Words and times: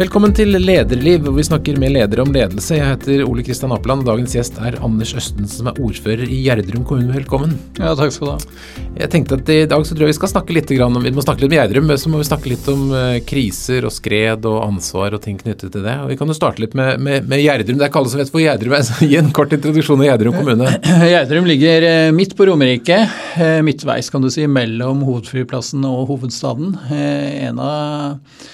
Velkommen 0.00 0.32
til 0.32 0.54
Lederliv, 0.56 1.26
hvor 1.26 1.34
vi 1.36 1.42
snakker 1.44 1.76
med 1.76 1.90
ledere 1.92 2.22
om 2.24 2.30
ledelse. 2.32 2.72
Jeg 2.78 2.88
heter 2.88 3.20
Ole 3.26 3.42
Kristian 3.44 3.74
Apeland, 3.74 4.06
dagens 4.08 4.32
gjest 4.32 4.56
er 4.64 4.78
Anders 4.80 5.10
Østen, 5.12 5.44
som 5.44 5.66
er 5.68 5.76
ordfører 5.84 6.22
i 6.24 6.38
Gjerdrum 6.46 6.86
kommune. 6.88 7.12
Velkommen. 7.12 7.50
Ja, 7.76 7.90
takk 7.98 8.14
skal 8.14 8.30
du 8.30 8.30
ha. 8.32 8.54
Jeg 8.96 9.10
tenkte 9.12 9.36
at 9.36 9.50
i 9.52 9.58
dag 9.68 9.82
så 9.84 9.92
tror 9.92 10.06
jeg 10.06 10.14
vi 10.14 10.16
skal 10.16 10.30
snakke 10.32 10.54
litt 10.56 10.70
om 10.80 10.96
Vi 11.04 11.12
må 11.12 11.20
snakke 11.20 11.44
litt 11.44 11.50
om 11.50 11.56
Gjerdrum, 11.58 11.92
så 12.00 12.12
må 12.12 12.22
vi 12.22 12.28
snakke 12.30 12.48
litt 12.48 12.70
om 12.72 12.86
uh, 12.94 13.18
kriser 13.28 13.84
og 13.84 13.92
skred 13.92 14.48
og 14.48 14.62
ansvar 14.64 15.18
og 15.18 15.20
ting 15.26 15.36
knyttet 15.36 15.68
til 15.74 15.84
det. 15.84 15.96
Og 16.00 16.08
Vi 16.14 16.16
kan 16.16 16.32
jo 16.32 16.36
starte 16.38 16.64
litt 16.64 16.76
med, 16.80 16.96
med, 16.96 17.26
med 17.28 17.42
Gjerdrum. 17.42 17.76
Det 17.76 17.84
er 17.84 17.92
ikke 17.92 18.00
alle 18.00 18.12
som 18.14 18.22
vet 18.22 18.32
hvor 18.32 18.44
Gjerdrum 18.46 18.76
er. 18.78 18.86
Så 18.88 19.04
gi 19.10 19.18
en 19.20 19.28
kort 19.36 19.52
introduksjon 19.52 20.00
av 20.00 20.08
Gjerdrum 20.08 20.38
kommune. 20.38 20.70
Gjerdrum 21.12 21.50
ligger 21.50 21.88
eh, 21.90 22.06
midt 22.16 22.32
på 22.38 22.46
Romerike. 22.48 23.02
Eh, 23.36 23.58
midtveis, 23.68 24.08
kan 24.08 24.24
du 24.24 24.32
si, 24.32 24.48
mellom 24.48 25.04
hovedflyplassen 25.10 25.84
og 25.90 26.06
hovedstaden. 26.14 26.72
En 26.88 27.60
av 27.60 28.48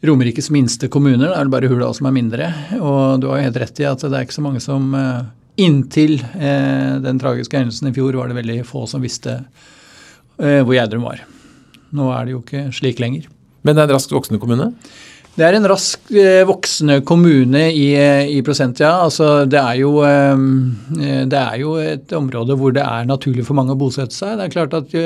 Romerikes 0.00 0.50
minste 0.54 0.86
kommuner. 0.88 1.26
Da 1.26 1.40
er 1.40 1.48
det 1.48 1.54
bare 1.54 1.70
Hurdal 1.70 1.96
som 1.96 2.06
er 2.06 2.14
mindre. 2.14 2.52
Og 2.78 3.18
du 3.22 3.26
har 3.30 3.40
jo 3.40 3.48
helt 3.48 3.58
rett 3.64 3.80
i 3.82 3.88
at 3.88 4.04
det 4.04 4.14
er 4.14 4.26
ikke 4.26 4.36
så 4.36 4.44
mange 4.44 4.62
som 4.62 4.92
eh, 4.94 5.26
Inntil 5.58 6.20
eh, 6.38 7.00
den 7.02 7.18
tragiske 7.18 7.58
hendelsen 7.58 7.90
i 7.90 7.94
fjor 7.96 8.14
var 8.14 8.30
det 8.30 8.38
veldig 8.38 8.60
få 8.68 8.84
som 8.86 9.02
visste 9.02 9.40
eh, 10.38 10.60
hvor 10.62 10.76
Gjerdrum 10.76 11.08
var. 11.08 11.24
Nå 11.98 12.12
er 12.14 12.28
det 12.28 12.36
jo 12.36 12.42
ikke 12.44 12.68
slik 12.76 13.02
lenger. 13.02 13.26
Men 13.66 13.74
det 13.74 13.82
er 13.82 13.90
en 13.90 13.96
raskt 13.96 14.14
voksende 14.14 14.38
kommune? 14.42 14.68
Det 15.38 15.46
er 15.46 15.54
en 15.54 15.66
raskt 15.70 16.12
voksende 16.46 17.00
kommune 17.06 17.64
i, 17.70 17.88
i 18.34 18.38
prosent, 18.46 18.80
ja. 18.82 18.92
Altså, 19.04 19.44
det, 19.50 19.58
er 19.58 19.76
jo, 19.78 19.92
det 21.30 21.38
er 21.38 21.58
jo 21.60 21.76
et 21.78 22.14
område 22.14 22.56
hvor 22.58 22.74
det 22.74 22.82
er 22.82 23.06
naturlig 23.06 23.44
for 23.46 23.58
mange 23.58 23.74
å 23.74 23.78
bosette 23.78 24.14
seg. 24.14 24.34
Det 24.38 24.48
er 24.48 24.54
klart 24.54 24.74
at 24.78 24.96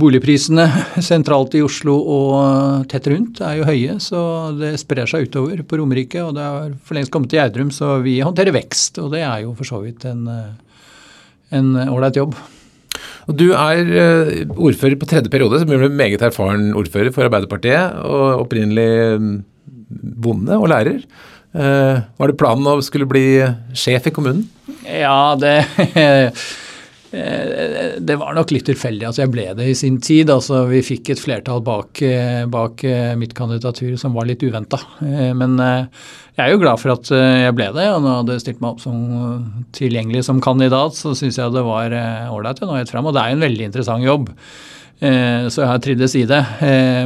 Boligprisene 0.00 0.64
sentralt 1.04 1.54
i 1.58 1.62
Oslo 1.64 1.94
og 1.98 2.86
tett 2.90 3.06
rundt 3.12 3.40
er 3.44 3.58
jo 3.60 3.68
høye, 3.68 3.98
så 4.02 4.20
det 4.58 4.74
sprer 4.82 5.08
seg 5.10 5.28
utover 5.28 5.62
på 5.66 5.78
Romerike. 5.80 6.22
Og 6.24 6.34
det 6.36 6.48
har 6.48 6.74
for 6.84 6.98
lengst 6.98 7.12
kommet 7.14 7.32
til 7.32 7.40
Gjerdrum, 7.42 7.70
så 7.74 7.98
vi 8.04 8.18
håndterer 8.24 8.56
vekst. 8.56 8.98
Og 9.02 9.12
det 9.14 9.22
er 9.26 9.44
jo 9.44 9.54
for 9.58 9.68
så 9.68 9.80
vidt 9.84 10.06
en 10.08 11.72
ålreit 11.86 12.20
jobb. 12.22 12.36
Du 13.32 13.46
er 13.56 13.88
eh, 13.88 14.42
ordfører 14.52 14.98
på 15.00 15.08
tredje 15.08 15.32
periode, 15.32 15.60
som 15.60 15.70
blir 15.70 15.88
meget 15.88 16.22
erfaren 16.24 16.74
ordfører 16.76 17.12
for 17.14 17.24
Arbeiderpartiet. 17.24 17.96
Og 18.04 18.44
opprinnelig 18.44 19.20
mm, 19.20 19.38
bonde 20.26 20.58
og 20.58 20.68
lærer. 20.72 21.00
Eh, 21.54 22.02
var 22.18 22.30
det 22.30 22.36
planen 22.40 22.68
å 22.68 22.80
skulle 22.84 23.08
bli 23.08 23.40
sjef 23.76 24.10
i 24.10 24.14
kommunen? 24.14 24.44
Ja, 24.84 25.34
det 25.40 25.62
Eh, 25.94 26.30
det 27.14 28.16
var 28.18 28.34
nok 28.34 28.50
litt 28.54 28.66
tilfeldig 28.66 29.06
at 29.06 29.18
jeg 29.20 29.30
ble 29.30 29.44
det 29.54 29.68
i 29.70 29.76
sin 29.78 30.00
tid. 30.02 30.30
altså 30.32 30.64
Vi 30.70 30.80
fikk 30.82 31.12
et 31.12 31.20
flertall 31.20 31.60
bak, 31.64 32.00
eh, 32.02 32.42
bak 32.50 32.84
eh, 32.88 33.14
mitt 33.18 33.34
kandidatur 33.36 33.94
som 34.00 34.16
var 34.16 34.26
litt 34.26 34.42
uventa. 34.42 34.80
Men 35.00 35.56
jeg 35.60 36.42
er 36.42 36.50
jo 36.50 36.62
glad 36.62 36.80
for 36.82 36.94
at 36.96 37.10
jeg 37.12 37.54
ble 37.54 37.68
det. 37.76 37.86
og 37.92 38.02
Når 38.02 38.10
jeg 38.10 38.22
hadde 38.22 38.38
stilt 38.42 38.62
meg 38.64 38.70
opp 38.72 38.82
som 38.82 39.66
tilgjengelig 39.76 40.24
som 40.26 40.40
kandidat, 40.42 40.96
så 40.98 41.14
syns 41.14 41.38
jeg 41.38 41.54
det 41.54 41.66
var 41.66 41.94
ålreit 42.32 42.62
å 42.64 42.70
nå 42.70 42.80
helt 42.80 42.90
fram. 42.90 43.06
Og 43.06 43.14
det 43.14 43.22
er 43.22 43.30
jo 43.34 43.38
en 43.38 43.46
veldig 43.46 43.68
interessant 43.68 44.08
jobb. 44.08 44.32
Så 45.04 45.60
jeg 45.60 45.68
har 45.68 45.80
trivdes 45.84 46.14
i 46.16 46.24
det. 46.26 46.40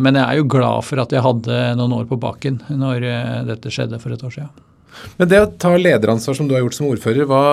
Men 0.04 0.16
jeg 0.16 0.24
er 0.24 0.38
jo 0.38 0.48
glad 0.48 0.86
for 0.86 1.02
at 1.02 1.12
jeg 1.12 1.24
hadde 1.24 1.60
noen 1.80 1.98
år 1.98 2.08
på 2.08 2.20
baken 2.20 2.62
når 2.70 3.06
dette 3.48 3.72
skjedde 3.74 4.00
for 4.00 4.14
et 4.14 4.24
år 4.24 4.34
siden. 4.38 4.66
Men 5.18 5.30
det 5.30 5.42
å 5.42 5.52
ta 5.60 5.74
lederansvar 5.76 6.36
som 6.36 6.48
du 6.48 6.54
har 6.56 6.64
gjort 6.64 6.78
som 6.78 6.88
ordfører, 6.88 7.28
hva, 7.28 7.44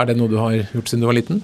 er 0.00 0.10
det 0.10 0.18
noe 0.18 0.30
du 0.30 0.38
har 0.40 0.54
gjort 0.60 0.90
siden 0.90 1.04
du 1.04 1.08
var 1.08 1.18
liten? 1.18 1.42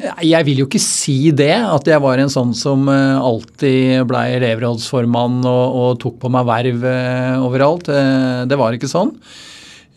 Jeg 0.00 0.46
vil 0.46 0.62
jo 0.62 0.66
ikke 0.68 0.80
si 0.82 1.30
det, 1.36 1.52
at 1.52 1.88
jeg 1.88 2.00
var 2.02 2.20
en 2.20 2.32
sånn 2.32 2.52
som 2.56 2.88
eh, 2.88 3.20
alltid 3.20 4.06
ble 4.08 4.22
elevrådsformann 4.38 5.40
og, 5.44 5.78
og, 5.80 5.94
tok 6.00 6.18
på 6.22 6.30
meg 6.32 6.48
verv 6.48 6.84
eh, 6.88 7.36
overalt. 7.40 7.90
Eh, 7.92 8.42
det 8.48 8.58
var 8.60 8.76
ikke 8.76 8.90
sånn. 8.90 9.14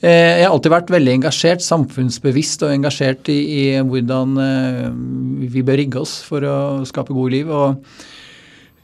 Jeg 0.03 0.43
har 0.43 0.51
alltid 0.51 0.73
vært 0.73 0.89
veldig 0.91 1.11
engasjert, 1.13 1.61
samfunnsbevisst 1.63 2.65
og 2.67 2.73
engasjert 2.73 3.29
i, 3.31 3.37
i 3.55 3.61
hvordan 3.87 4.33
vi 5.47 5.63
bør 5.63 5.79
rigge 5.79 6.01
oss 6.01 6.17
for 6.27 6.43
å 6.43 6.55
skape 6.83 7.15
gode 7.15 7.37
liv. 7.37 7.47
Og 7.47 7.77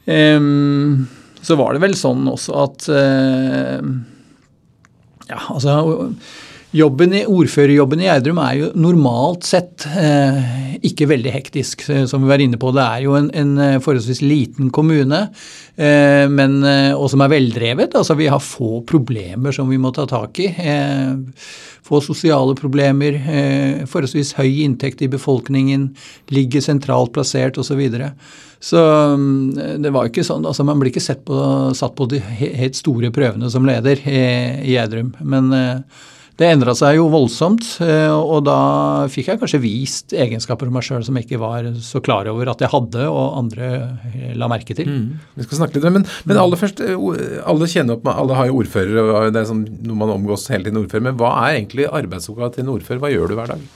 um, 0.08 1.02
så 1.44 1.58
var 1.60 1.76
det 1.76 1.82
vel 1.84 1.98
sånn 2.00 2.24
også 2.24 2.56
at 2.62 2.88
uh, 2.88 3.84
Ja, 5.28 5.42
altså 5.52 5.76
Jobben 6.70 7.14
i, 7.18 7.24
Ordførerjobben 7.26 7.98
i 7.98 8.04
Gjerdrum 8.06 8.38
er 8.38 8.52
jo 8.54 8.66
normalt 8.78 9.42
sett 9.48 9.82
eh, 9.90 10.76
ikke 10.86 11.08
veldig 11.10 11.32
hektisk, 11.34 11.82
eh, 11.90 12.04
som 12.06 12.22
vi 12.22 12.30
var 12.30 12.42
inne 12.42 12.60
på. 12.62 12.70
Det 12.76 12.84
er 12.84 13.00
jo 13.08 13.16
en, 13.18 13.26
en 13.34 13.56
eh, 13.58 13.78
forholdsvis 13.82 14.20
liten 14.22 14.68
kommune, 14.74 15.18
eh, 15.74 16.26
men, 16.30 16.60
eh, 16.62 16.92
og 16.94 17.08
som 17.10 17.24
er 17.24 17.32
veldrevet. 17.32 17.96
Altså 17.98 18.14
Vi 18.14 18.28
har 18.30 18.44
få 18.44 18.84
problemer 18.86 19.56
som 19.56 19.66
vi 19.70 19.80
må 19.82 19.90
ta 19.96 20.04
tak 20.06 20.38
i. 20.44 20.46
Eh, 20.46 21.42
få 21.90 21.98
sosiale 22.06 22.54
problemer, 22.54 23.16
forholdsvis 23.90 24.36
høy 24.38 24.60
inntekt 24.62 25.00
i 25.02 25.08
befolkningen, 25.10 25.88
ligger 26.30 26.62
sentralt 26.62 27.10
plassert 27.16 27.58
osv. 27.58 27.80
Så, 27.82 28.12
så 28.68 28.84
mm, 29.18 29.82
det 29.82 29.90
var 29.90 30.06
ikke 30.06 30.22
sånn, 30.22 30.46
altså 30.46 30.62
Man 30.68 30.78
blir 30.78 30.92
ikke 30.94 31.16
på, 31.26 31.40
satt 31.74 31.98
på 31.98 32.06
de 32.14 32.22
helt 32.22 32.78
store 32.78 33.10
prøvene 33.10 33.50
som 33.50 33.66
leder 33.66 34.06
i 34.06 34.76
Gjerdrum. 34.76 35.16
men 35.18 35.50
det 36.40 36.48
endra 36.48 36.72
seg 36.76 36.96
jo 36.96 37.10
voldsomt, 37.12 37.66
eh, 37.84 38.08
og 38.08 38.46
da 38.46 38.60
fikk 39.12 39.26
jeg 39.28 39.40
kanskje 39.42 39.60
vist 39.60 40.14
egenskaper 40.16 40.70
om 40.70 40.78
meg 40.78 40.86
sjøl 40.86 41.02
som 41.04 41.18
jeg 41.18 41.26
ikke 41.26 41.40
var 41.42 41.66
så 41.84 42.00
klar 42.04 42.30
over 42.32 42.48
at 42.48 42.64
jeg 42.64 42.72
hadde, 42.72 43.04
og 43.10 43.36
andre 43.42 43.68
eh, 44.08 44.30
la 44.40 44.48
merke 44.48 44.76
til. 44.76 44.88
Mm. 44.88 45.18
Vi 45.36 45.44
skal 45.44 45.60
snakke 45.60 45.76
litt 45.76 45.88
om 45.90 45.98
Men, 45.98 46.06
men 46.24 46.40
aller 46.40 46.60
først, 46.60 46.80
eh, 46.80 47.36
alle 47.44 47.68
kjenner 47.68 47.98
opp, 47.98 48.08
alle 48.08 48.38
har 48.38 48.48
jo 48.48 48.62
ordførere, 48.62 49.04
og 49.04 49.34
det 49.34 49.42
er 49.42 49.50
sånn 49.50 49.66
noe 49.84 50.00
man 50.00 50.14
omgås 50.16 50.48
hele 50.48 50.64
tiden 50.64 50.80
ordfører. 50.80 51.10
Men 51.10 51.20
hva 51.20 51.34
er 51.42 51.58
egentlig 51.58 51.90
arbeidsoppgaven 51.90 52.56
til 52.56 52.64
en 52.64 52.74
ordfører? 52.78 53.02
Hva 53.04 53.12
gjør 53.12 53.28
du 53.28 53.36
hver 53.36 53.52
dag? 53.52 53.66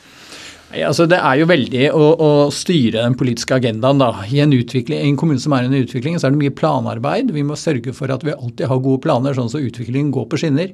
Altså 0.74 1.04
det 1.06 1.20
er 1.20 1.36
jo 1.38 1.46
veldig 1.46 1.82
å, 1.94 2.06
å, 2.16 2.30
styre 2.50 3.04
den 3.04 3.14
politiske 3.18 3.54
agendaen. 3.54 4.00
da. 4.00 4.08
I 4.24 4.40
en, 4.42 4.54
en 4.56 5.18
kommune 5.20 5.42
som 5.42 5.52
er 5.54 5.66
i 5.66 5.68
en 5.68 5.82
utvikling, 5.84 6.16
så 6.16 6.30
er 6.30 6.34
det 6.34 6.40
mye 6.40 6.54
planarbeid. 6.56 7.30
Vi 7.36 7.44
må 7.46 7.60
sørge 7.60 7.92
for 7.94 8.10
at 8.10 8.24
vi 8.24 8.32
alltid 8.34 8.66
har 8.72 8.80
gode 8.82 9.04
planer, 9.04 9.36
sånn 9.36 9.52
at 9.52 9.68
utviklingen 9.68 10.10
går 10.16 10.26
på 10.32 10.40
skinner. 10.40 10.72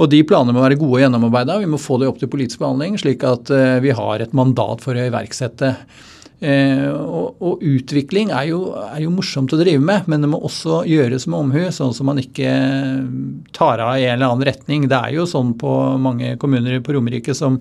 Og 0.00 0.08
de 0.08 0.22
planene 0.24 0.54
må 0.56 0.62
være 0.64 0.78
gode 0.80 0.96
og 0.96 1.02
gjennomarbeida. 1.04 1.58
Vi 1.60 1.68
må 1.68 1.80
få 1.80 1.98
det 2.00 2.08
opp 2.08 2.20
til 2.20 2.30
politisk 2.32 2.62
behandling, 2.62 2.96
slik 3.00 3.26
at 3.28 3.52
uh, 3.52 3.76
vi 3.84 3.92
har 3.96 4.22
et 4.22 4.32
mandat 4.36 4.80
for 4.84 4.96
å 4.96 5.10
iverksette. 5.10 5.74
Eh, 6.40 6.86
og, 6.88 7.34
og, 7.44 7.60
utvikling 7.60 8.30
er 8.32 8.46
jo, 8.48 8.60
er 8.80 9.02
jo, 9.02 9.10
morsomt 9.12 9.52
å 9.52 9.58
drive 9.60 9.82
med, 9.84 10.06
men 10.08 10.22
det 10.24 10.30
må 10.32 10.38
også 10.40 10.78
gjøres 10.88 11.26
med 11.28 11.36
omhu, 11.36 11.66
sånn 11.76 11.92
som 11.92 12.08
man 12.08 12.22
ikke 12.22 12.48
tar 13.52 13.82
av 13.84 13.98
i 13.98 14.06
en 14.06 14.14
eller 14.16 14.30
annen 14.30 14.48
retning. 14.48 14.86
Det 14.88 14.96
er 14.96 15.18
jo 15.18 15.28
sånn 15.28 15.52
på 15.60 15.74
mange 16.00 16.38
kommuner 16.40 16.80
på 16.80 16.96
Romerike 16.96 17.36
som, 17.36 17.60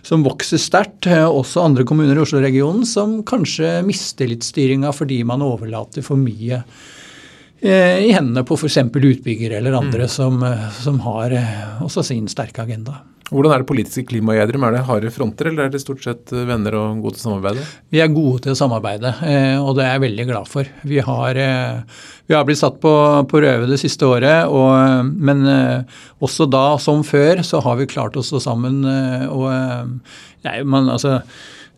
som 0.00 0.24
vokser 0.24 0.62
sterkt, 0.62 1.10
eh, 1.12 1.26
også 1.28 1.66
andre 1.66 1.84
kommuner 1.88 2.16
i 2.16 2.24
Oslo-regionen, 2.24 2.88
som 2.88 3.18
kanskje 3.28 3.82
mister 3.84 4.32
litt 4.32 4.46
styringa 4.46 4.94
fordi 4.96 5.20
man 5.28 5.44
overlater 5.44 6.06
for 6.06 6.16
mye 6.16 6.64
Eh, 6.64 7.07
i 7.60 8.12
hendene 8.14 8.44
på 8.46 8.56
f.eks. 8.58 8.78
utbyggere 8.94 9.58
eller 9.58 9.78
andre 9.78 10.06
mm. 10.06 10.10
som, 10.12 10.42
eh, 10.46 10.66
som, 10.78 11.00
har 11.02 11.34
eh, 11.34 11.80
også 11.82 12.04
sin 12.06 12.28
sterke 12.30 12.62
agenda. 12.62 13.00
Hvordan 13.28 13.52
er 13.52 13.60
det 13.60 13.68
politiske 13.68 14.06
klimaet 14.08 14.38
i 14.38 14.42
Edrum? 14.44 14.62
Er 14.64 14.76
det 14.76 14.84
harde 14.88 15.10
fronter, 15.12 15.50
eller 15.50 15.66
er 15.66 15.72
det 15.72 15.82
stort 15.82 16.00
sett 16.00 16.30
venner 16.32 16.78
og 16.78 17.02
gode 17.02 17.18
til 17.18 17.26
å 17.26 17.26
samarbeide? 17.26 17.64
Vi 17.92 18.00
er 18.00 18.14
gode 18.14 18.40
til 18.46 18.54
å 18.54 18.56
samarbeide, 18.56 19.10
og 19.60 19.74
det 19.76 19.84
er 19.84 19.90
jeg 19.90 20.04
veldig 20.06 20.26
glad 20.30 20.48
for. 20.48 20.70
Vi 20.88 21.02
har, 21.04 21.40
vi 22.24 22.36
har 22.38 22.46
blitt 22.48 22.62
satt 22.62 22.78
på, 22.80 22.94
på 23.28 23.42
røve 23.44 23.68
det 23.68 23.76
siste 23.82 24.08
året, 24.08 24.48
og, 24.48 25.12
men 25.12 25.44
også 26.24 26.48
da, 26.48 26.64
som 26.80 27.04
før, 27.04 27.44
så 27.44 27.60
har 27.66 27.76
vi 27.76 27.90
klart 27.92 28.16
oss 28.16 28.32
sammen. 28.46 28.80
og 29.28 29.52
nei, 30.48 30.56
man, 30.64 30.88
altså, 30.96 31.18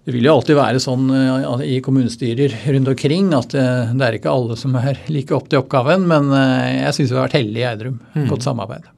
det 0.05 0.15
vil 0.15 0.25
jo 0.25 0.37
alltid 0.39 0.57
være 0.57 0.81
sånn 0.81 1.11
eh, 1.13 1.67
i 1.77 1.81
kommunestyrer 1.85 2.55
rundt 2.73 2.89
omkring 2.95 3.35
at 3.37 3.53
eh, 3.59 3.91
det 3.93 4.07
er 4.07 4.17
ikke 4.17 4.33
alle 4.33 4.57
som 4.57 4.73
er 4.81 5.03
like 5.13 5.35
opp 5.37 5.51
til 5.51 5.61
oppgaven, 5.61 6.07
men 6.09 6.33
eh, 6.33 6.87
jeg 6.87 6.97
syns 6.97 7.13
vi 7.13 7.19
har 7.19 7.27
vært 7.27 7.37
heldige 7.37 7.67
i 7.67 7.69
Eidrum. 7.69 8.01
Mm. 8.17 8.25
Godt 8.31 8.47
samarbeid. 8.49 8.89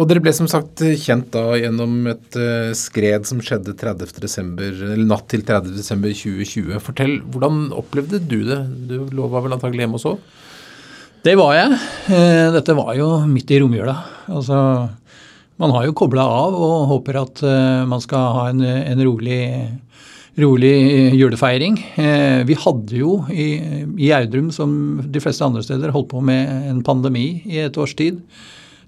Og 0.00 0.08
Dere 0.08 0.22
ble 0.24 0.32
som 0.34 0.48
sagt 0.50 0.80
kjent 0.98 1.28
da 1.34 1.44
gjennom 1.60 2.06
et 2.08 2.36
skred 2.78 3.26
som 3.28 3.42
skjedde 3.44 3.74
30. 3.76 4.14
Desember, 4.22 4.70
eller 4.72 5.02
natt 5.04 5.26
til 5.28 5.42
30.12.2020. 5.44 6.78
Fortell, 6.80 7.18
hvordan 7.28 7.66
opplevde 7.76 8.22
du 8.24 8.38
det? 8.48 8.62
Du 8.88 8.94
lova 9.12 9.34
var 9.34 9.44
vel 9.44 9.58
antagelig 9.58 9.84
hjemme 9.84 10.00
og 10.00 10.04
sov? 10.06 10.22
Det 11.20 11.34
var 11.36 11.52
jeg. 11.52 11.76
Dette 12.56 12.78
var 12.78 12.94
jo 12.96 13.10
midt 13.28 13.52
i 13.52 13.60
romjula. 13.60 13.98
Altså 14.32 14.56
man 15.60 15.74
har 15.76 15.86
jo 15.86 15.96
kobla 15.96 16.24
av 16.24 16.56
og 16.56 16.88
håper 16.94 17.20
at 17.20 17.42
uh, 17.44 17.86
man 17.88 18.02
skal 18.02 18.30
ha 18.36 18.44
en, 18.50 18.62
en 18.64 19.02
rolig, 19.04 19.40
rolig, 20.40 20.72
julefeiring. 21.18 21.76
Uh, 21.98 22.40
vi 22.48 22.56
hadde 22.58 23.02
jo 23.02 23.18
i, 23.28 23.50
i 24.00 24.12
Audrum, 24.16 24.48
som 24.54 24.72
de 25.04 25.22
fleste 25.22 25.44
andre 25.46 25.64
steder, 25.66 25.92
holdt 25.94 26.10
på 26.14 26.24
med 26.24 26.70
en 26.70 26.80
pandemi 26.86 27.42
i 27.44 27.60
et 27.66 27.78
års 27.80 27.94
tid. 27.98 28.22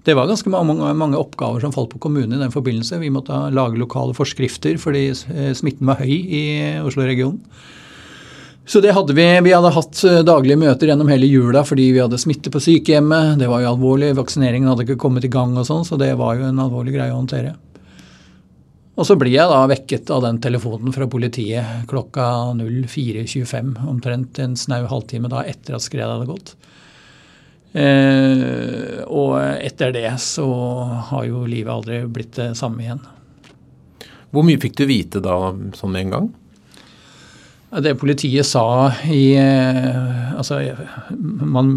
Det 0.03 0.17
var 0.17 0.27
ganske 0.27 0.51
mange, 0.51 1.15
oppgaver 1.15 1.63
som 1.63 1.71
falt 1.71 1.93
på 1.93 2.01
kommunen 2.03 2.35
i 2.35 2.41
den 2.41 2.51
forbindelse. 2.51 2.99
Vi 2.99 3.11
måtte 3.13 3.37
lage 3.55 3.79
lokale 3.79 4.15
forskrifter 4.17 4.75
fordi 4.81 5.05
eh, 5.13 5.53
smitten 5.55 5.87
var 5.87 6.01
høy 6.03 6.11
i 6.11 6.43
Oslo-regionen. 6.83 7.39
Så 8.65 8.79
det 8.79 8.93
hadde 8.95 9.13
vi. 9.13 9.25
Vi 9.43 9.51
hadde 9.51 9.73
hatt 9.75 10.01
daglige 10.23 10.59
møter 10.61 10.87
gjennom 10.87 11.09
hele 11.11 11.27
jula 11.27 11.65
fordi 11.67 11.89
vi 11.91 11.99
hadde 11.99 12.19
smitte 12.21 12.51
på 12.53 12.61
sykehjemmet. 12.63 13.35
Det 13.41 13.49
var 13.51 13.63
jo 13.63 13.73
alvorlig. 13.73 14.13
Vaksineringen 14.15 14.71
hadde 14.71 14.85
ikke 14.87 15.01
kommet 15.03 15.27
i 15.27 15.31
gang 15.31 15.57
og 15.59 15.67
sånn, 15.67 15.83
så 15.87 15.99
det 15.99 16.13
var 16.19 16.39
jo 16.39 16.47
en 16.47 16.61
alvorlig 16.63 16.95
greie 16.95 17.11
å 17.11 17.19
håndtere. 17.19 17.57
Og 18.93 19.07
så 19.09 19.17
blir 19.17 19.33
jeg 19.33 19.49
da 19.49 19.63
vekket 19.69 20.11
av 20.13 20.21
den 20.27 20.37
telefonen 20.41 20.93
fra 20.93 21.07
politiet 21.09 21.87
klokka 21.89 22.27
04.25, 22.59 23.73
omtrent 23.89 24.37
en 24.43 24.53
snau 24.59 24.83
halvtime 24.89 25.31
da 25.33 25.41
etter 25.49 25.75
at 25.75 25.85
skredet 25.85 26.11
hadde 26.13 26.29
gått. 26.29 26.53
Eh, 27.73 29.01
og 29.09 29.33
etter 29.41 29.95
det 29.95 30.11
så 30.21 30.45
har 31.09 31.25
jo 31.25 31.41
livet 31.49 31.73
aldri 31.73 32.03
blitt 32.05 32.37
det 32.37 32.51
samme 32.59 32.85
igjen. 32.85 33.01
Hvor 34.33 34.45
mye 34.45 34.61
fikk 34.61 34.77
du 34.77 34.85
vite 34.89 35.21
da 35.25 35.39
sånn 35.77 35.93
med 35.93 36.05
en 36.05 36.13
gang? 36.13 36.31
Det 37.81 37.95
politiet 37.97 38.45
sa 38.45 38.91
i 39.09 39.33
eh, 39.39 40.33
Altså, 40.37 40.59
man, 41.17 41.69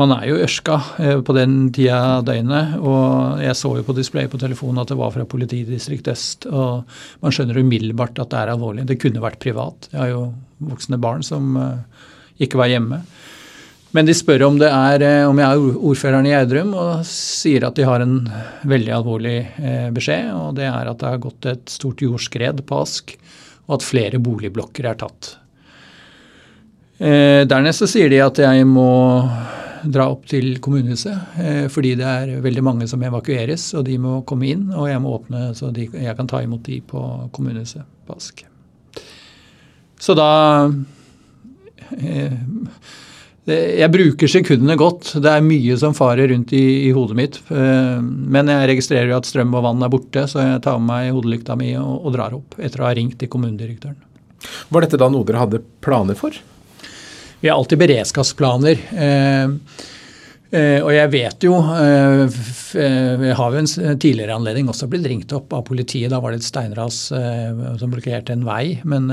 man 0.00 0.14
er 0.16 0.26
jo 0.26 0.38
ørska 0.42 0.78
eh, 1.02 1.20
på 1.22 1.36
den 1.36 1.68
tida 1.74 1.98
av 2.16 2.24
døgnet. 2.26 2.78
Og 2.80 3.42
jeg 3.44 3.58
så 3.58 3.74
jo 3.78 3.84
på 3.86 3.94
displayet 3.94 4.32
på 4.32 4.40
telefonen 4.42 4.82
at 4.82 4.90
det 4.90 4.98
var 4.98 5.12
fra 5.14 5.26
politidistrikt 5.28 6.10
øst. 6.10 6.48
Og 6.50 6.96
man 7.22 7.34
skjønner 7.34 7.60
umiddelbart 7.60 8.18
at 8.18 8.32
det 8.32 8.40
er 8.40 8.54
alvorlig. 8.56 8.88
Det 8.90 8.98
kunne 9.02 9.22
vært 9.22 9.42
privat. 9.42 9.90
Jeg 9.92 10.00
har 10.00 10.10
jo 10.14 10.24
voksne 10.72 10.98
barn 11.02 11.22
som 11.26 11.54
eh, 11.60 12.08
ikke 12.46 12.58
var 12.62 12.72
hjemme. 12.72 13.04
Men 13.94 14.08
de 14.08 14.14
spør 14.16 14.48
om, 14.48 14.56
er, 14.58 15.04
om 15.28 15.38
jeg 15.38 15.46
er 15.46 15.76
ordføreren 15.86 16.26
i 16.26 16.32
Gjerdrum, 16.32 16.72
og 16.74 17.04
sier 17.06 17.62
at 17.68 17.76
de 17.78 17.84
har 17.86 18.02
en 18.02 18.16
veldig 18.66 18.90
alvorlig 18.90 19.36
beskjed. 19.94 20.32
Og 20.34 20.56
det 20.58 20.66
er 20.66 20.90
at 20.90 20.98
det 20.98 21.12
har 21.12 21.20
gått 21.22 21.46
et 21.46 21.70
stort 21.70 22.02
jordskred 22.02 22.64
på 22.66 22.80
Ask 22.82 23.14
og 23.66 23.78
at 23.78 23.86
flere 23.86 24.20
boligblokker 24.22 24.88
er 24.90 24.98
tatt. 25.00 25.34
Eh, 26.98 27.42
dernest 27.50 27.82
så 27.82 27.90
sier 27.90 28.12
de 28.12 28.20
at 28.22 28.38
jeg 28.38 28.66
må 28.70 28.88
dra 29.84 30.06
opp 30.08 30.24
til 30.30 30.58
kommunehuset 30.64 31.40
eh, 31.42 31.64
fordi 31.72 31.94
det 31.98 32.06
er 32.08 32.42
veldig 32.44 32.62
mange 32.64 32.88
som 32.88 33.02
evakueres, 33.04 33.66
og 33.76 33.84
de 33.88 33.98
må 34.00 34.20
komme 34.28 34.48
inn, 34.52 34.68
og 34.72 34.88
jeg 34.88 35.02
må 35.02 35.14
åpne 35.18 35.48
så 35.58 35.72
de, 35.74 35.88
jeg 35.92 36.16
kan 36.16 36.30
ta 36.30 36.40
imot 36.44 36.64
de 36.68 36.80
på 36.86 37.02
kommunehuset 37.34 37.84
på 38.06 38.16
Ask. 38.16 38.44
Så 40.00 40.16
da 40.16 40.30
eh, 41.98 42.32
jeg 43.44 43.92
bruker 43.92 44.30
sekundene 44.30 44.76
godt. 44.80 45.10
Det 45.20 45.28
er 45.28 45.44
mye 45.44 45.76
som 45.80 45.94
farer 45.96 46.30
rundt 46.32 46.54
i, 46.56 46.88
i 46.88 46.92
hodet 46.96 47.16
mitt. 47.18 47.38
Eh, 47.52 48.00
men 48.00 48.48
jeg 48.48 48.70
registrerer 48.70 49.10
jo 49.12 49.18
at 49.18 49.28
strøm 49.28 49.52
og 49.52 49.66
vann 49.66 49.84
er 49.84 49.92
borte, 49.92 50.24
så 50.30 50.40
jeg 50.40 50.62
tar 50.64 50.78
med 50.80 50.88
meg 50.88 51.12
hodelykta 51.12 51.56
mi 51.60 51.74
og, 51.76 52.06
og, 52.06 52.12
drar 52.16 52.36
opp 52.36 52.56
etter 52.56 52.80
å 52.80 52.88
ha 52.88 52.94
ringt 52.96 53.18
til 53.20 53.28
kommunedirektøren. 53.32 54.00
Var 54.72 54.84
dette 54.84 55.00
da 55.00 55.10
noe 55.12 55.28
dere 55.28 55.42
hadde 55.42 55.60
planer 55.84 56.16
for? 56.16 56.36
Vi 57.42 57.50
har 57.50 57.58
alltid 57.58 57.82
beredskapsplaner. 57.82 58.80
Eh, 58.96 59.52
eh, 60.56 60.80
og 60.80 60.90
jeg 60.94 61.12
vet 61.12 61.44
jo 61.44 61.58
Vi 62.74 63.36
har 63.36 63.52
jo 63.52 63.60
en 63.60 63.98
tidligere 64.00 64.38
anledning 64.38 64.72
også 64.72 64.88
blitt 64.88 65.04
ringt 65.10 65.36
opp 65.36 65.52
av 65.52 65.66
politiet. 65.68 66.08
Da 66.14 66.22
var 66.24 66.32
det 66.32 66.40
et 66.40 66.48
steinras 66.48 67.04
som 67.12 67.92
blokkerte 67.92 68.32
en 68.32 68.48
vei, 68.48 68.80
men 68.88 69.12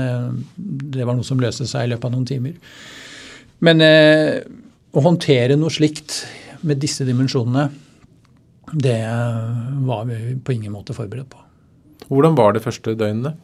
det 0.56 1.04
var 1.04 1.20
noe 1.20 1.26
som 1.26 1.40
løste 1.42 1.68
seg 1.68 1.84
i 1.84 1.92
løpet 1.92 2.08
av 2.08 2.16
noen 2.16 2.28
timer. 2.32 2.56
Men 3.62 3.84
eh, 3.84 4.42
å 4.92 5.04
håndtere 5.04 5.56
noe 5.58 5.72
slikt 5.72 6.22
med 6.66 6.80
disse 6.82 7.06
dimensjonene, 7.06 7.68
det 8.72 8.98
var 9.86 10.04
vi 10.08 10.36
på 10.42 10.54
ingen 10.54 10.74
måte 10.74 10.96
forberedt 10.96 11.30
på. 11.32 11.40
Hvordan 12.12 12.36
var 12.38 12.54
det 12.54 12.62
første 12.64 12.94
døgnene? 12.98 13.34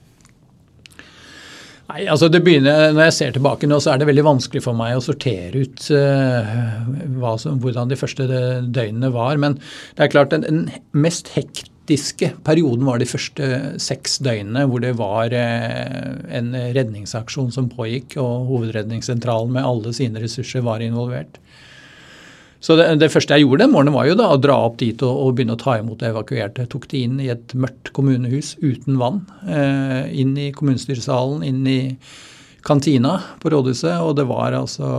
Nei, 1.89 2.03
altså 2.05 2.29
det 2.29 2.43
begynner, 2.45 2.91
Når 2.93 3.07
jeg 3.07 3.17
ser 3.17 3.31
tilbake 3.33 3.69
nå, 3.69 3.79
så 3.81 3.95
er 3.95 4.01
det 4.01 4.09
veldig 4.11 4.27
vanskelig 4.27 4.61
for 4.65 4.77
meg 4.77 4.99
å 4.99 5.05
sortere 5.05 5.63
ut 5.65 5.87
uh, 5.97 7.31
som, 7.41 7.57
hvordan 7.63 7.89
de 7.89 7.97
første 7.97 8.27
døgnene 8.29 9.13
var. 9.15 9.41
Men 9.41 9.57
det 9.97 10.05
er 10.05 10.13
klart 10.13 10.35
den, 10.35 10.45
den 10.45 10.67
mest 10.93 11.33
hekt 11.37 11.71
hektiske 11.89 12.35
perioden 12.45 12.85
var 12.85 12.99
de 13.01 13.07
første 13.09 13.79
seks 13.81 14.19
døgnene 14.21 14.67
hvor 14.69 14.81
det 14.81 14.95
var 14.99 15.33
eh, 15.33 16.21
en 16.37 16.53
redningsaksjon 16.53 17.51
som 17.51 17.69
pågikk, 17.69 18.19
og 18.21 18.49
Hovedredningssentralen 18.49 19.55
med 19.55 19.65
alle 19.65 19.93
sine 19.97 20.21
ressurser 20.21 20.61
var 20.61 20.81
involvert. 20.85 21.39
Så 22.61 22.77
det, 22.77 22.99
det, 23.01 23.11
første 23.13 23.37
jeg 23.37 23.47
gjorde 23.47 23.65
den 23.65 23.73
morgenen, 23.73 23.95
var 23.95 24.09
jo 24.09 24.19
da 24.19 24.29
å 24.35 24.41
dra 24.41 24.59
opp 24.67 24.79
dit 24.81 25.01
og, 25.03 25.17
og 25.17 25.35
begynne 25.37 25.55
å 25.55 25.61
ta 25.61 25.79
imot 25.79 26.03
evakuerte. 26.03 26.67
Jeg 26.67 26.73
tok 26.73 26.89
de 26.91 27.05
inn 27.07 27.21
i 27.23 27.31
et 27.33 27.55
mørkt 27.55 27.93
kommunehus 27.97 28.57
uten 28.61 28.99
vann. 28.99 29.23
Eh, 29.47 30.11
inn 30.19 30.35
i 30.37 30.51
kommunestyresalen, 30.53 31.45
inn 31.47 31.63
i 31.71 31.81
kantina 32.67 33.21
på 33.41 33.55
rådhuset. 33.55 34.03
Og 34.03 34.17
det 34.19 34.27
var 34.29 34.59
altså 34.59 34.91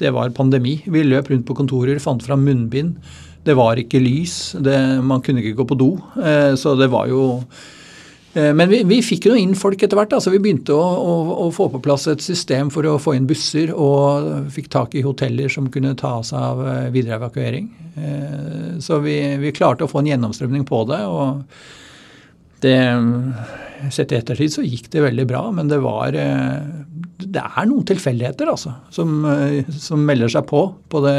Det 0.00 0.14
var 0.16 0.30
pandemi. 0.32 0.78
Vi 0.86 1.02
løp 1.04 1.28
rundt 1.28 1.44
på 1.44 1.58
kontorer, 1.58 1.98
fant 2.00 2.22
fram 2.24 2.46
munnbind 2.46 2.94
det 3.44 3.56
var 3.56 3.80
ikke 3.80 4.00
lys. 4.02 4.54
Det, 4.60 4.76
man 5.04 5.22
kunne 5.24 5.42
ikke 5.42 5.58
gå 5.62 5.68
på 5.70 5.78
do. 5.80 5.90
Eh, 6.20 6.54
så 6.60 6.74
det 6.76 6.90
var 6.92 7.08
jo 7.08 7.22
eh, 8.34 8.50
men 8.56 8.68
vi, 8.68 8.82
vi 8.88 9.00
fikk 9.04 9.30
jo 9.30 9.36
inn 9.38 9.56
folk 9.58 9.80
etter 9.82 9.98
hvert. 9.98 10.12
altså 10.16 10.32
Vi 10.34 10.42
begynte 10.42 10.76
å, 10.76 10.80
å, 10.80 11.16
å, 11.46 11.50
få 11.54 11.70
på 11.72 11.82
plass 11.84 12.08
et 12.12 12.24
system 12.24 12.72
for 12.74 12.86
å 12.88 12.98
få 13.00 13.16
inn 13.16 13.28
busser, 13.30 13.72
og 13.72 14.50
fikk 14.52 14.70
tak 14.72 14.96
i 14.96 15.04
hoteller 15.06 15.52
som 15.52 15.70
kunne 15.72 15.96
ta 15.98 16.18
seg 16.26 16.38
av 16.38 16.64
eh, 16.66 16.88
videre 16.94 17.20
evakuering. 17.20 17.70
Så 18.80 19.00
vi, 19.02 19.16
vi 19.42 19.50
klarte 19.52 19.84
å 19.84 19.90
få 19.90 19.98
en 20.00 20.08
gjennomstrømning 20.08 20.62
på 20.64 20.84
det. 20.88 21.00
og 21.04 21.42
det 22.64 22.78
Sett 23.90 24.10
i 24.12 24.16
ettertid 24.18 24.52
så 24.52 24.60
gikk 24.60 24.90
det 24.92 25.00
veldig 25.00 25.24
bra, 25.24 25.38
men 25.56 25.70
det 25.70 25.78
var 25.80 26.12
Det 26.12 27.40
er 27.40 27.68
noen 27.68 27.86
tilfeldigheter, 27.88 28.50
altså, 28.52 28.74
som, 28.92 29.22
som, 29.72 30.02
melder 30.04 30.28
seg 30.28 30.44
på, 30.50 30.60
på 30.92 31.00
det, 31.06 31.14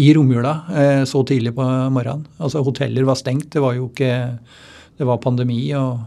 i 0.00 0.06
romjula 0.16 0.54
eh, 0.72 1.02
så 1.04 1.20
tidlig 1.28 1.52
på 1.58 1.66
morgenen. 1.92 2.24
Altså 2.40 2.62
Hoteller 2.64 3.04
var 3.04 3.18
stengt, 3.20 3.50
det 3.52 3.60
var 3.60 3.76
jo 3.76 3.90
ikke 3.90 4.14
Det 4.96 5.04
var 5.04 5.20
pandemi 5.20 5.60
og, 5.76 6.00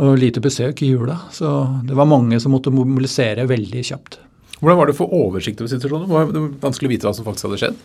og 0.00 0.16
lite 0.16 0.40
besøk 0.40 0.80
i 0.80 0.88
jula. 0.94 1.18
Så 1.36 1.52
det 1.84 2.00
var 2.00 2.08
mange 2.08 2.40
som 2.40 2.56
måtte 2.56 2.72
mobilisere 2.72 3.44
veldig 3.50 3.84
kjapt. 3.92 4.16
Hvordan 4.60 4.76
var 4.76 4.88
det 4.88 4.96
å 4.96 5.00
få 5.00 5.08
oversikt 5.20 5.60
over 5.60 5.72
situasjonen? 5.72 6.08
Det 6.08 6.16
var 6.16 6.48
vanskelig 6.64 6.88
å 6.88 6.92
vite 6.92 7.08
hva 7.08 7.14
som 7.16 7.28
faktisk 7.28 7.48
hadde 7.48 7.60
skjedd? 7.62 7.84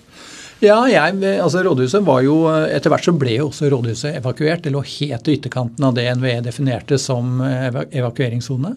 Ja, 0.66 0.80
jeg, 0.90 1.20
altså 1.40 1.62
Rådhuset 1.66 2.06
var 2.06 2.24
jo 2.26 2.40
Etter 2.50 2.90
hvert 2.94 3.06
så 3.06 3.14
ble 3.16 3.38
jo 3.38 3.50
også 3.52 3.70
rådhuset 3.72 4.18
evakuert. 4.20 4.64
Det 4.66 4.74
lå 4.74 4.82
helt 4.82 5.30
i 5.30 5.38
ytterkanten 5.38 5.86
av 5.86 5.94
det 5.98 6.08
NVE 6.18 6.40
definerte 6.46 6.98
som 7.02 7.38
evakueringssone. 7.44 8.74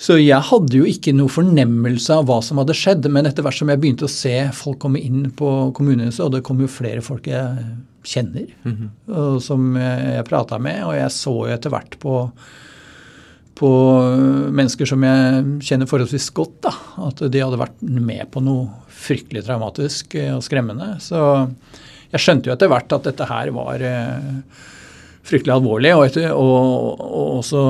Så 0.00 0.16
jeg 0.16 0.40
hadde 0.48 0.78
jo 0.78 0.86
ikke 0.88 1.12
noe 1.12 1.28
fornemmelse 1.28 2.14
av 2.16 2.24
hva 2.28 2.38
som 2.44 2.60
hadde 2.62 2.76
skjedd. 2.76 3.08
Men 3.12 3.28
etter 3.28 3.44
hvert 3.44 3.58
som 3.58 3.68
jeg 3.68 3.82
begynte 3.82 4.06
å 4.08 4.12
se 4.12 4.32
folk 4.56 4.80
komme 4.80 5.02
inn 5.02 5.26
på 5.36 5.50
kommunehuset, 5.76 6.22
og 6.24 6.32
det 6.36 6.44
kom 6.46 6.62
jo 6.64 6.70
flere 6.72 7.04
folk 7.04 7.28
jeg 7.28 7.66
kjenner, 8.00 8.46
mm 8.64 8.72
-hmm. 8.72 8.88
og 9.12 9.42
som 9.42 9.76
jeg 9.76 10.24
prata 10.24 10.58
med, 10.58 10.84
og 10.84 10.94
jeg 10.96 11.10
så 11.10 11.34
jo 11.46 11.52
etter 11.52 11.70
hvert 11.70 11.98
på 12.00 12.32
på 13.60 13.70
mennesker 14.56 14.88
som 14.88 15.04
jeg 15.04 15.44
kjenner 15.68 15.88
forholdsvis 15.90 16.30
godt, 16.36 16.56
da, 16.64 16.72
at 17.10 17.22
de 17.28 17.42
hadde 17.44 17.60
vært 17.60 17.82
med 17.84 18.24
på 18.32 18.42
noe 18.44 18.68
fryktelig 19.00 19.44
traumatisk 19.46 20.16
eh, 20.18 20.32
og 20.34 20.44
skremmende. 20.44 20.94
Så 21.04 21.20
jeg 22.10 22.24
skjønte 22.24 22.50
jo 22.50 22.56
etter 22.56 22.70
hvert 22.72 22.96
at 22.96 23.08
dette 23.10 23.28
her 23.28 23.52
var 23.54 23.84
eh, 23.84 24.64
fryktelig 25.28 25.54
alvorlig. 25.58 25.92
Og, 25.98 26.06
etter, 26.08 26.32
og, 26.32 27.04
og, 27.04 27.42
så 27.46 27.62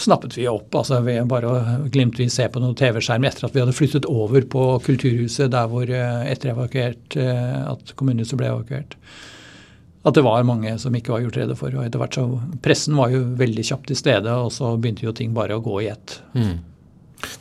snappet 0.00 0.38
vi 0.38 0.46
opp. 0.50 0.70
altså 0.78 1.02
vi 1.06 1.18
Bare 1.28 1.82
glimtvis 1.92 2.38
se 2.38 2.46
på 2.46 2.62
noen 2.62 2.78
TV-skjerm 2.78 3.26
etter 3.26 3.48
at 3.48 3.56
vi 3.56 3.64
hadde 3.64 3.76
flyttet 3.76 4.08
over 4.10 4.46
på 4.54 4.68
Kulturhuset, 4.86 5.50
der 5.54 5.70
hvor 5.72 5.90
eh, 5.90 6.24
etter 6.30 6.54
evakuert, 6.54 7.18
at 7.18 7.94
kommunehuset 7.98 8.38
ble 8.38 8.52
evakuert 8.54 8.98
at 10.02 10.16
det 10.16 10.24
var 10.26 10.42
mange 10.46 10.74
som 10.82 10.94
ikke 10.98 11.14
var 11.14 11.22
gjort 11.22 11.38
rede 11.38 11.56
for. 11.58 11.74
og 11.76 11.86
etter 11.86 12.02
hvert 12.02 12.18
så 12.18 12.26
Pressen 12.64 12.98
var 12.98 13.12
jo 13.14 13.22
veldig 13.38 13.64
kjapt 13.68 13.88
til 13.90 13.98
stede, 13.98 14.34
og 14.34 14.50
så 14.54 14.74
begynte 14.74 15.06
jo 15.06 15.14
ting 15.14 15.34
bare 15.36 15.58
å 15.58 15.62
gå 15.62 15.78
i 15.84 15.90
ett. 15.92 16.18
Mm. 16.34 16.56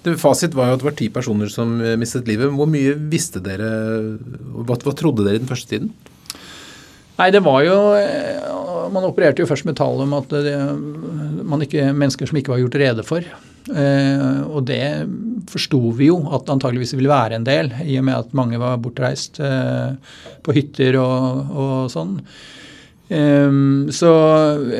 Det, 0.06 0.14
fasit 0.22 0.54
var 0.54 0.70
jo 0.70 0.78
at 0.78 0.84
det 0.84 0.90
var 0.92 0.98
ti 1.00 1.08
personer 1.14 1.50
som 1.50 1.80
eh, 1.82 1.98
mistet 1.98 2.30
livet. 2.30 2.54
Hvor 2.54 2.70
mye 2.70 2.94
visste 3.10 3.42
dere, 3.42 3.70
hva, 4.62 4.78
hva 4.78 4.94
trodde 4.98 5.26
dere 5.26 5.40
i 5.40 5.42
den 5.42 5.50
første 5.50 5.74
tiden? 5.74 5.90
Nei, 7.18 7.30
det 7.34 7.42
var 7.46 7.62
jo 7.66 7.78
eh, 7.98 8.46
Man 8.94 9.06
opererte 9.06 9.44
jo 9.44 9.50
først 9.50 9.68
med 9.68 9.78
tall 9.78 10.02
om 10.06 10.14
at 10.18 10.32
det, 10.34 10.56
man 11.48 11.66
ikke, 11.66 11.90
mennesker 11.94 12.30
som 12.30 12.38
ikke 12.38 12.54
var 12.54 12.62
gjort 12.62 12.78
rede 12.82 13.06
for. 13.08 13.26
Eh, 13.72 14.40
og 14.46 14.66
det 14.70 14.84
forsto 15.50 15.80
vi 15.98 16.10
jo 16.12 16.20
at 16.30 16.46
det 16.46 16.56
antageligvis 16.56 16.96
ville 16.98 17.12
være 17.12 17.38
en 17.40 17.46
del, 17.48 17.72
i 17.86 17.98
og 18.00 18.08
med 18.08 18.18
at 18.18 18.34
mange 18.38 18.60
var 18.62 18.82
bortreist 18.84 19.40
eh, 19.44 19.94
på 20.46 20.56
hytter 20.58 20.98
og, 21.02 21.54
og 21.56 21.78
sånn. 21.94 22.20
Um, 23.12 23.92
så 23.92 24.10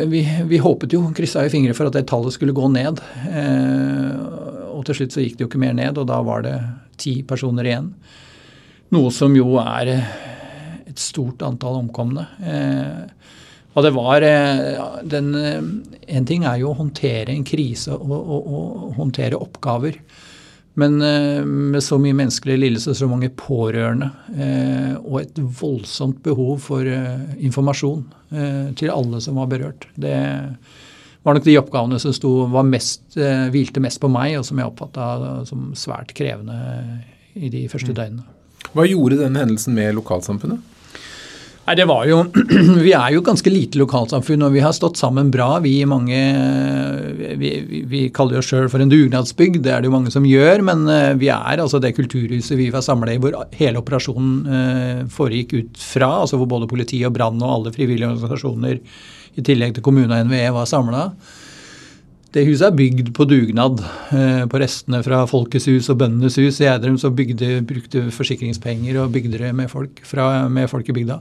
vi, 0.08 0.22
vi, 0.48 0.58
håpet 0.64 0.94
jo, 0.96 1.02
kryssa 1.12 1.44
i 1.44 1.52
fingre 1.52 1.76
for 1.76 1.90
at 1.90 1.98
det 1.98 2.06
tallet 2.08 2.32
skulle 2.32 2.56
gå 2.56 2.70
ned. 2.72 3.02
Uh, 3.28 4.72
og 4.72 4.86
til 4.88 5.02
slutt 5.02 5.18
så 5.18 5.26
gikk 5.26 5.36
det 5.36 5.44
jo 5.44 5.50
ikke 5.50 5.60
mer 5.60 5.76
ned, 5.76 6.00
og 6.00 6.08
da 6.08 6.22
var 6.24 6.46
det 6.46 6.56
ti 7.02 7.18
personer 7.28 7.68
igjen. 7.68 7.92
Noe 8.96 9.12
som 9.12 9.36
jo 9.36 9.58
er 9.60 9.92
et 9.92 11.00
stort 11.00 11.44
antall 11.44 11.82
omkomne. 11.82 12.24
Uh, 12.40 13.04
og 13.76 13.86
det 13.86 13.92
var 13.96 14.24
den, 15.08 15.28
En 16.04 16.26
ting 16.28 16.44
er 16.44 16.58
jo 16.60 16.74
å 16.74 16.76
håndtere 16.76 17.32
en 17.32 17.46
krise 17.48 17.96
og, 17.96 18.10
og, 18.20 18.50
og 18.52 18.98
håndtere 18.98 19.40
oppgaver. 19.40 19.96
Men 20.74 21.02
eh, 21.02 21.46
med 21.46 21.84
så 21.84 21.98
mye 22.00 22.16
menneskelig 22.16 22.58
lidelse, 22.60 22.96
så 22.96 23.08
mange 23.12 23.32
pårørende 23.36 24.08
eh, 24.38 24.94
og 25.02 25.18
et 25.22 25.42
voldsomt 25.60 26.22
behov 26.24 26.62
for 26.64 26.88
eh, 26.88 27.36
informasjon 27.44 28.08
til 28.80 28.88
alle 28.88 29.18
som 29.20 29.36
var 29.36 29.50
berørt. 29.52 29.90
Det 30.00 30.16
var 31.28 31.36
nok 31.36 31.44
de 31.44 31.58
oppgavene 31.60 31.98
som 32.00 32.14
sto, 32.16 32.30
var 32.48 32.64
mest, 32.64 33.18
hvilte 33.52 33.82
mest 33.84 34.00
på 34.00 34.08
meg, 34.08 34.38
og 34.40 34.46
som 34.48 34.62
jeg 34.62 34.70
oppfatta 34.70 35.08
som 35.50 35.66
svært 35.76 36.14
krevende 36.16 36.56
i 37.36 37.50
de 37.52 37.66
første 37.68 37.92
mm. 37.92 37.98
døgnene. 37.98 38.24
Hva 38.72 38.86
gjorde 38.88 39.20
denne 39.20 39.44
hendelsen 39.44 39.76
med 39.76 39.98
lokalsamfunnet? 40.00 40.64
Nei, 41.72 41.78
det 41.80 41.86
var 41.88 42.04
jo 42.04 42.18
Vi 42.84 42.92
er 42.92 43.14
jo 43.16 43.22
ganske 43.24 43.48
lite 43.48 43.80
lokalsamfunn, 43.80 44.42
og 44.44 44.52
vi 44.52 44.60
har 44.60 44.74
stått 44.76 45.00
sammen 45.00 45.30
bra. 45.32 45.54
Vi 45.64 45.86
mange 45.88 46.18
Vi, 47.40 47.52
vi 47.88 48.02
kaller 48.12 48.42
oss 48.42 48.50
sjøl 48.52 48.68
for 48.68 48.84
en 48.84 48.92
dugnadsbygd, 48.92 49.62
det 49.64 49.72
er 49.72 49.80
det 49.80 49.88
jo 49.88 49.94
mange 49.94 50.12
som 50.12 50.28
gjør. 50.28 50.66
Men 50.68 50.84
eh, 50.92 51.14
vi 51.22 51.30
er 51.32 51.64
altså 51.64 51.80
det 51.80 51.94
kulturhuset 51.96 52.60
vi 52.60 52.68
var 52.76 52.84
samla 52.84 53.16
i 53.16 53.22
hvor 53.24 53.38
hele 53.56 53.80
operasjonen 53.80 54.34
eh, 54.58 55.00
foregikk 55.16 55.56
ut 55.62 55.80
fra. 55.80 56.10
Altså 56.26 56.42
hvor 56.42 56.52
både 56.52 56.68
politi 56.68 57.00
og 57.08 57.16
brann 57.16 57.40
og 57.40 57.54
alle 57.56 57.74
frivillige 57.78 58.10
organisasjoner 58.10 58.76
i 59.40 59.46
tillegg 59.48 59.78
til 59.78 59.86
kommune 59.86 60.12
og 60.12 60.28
NVE 60.28 60.52
var 60.52 60.68
samla. 60.68 61.06
Det 62.32 62.46
huset 62.48 62.70
er 62.70 62.76
bygd 62.80 63.10
på 63.16 63.26
dugnad. 63.28 63.82
Eh, 64.16 64.44
på 64.48 64.60
restene 64.62 65.02
fra 65.04 65.26
Folkets 65.28 65.68
hus 65.68 65.90
og 65.92 65.98
Bøndenes 66.00 66.38
hus 66.40 66.62
i 66.62 66.68
Gjerdrum 66.68 66.96
så 67.00 67.12
bygde, 67.12 67.58
brukte 67.68 68.06
forsikringspenger 68.16 69.02
og 69.02 69.12
bygde 69.12 69.42
det 69.42 69.52
med 69.56 69.68
folk, 69.72 70.00
fra, 70.08 70.48
med 70.48 70.70
folk 70.72 70.88
i 70.88 70.96
bygda. 70.96 71.20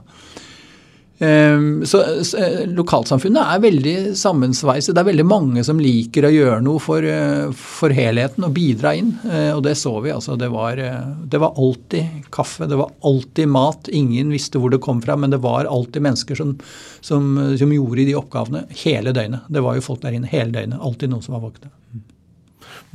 Ehm, 1.21 1.87
så, 1.87 2.01
eh, 2.39 2.63
lokalsamfunnet 2.67 3.45
er 3.45 3.61
veldig 3.61 3.95
sammensveiset. 4.17 4.95
Det 4.95 5.03
er 5.03 5.09
veldig 5.11 5.27
mange 5.29 5.65
som 5.65 5.81
liker 5.81 6.25
å 6.25 6.33
gjøre 6.33 6.63
noe 6.65 6.81
for, 6.81 7.05
eh, 7.05 7.53
for 7.53 7.93
helheten 7.93 8.47
og 8.47 8.55
bidra 8.55 8.95
inn. 8.97 9.19
Eh, 9.29 9.53
og 9.53 9.63
det 9.63 9.77
så 9.77 10.01
vi. 10.01 10.11
altså. 10.11 10.39
Det 10.39 10.49
var, 10.51 10.77
det 10.77 11.41
var, 11.41 11.53
alltid 11.57 12.25
kaffe, 12.33 12.67
det 12.67 12.79
var 12.79 12.91
alltid 13.05 13.49
mat. 13.49 13.89
Ingen 13.93 14.31
visste 14.31 14.59
hvor 14.59 14.71
det 14.71 14.81
kom 14.81 15.03
fra, 15.03 15.17
men 15.17 15.31
det 15.31 15.43
var 15.43 15.67
alltid 15.67 16.03
mennesker 16.03 16.35
som, 16.35 16.59
som, 17.01 17.37
som 17.59 17.71
gjorde 17.71 18.07
de 18.07 18.17
oppgavene 18.17 18.65
hele 18.71 19.13
døgnet. 19.13 19.45
Det 19.49 19.61
var 19.61 19.75
jo 19.75 19.85
folk 19.85 20.01
der 20.01 20.17
inne 20.17 20.31
hele 20.31 20.53
døgnet. 20.53 20.81
Alltid 20.81 21.11
noen 21.11 21.23
som 21.23 21.37
var 21.37 21.51
våkne. 21.51 21.69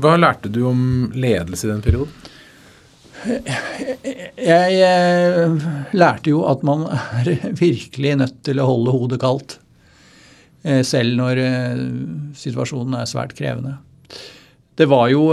Hva 0.01 0.17
lærte 0.17 0.49
du 0.49 0.65
om 0.65 1.11
ledelse 1.13 1.67
i 1.67 1.71
den 1.71 1.85
perioden? 1.85 2.33
Jeg 3.25 4.81
eh, 4.85 5.65
lærte 5.97 6.31
jo 6.31 6.43
at 6.49 6.63
man 6.65 6.85
er 6.91 7.31
virkelig 7.57 8.17
nødt 8.21 8.41
til 8.45 8.61
å 8.61 8.67
holde 8.69 8.93
hodet 8.95 9.21
kaldt. 9.23 9.57
Eh, 10.65 10.83
selv 10.85 11.17
når 11.19 11.41
eh, 11.41 11.81
situasjonen 12.37 12.99
er 12.99 13.09
svært 13.09 13.35
krevende. 13.37 13.79
Det 14.75 14.89
var 14.91 15.07
jo 15.07 15.29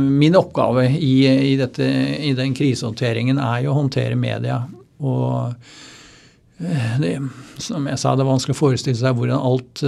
Min 0.00 0.36
oppgave 0.38 0.86
i, 0.88 1.16
i, 1.28 1.56
dette, 1.60 1.84
i 1.84 2.30
den 2.32 2.54
krisehåndteringen 2.56 3.36
er 3.36 3.66
jo 3.66 3.74
å 3.74 3.76
håndtere 3.76 4.16
media. 4.16 4.62
Og 5.04 5.52
det, 7.02 7.10
som 7.60 7.84
jeg 7.90 8.00
sa, 8.00 8.14
det 8.16 8.24
er 8.24 8.30
vanskelig 8.30 8.56
å 8.56 8.60
forestille 8.62 8.96
seg 8.96 9.18
hvordan 9.18 9.36
alt 9.36 9.82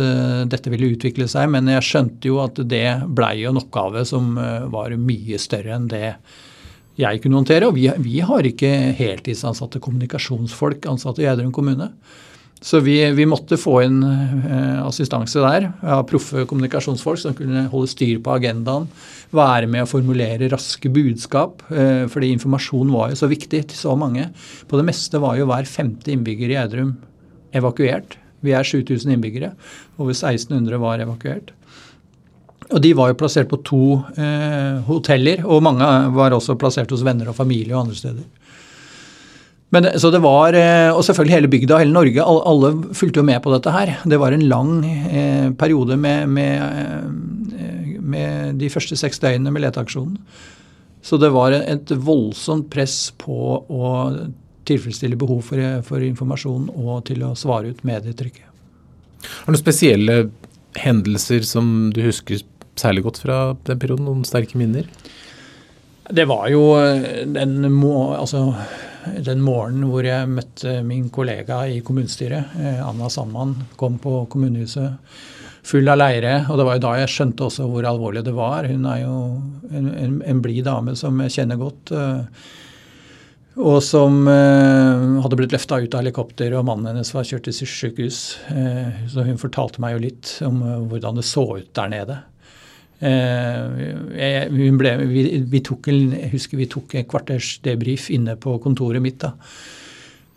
dette 0.52 0.72
ville 0.74 0.92
utvikle 0.92 1.24
seg, 1.30 1.48
men 1.54 1.72
jeg 1.72 1.86
skjønte 1.88 2.28
jo 2.28 2.42
at 2.44 2.60
det 2.68 2.88
blei 3.16 3.46
en 3.48 3.62
oppgave 3.62 4.04
som 4.04 4.34
var 4.74 4.92
mye 4.92 5.40
større 5.40 5.78
enn 5.78 5.88
det 5.88 6.18
jeg 7.00 7.22
kunne 7.22 7.40
håndtere. 7.40 7.68
Og 7.68 7.76
vi, 7.78 7.88
vi 8.04 8.20
har 8.24 8.46
ikke 8.46 8.70
heltidsansatte 8.98 9.82
kommunikasjonsfolk 9.84 10.86
ansatte 10.90 11.24
i 11.24 11.28
Gjerdrum 11.28 11.52
kommune. 11.54 11.90
Så 12.64 12.78
vi, 12.80 12.96
vi, 13.12 13.26
måtte 13.28 13.58
få 13.60 13.74
inn 13.84 13.98
eh, 14.00 14.78
assistanse 14.80 15.42
der 15.42 15.66
av 15.82 16.06
proffe 16.08 16.46
kommunikasjonsfolk 16.48 17.20
som 17.20 17.34
kunne 17.36 17.66
holde 17.68 17.90
styr 17.92 18.22
på 18.24 18.32
agendaen, 18.38 18.86
være 19.34 19.68
med 19.68 19.84
å 19.84 19.90
formulere 19.90 20.48
raske 20.48 20.88
budskap. 20.92 21.60
Eh, 21.68 22.06
fordi 22.08 22.30
informasjon 22.32 22.94
var 22.94 23.12
jo 23.12 23.18
så 23.20 23.28
viktig 23.28 23.66
til 23.68 23.76
så 23.76 23.92
mange. 24.00 24.30
På 24.70 24.80
det 24.80 24.86
meste 24.88 25.20
var 25.20 25.36
jo 25.36 25.50
hver 25.50 25.68
femte 25.68 26.14
innbygger 26.14 26.54
i 26.54 26.56
Gjerdrum 26.56 26.94
evakuert. 27.54 28.16
Vi 28.44 28.56
er 28.56 28.64
7000 28.64 29.12
innbyggere. 29.12 29.52
Over 29.98 30.16
1600 30.16 30.80
var 30.80 31.04
evakuert. 31.04 31.52
Og 32.72 32.80
De 32.80 32.94
var 32.96 33.10
jo 33.10 33.18
plassert 33.20 33.50
på 33.50 33.60
to 33.66 33.84
eh, 34.16 34.80
hoteller, 34.86 35.44
og 35.44 35.62
mange 35.66 35.88
var 36.16 36.32
også 36.32 36.56
plassert 36.60 36.90
hos 36.94 37.04
venner 37.04 37.28
og 37.28 37.36
familie 37.36 37.74
og 37.74 37.84
andre 37.84 37.98
steder. 37.98 38.24
Men, 39.74 39.88
så 39.98 40.10
det 40.10 40.22
var, 40.22 40.54
eh, 40.54 40.94
Og 40.94 41.02
selvfølgelig 41.04 41.34
hele 41.34 41.48
bygda, 41.48 41.78
hele 41.78 41.92
Norge, 41.92 42.22
alle, 42.22 42.94
fulgte 42.94 43.20
jo 43.20 43.26
med 43.26 43.42
på 43.42 43.52
dette 43.52 43.70
her. 43.70 43.98
Det 44.04 44.20
var 44.20 44.32
en 44.32 44.48
lang 44.48 44.84
eh, 44.84 45.50
periode 45.50 45.96
med, 45.96 46.28
med, 46.28 46.62
eh, 47.58 48.00
med, 48.00 48.54
de 48.60 48.70
første 48.70 48.96
seks 48.96 49.18
døgnene 49.18 49.50
med 49.50 49.62
leteaksjonen. 49.66 50.18
Så 51.02 51.18
det 51.20 51.32
var 51.34 51.52
et 51.52 51.90
voldsomt 51.90 52.70
press 52.70 53.12
på 53.18 53.64
å 53.68 53.90
tilfredsstille 54.64 55.18
behov 55.20 55.42
for, 55.44 55.60
for 55.84 56.00
informasjon 56.00 56.70
og 56.72 57.04
til 57.10 57.26
å 57.26 57.34
svare 57.36 57.74
ut 57.74 57.82
medietrykket. 57.84 58.46
Har 59.24 59.50
du 59.50 59.52
noen 59.52 59.60
spesielle 59.60 60.16
hendelser 60.80 61.44
som 61.44 61.90
du 61.94 62.00
husker 62.06 62.40
særlig 62.80 63.04
godt 63.06 63.22
fra 63.22 63.38
den 63.66 63.80
perioden? 63.80 64.08
Noen 64.08 64.26
sterke 64.28 64.58
minner? 64.60 64.88
Det 66.10 66.26
var 66.28 66.48
jo 66.52 66.74
eh, 66.76 67.22
den, 67.24 67.64
altså, 67.64 68.42
den 69.24 69.40
morgenen 69.44 69.88
hvor 69.88 70.04
jeg 70.04 70.28
møtte 70.28 70.82
min 70.84 71.06
kollega 71.12 71.62
i 71.70 71.78
kommunestyret, 71.84 72.58
eh, 72.60 72.82
Anna 72.84 73.08
Sandmann, 73.08 73.54
kom 73.80 73.96
på 74.02 74.26
kommunehuset 74.32 74.98
full 75.64 75.88
av 75.88 75.96
leire. 76.02 76.42
Og 76.50 76.60
det 76.60 76.66
var 76.68 76.76
jo 76.76 76.84
da 76.84 76.90
jeg 77.00 77.14
skjønte 77.14 77.46
også 77.46 77.70
hvor 77.70 77.88
alvorlig 77.88 78.24
det 78.26 78.34
var. 78.36 78.68
Hun 78.68 78.84
er 78.90 79.00
jo 79.06 79.14
en, 79.70 79.88
en, 79.94 80.20
en 80.28 80.44
blid 80.44 80.66
dame 80.68 80.92
som 81.00 81.24
jeg 81.24 81.38
kjenner 81.38 81.62
godt. 81.62 81.94
Eh, 81.96 82.52
og 83.64 83.78
som 83.86 84.26
hadde 84.26 85.36
blitt 85.38 85.52
løfta 85.54 85.76
ut 85.78 85.92
av 85.94 86.00
helikopter, 86.02 86.56
og 86.58 86.64
mannen 86.66 86.88
hennes 86.90 87.12
var 87.14 87.22
kjørt 87.22 87.44
til 87.46 87.54
sykehus. 87.54 88.16
så 89.12 89.26
hun 89.28 89.38
fortalte 89.38 89.78
meg 89.78 89.94
jo 89.94 90.00
litt 90.02 90.32
om 90.42 90.58
hvordan 90.90 91.20
det 91.20 91.26
så 91.28 91.44
ut 91.60 91.68
der 91.78 91.92
nede. 91.92 92.16
Eh, 93.04 94.48
ble, 94.48 94.92
vi, 95.04 95.22
vi, 95.44 95.60
tok 95.64 95.90
en, 95.92 96.14
jeg 96.16 96.30
husker 96.32 96.60
vi 96.60 96.68
tok 96.72 96.94
et 96.96 97.08
kvarters 97.08 97.58
debrief 97.64 98.08
inne 98.14 98.36
på 98.40 98.56
kontoret 98.64 99.02
mitt. 99.04 99.18
da. 99.20 99.34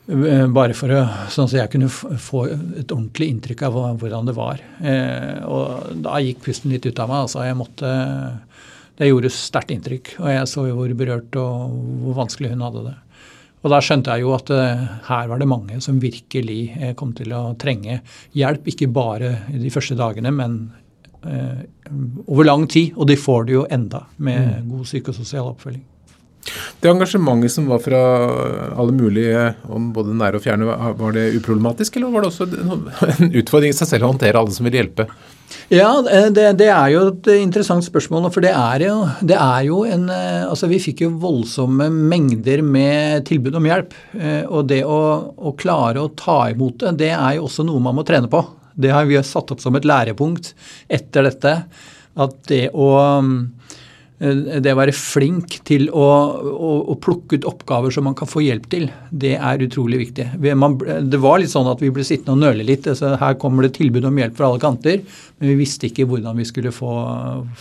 Eh, 0.07 0.45
bare 0.51 0.75
for 0.75 0.91
å, 0.91 1.01
sånn 1.31 1.47
at 1.47 1.55
jeg 1.61 1.73
kunne 1.75 1.91
få 1.91 2.43
et 2.49 2.91
ordentlig 2.91 3.29
inntrykk 3.31 3.63
av 3.69 3.79
hvordan 4.01 4.27
det 4.27 4.35
var. 4.35 4.63
Eh, 4.83 5.39
og 5.47 5.95
da 6.03 6.19
gikk 6.23 6.43
pusten 6.43 6.73
litt 6.73 6.87
ut 6.87 6.99
av 6.99 7.11
meg. 7.11 7.27
altså 7.27 7.45
jeg 7.47 7.59
måtte, 7.59 7.93
Det 8.97 9.07
gjorde 9.07 9.29
sterkt 9.29 9.71
inntrykk. 9.71 10.15
Og 10.19 10.31
jeg 10.33 10.47
så 10.51 10.67
jo 10.67 10.77
hvor 10.79 10.93
berørt 10.97 11.35
og 11.37 11.75
hvor 12.03 12.23
vanskelig 12.23 12.51
hun 12.55 12.65
hadde 12.65 12.87
det. 12.89 12.95
Og 13.63 13.71
da 13.73 13.79
skjønte 13.81 14.13
jeg 14.13 14.21
jo 14.21 14.33
at 14.35 14.49
her 15.07 15.27
var 15.27 15.39
det 15.39 15.47
mange 15.47 15.79
som 15.81 15.99
virkelig 15.99 16.93
kom 16.95 17.11
til 17.13 17.33
å 17.33 17.55
trenge 17.59 18.01
hjelp. 18.37 18.67
Ikke 18.69 18.87
bare 18.87 19.31
de 19.49 19.71
første 19.73 19.97
dagene, 19.97 20.31
men 20.31 20.59
over 22.27 22.47
lang 22.47 22.67
tid, 22.71 22.95
og 22.95 23.09
de 23.09 23.19
får 23.19 23.47
det 23.47 23.57
jo 23.57 23.67
enda 23.71 24.05
med 24.17 24.65
god 24.69 24.87
psykososial 24.87 25.53
oppfølging. 25.53 25.85
Det 26.79 26.89
engasjementet 26.89 27.51
som 27.51 27.65
var 27.67 27.81
fra 27.83 28.01
alle 28.79 28.93
mulige, 28.95 29.49
om 29.73 29.89
både 29.95 30.15
nære 30.15 30.39
og 30.39 30.45
fjerne, 30.45 30.67
var 30.99 31.15
det 31.15 31.31
uproblematisk, 31.39 31.97
eller 31.97 32.13
var 32.13 32.23
det 32.23 32.29
også 32.31 32.47
en 33.17 33.33
utfordring 33.41 33.73
i 33.73 33.77
seg 33.77 33.89
selv 33.89 34.07
å 34.07 34.13
håndtere 34.13 34.39
alle 34.39 34.55
som 34.55 34.67
vil 34.67 34.79
hjelpe? 34.79 35.07
Ja, 35.71 35.89
det, 36.03 36.45
det, 36.59 36.67
er 36.71 36.89
jo 36.91 37.01
et 37.09 37.27
interessant 37.37 37.83
spørsmål. 37.85 38.29
For 38.35 38.43
det 38.43 38.51
er, 38.51 38.83
jo, 38.83 38.95
det 39.23 39.35
er 39.39 39.63
jo 39.67 39.81
en 39.87 40.09
eh, 40.11 40.43
Altså, 40.47 40.67
vi 40.71 40.79
fikk 40.83 41.05
jo 41.05 41.13
voldsomme 41.21 41.87
mengder 41.91 42.63
med 42.63 43.25
tilbud 43.27 43.55
om 43.59 43.67
hjelp. 43.67 43.95
Eh, 44.15 44.43
og 44.43 44.67
det 44.71 44.81
å, 44.87 44.99
å 45.35 45.55
klare 45.59 46.03
å 46.03 46.11
ta 46.19 46.39
imot 46.51 46.83
det, 46.83 46.93
det 47.03 47.13
er 47.15 47.37
jo 47.37 47.47
også 47.47 47.67
noe 47.67 47.83
man 47.83 47.95
må 47.99 48.05
trene 48.07 48.31
på. 48.31 48.43
Det 48.77 48.93
har 48.93 49.07
vi 49.09 49.19
satt 49.25 49.53
opp 49.53 49.61
som 49.63 49.77
et 49.77 49.87
lærepunkt 49.87 50.53
etter 50.87 51.25
dette. 51.27 51.53
At 52.17 52.37
det 52.49 52.63
å, 52.73 52.87
eh, 54.21 54.59
det 54.61 54.73
å 54.73 54.79
være 54.79 54.93
flink 54.95 55.59
til 55.67 55.89
å, 55.89 56.05
å, 56.37 56.71
å, 56.93 56.95
plukke 57.01 57.37
ut 57.37 57.49
oppgaver 57.49 57.93
som 57.93 58.07
man 58.09 58.15
kan 58.17 58.29
få 58.29 58.41
hjelp 58.45 58.69
til, 58.71 58.87
det 59.11 59.35
er 59.37 59.65
utrolig 59.65 60.01
viktig. 60.05 60.29
Man, 60.57 60.79
det 60.81 61.21
var 61.21 61.41
litt 61.41 61.53
sånn 61.53 61.69
at 61.69 61.83
vi 61.83 61.91
ble 61.93 62.05
sittende 62.07 62.37
og 62.37 62.45
nøle 62.45 62.65
litt. 62.65 62.89
Altså, 62.89 63.13
her 63.21 63.37
kommer 63.41 63.67
det 63.67 63.75
tilbud 63.77 64.09
om 64.09 64.17
hjelp 64.23 64.39
fra 64.39 64.49
alle 64.49 64.63
kanter, 64.63 65.03
men 65.37 65.53
vi 65.53 65.59
visste 65.61 65.89
ikke 65.89 66.07
hvordan 66.09 66.37
vi 66.41 66.49
skulle 66.49 66.73
få, 66.73 66.95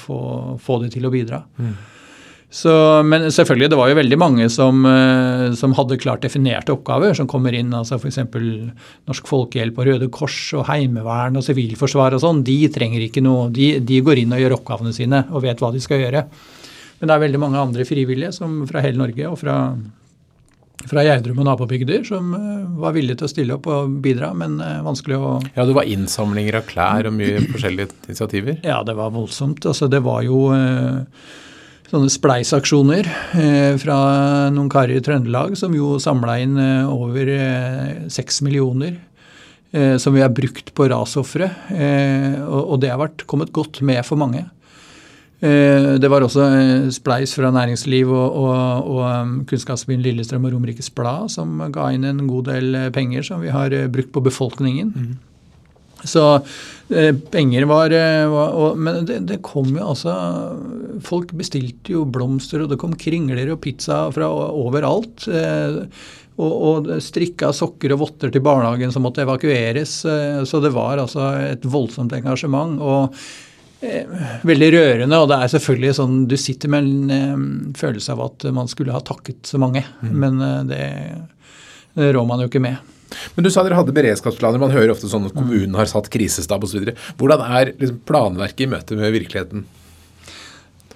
få, 0.07 0.23
få 0.63 0.81
det 0.85 0.95
til 0.97 1.09
å 1.09 1.13
bidra. 1.13 1.45
Mm. 1.61 1.77
Så, 2.47 2.73
men 3.03 3.27
selvfølgelig, 3.33 3.73
det 3.73 3.79
var 3.79 3.91
jo 3.91 3.97
veldig 3.99 4.17
mange 4.23 4.47
som, 4.53 4.85
eh, 4.87 5.49
som, 5.59 5.75
hadde 5.75 5.99
klart 5.99 6.23
definerte 6.23 6.73
oppgaver, 6.73 7.13
som 7.19 7.27
kommer 7.27 7.55
inn. 7.57 7.75
altså 7.75 7.99
F.eks. 7.99 8.21
Norsk 9.09 9.27
Folkehjelp 9.27 9.79
og 9.81 9.89
Røde 9.89 10.09
Kors 10.15 10.39
og 10.55 10.69
Heimevern 10.71 11.37
og 11.37 11.45
Sivilforsvar 11.45 12.15
og 12.15 12.23
sånn. 12.23 12.45
De 12.47 12.61
trenger 12.73 13.03
ikke 13.09 13.25
noe, 13.25 13.51
de, 13.51 13.75
de, 13.83 13.99
går 14.05 14.23
inn 14.23 14.37
og 14.37 14.41
gjør 14.45 14.61
oppgavene 14.61 14.95
sine 14.95 15.25
og 15.33 15.43
vet 15.43 15.61
hva 15.63 15.73
de 15.75 15.83
skal 15.83 16.05
gjøre. 16.05 16.23
Men 17.01 17.11
det 17.11 17.17
er 17.17 17.25
veldig 17.27 17.41
mange 17.43 17.61
andre 17.61 17.87
frivillige 17.89 18.33
som, 18.39 18.61
fra 18.71 18.81
hele 18.85 19.03
Norge 19.03 19.27
og 19.29 19.35
fra, 19.41 19.57
fra 20.87 21.05
Gjerdrum 21.05 21.43
og 21.43 21.49
nabobygder 21.51 22.07
som 22.09 22.31
eh, 22.39 22.63
var 22.79 22.95
villige 22.95 23.19
til 23.21 23.27
å 23.27 23.33
stille 23.33 23.57
opp 23.59 23.67
og 23.73 23.99
bidra, 24.05 24.31
men 24.39 24.61
uh, 24.63 24.85
vanskelig 24.87 25.19
å 25.19 25.35
Ja, 25.59 25.67
det 25.67 25.75
var 25.77 25.91
innsamlinger 25.91 26.61
av 26.61 26.71
klær 26.71 27.11
og 27.11 27.19
mye 27.19 27.43
forskjellige 27.51 27.91
initiativer? 28.07 28.63
Ja, 28.63 28.81
det 28.87 28.95
var 28.97 29.13
voldsomt. 29.13 29.67
Altså, 29.67 29.91
det 29.93 30.01
var 30.07 30.23
jo 30.25 30.47
sånne 31.91 32.11
spleisaksjoner 32.13 33.09
eh, 33.39 33.75
fra 33.81 33.97
noen 34.55 34.71
karer 34.73 34.99
i 34.99 35.05
Trøndelag 35.05 35.57
som 35.59 35.75
jo 35.77 35.97
samla 36.03 36.39
inn 36.43 36.57
eh, 36.61 36.91
over 36.91 37.31
seks 38.13 38.43
millioner. 38.47 38.99
Som 40.01 40.15
vi 40.15 40.23
har 40.23 40.31
brukt 40.33 40.71
på 40.79 40.87
rasofre. 40.89 41.49
Og 42.47 42.77
det 42.81 42.89
har 42.89 43.01
vært 43.01 43.25
kommet 43.29 43.51
godt 43.53 43.83
med 43.85 43.99
for 44.07 44.17
mange. 44.17 44.45
Det 45.43 46.09
var 46.09 46.25
også 46.25 46.47
spleis 46.95 47.35
fra 47.37 47.51
næringsliv 47.53 48.09
og, 48.09 48.39
og, 48.41 48.87
og 48.95 49.03
um, 49.03 49.35
Kunnskapsbyen 49.51 50.01
Lillestrøm 50.07 50.47
og 50.49 50.55
Romerikes 50.55 50.89
Blad 50.97 51.35
som 51.35 51.59
ga 51.75 51.91
inn 51.93 52.07
en 52.09 52.23
god 52.31 52.49
del 52.55 52.79
penger 52.95 53.27
som 53.27 53.43
vi 53.43 53.53
har 53.53 53.75
brukt 53.93 54.15
på 54.15 54.23
befolkningen. 54.25 54.95
Mm. 54.95 55.13
Så 56.05 56.35
eh, 56.89 57.17
penger 57.31 57.65
var, 57.65 57.91
eh, 57.91 58.27
var 58.29 58.53
og, 58.55 58.79
Men 58.79 59.07
det, 59.07 59.21
det, 59.31 59.41
kom 59.45 59.73
jo 59.77 59.93
altså 59.93 60.13
Folk 61.05 61.33
bestilte 61.37 61.95
jo 61.95 62.05
blomster, 62.05 62.63
og 62.63 62.73
det 62.73 62.81
kom 62.81 62.97
kringler 62.99 63.51
og 63.53 63.61
pizza 63.65 64.07
fra 64.15 64.29
overalt. 64.31 65.27
Eh, 65.29 65.83
og, 66.37 66.53
og 66.53 66.89
strikka 67.01 67.49
sokker 67.57 67.95
og 67.95 68.03
votter 68.03 68.33
til 68.33 68.45
barnehagen 68.45 68.91
som 68.93 69.07
måtte 69.07 69.23
evakueres. 69.25 69.93
Så 70.45 70.59
det 70.61 70.73
var 70.75 71.01
altså 71.01 71.31
et 71.47 71.65
voldsomt 71.65 72.13
engasjement. 72.13 72.77
og 72.77 73.17
Veldig 74.45 74.69
rørende, 74.75 75.17
og 75.21 75.31
det 75.31 75.37
er 75.37 75.51
selvfølgelig 75.53 75.95
sånn 75.97 76.19
Du 76.29 76.35
sitter 76.41 76.73
med 76.73 76.91
en 77.13 77.73
følelse 77.77 78.13
av 78.13 78.23
at 78.27 78.47
man 78.57 78.69
skulle 78.69 78.93
ha 78.93 79.01
takket 79.05 79.49
så 79.49 79.61
mange, 79.61 79.85
mm. 80.01 80.13
men 80.13 80.45
det, 80.69 80.83
det 81.97 82.13
rår 82.17 82.29
man 82.29 82.45
jo 82.45 82.51
ikke 82.51 82.65
med. 82.69 82.96
Men 83.37 83.47
du 83.47 83.53
sa 83.53 83.63
dere 83.65 83.79
hadde 83.79 83.95
beredskapsplaner. 83.97 84.61
Man 84.63 84.75
hører 84.75 84.93
ofte 84.95 85.11
sånn 85.11 85.29
at 85.29 85.37
kommunen 85.37 85.77
har 85.79 85.89
satt 85.91 86.11
krisestab 86.13 86.65
osv. 86.67 86.93
Hvordan 87.21 87.45
er 87.47 87.75
liksom 87.77 88.01
planverket 88.09 88.67
i 88.67 88.71
møte 88.73 88.99
med 88.99 89.15
virkeligheten? 89.15 89.67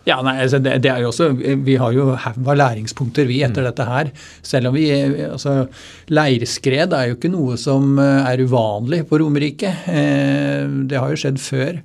Ja, 0.09 0.17
nei, 0.25 0.39
altså 0.41 0.59
det, 0.63 0.79
det, 0.85 0.91
er 0.91 1.03
jo 1.05 1.11
også, 1.11 1.29
Vi 1.67 1.77
har 1.79 1.93
jo 1.93 2.15
haug 2.19 2.47
av 2.49 2.57
læringspunkter 2.57 3.29
vi 3.29 3.43
etter 3.45 3.63
mm. 3.63 3.69
dette 3.69 3.87
her. 3.89 4.13
Selv 4.47 4.71
om 4.71 4.77
vi, 4.79 4.87
altså 5.29 5.67
Leirskred 6.11 6.97
er 6.97 7.11
jo 7.11 7.19
ikke 7.19 7.33
noe 7.33 7.59
som 7.61 7.99
eh, 8.01 8.31
er 8.33 8.43
uvanlig 8.43 9.03
på 9.11 9.21
Romerike. 9.21 9.75
Eh, 9.93 10.65
det 10.89 10.99
har 10.99 11.13
jo 11.13 11.21
skjedd 11.21 11.41
før. 11.45 11.83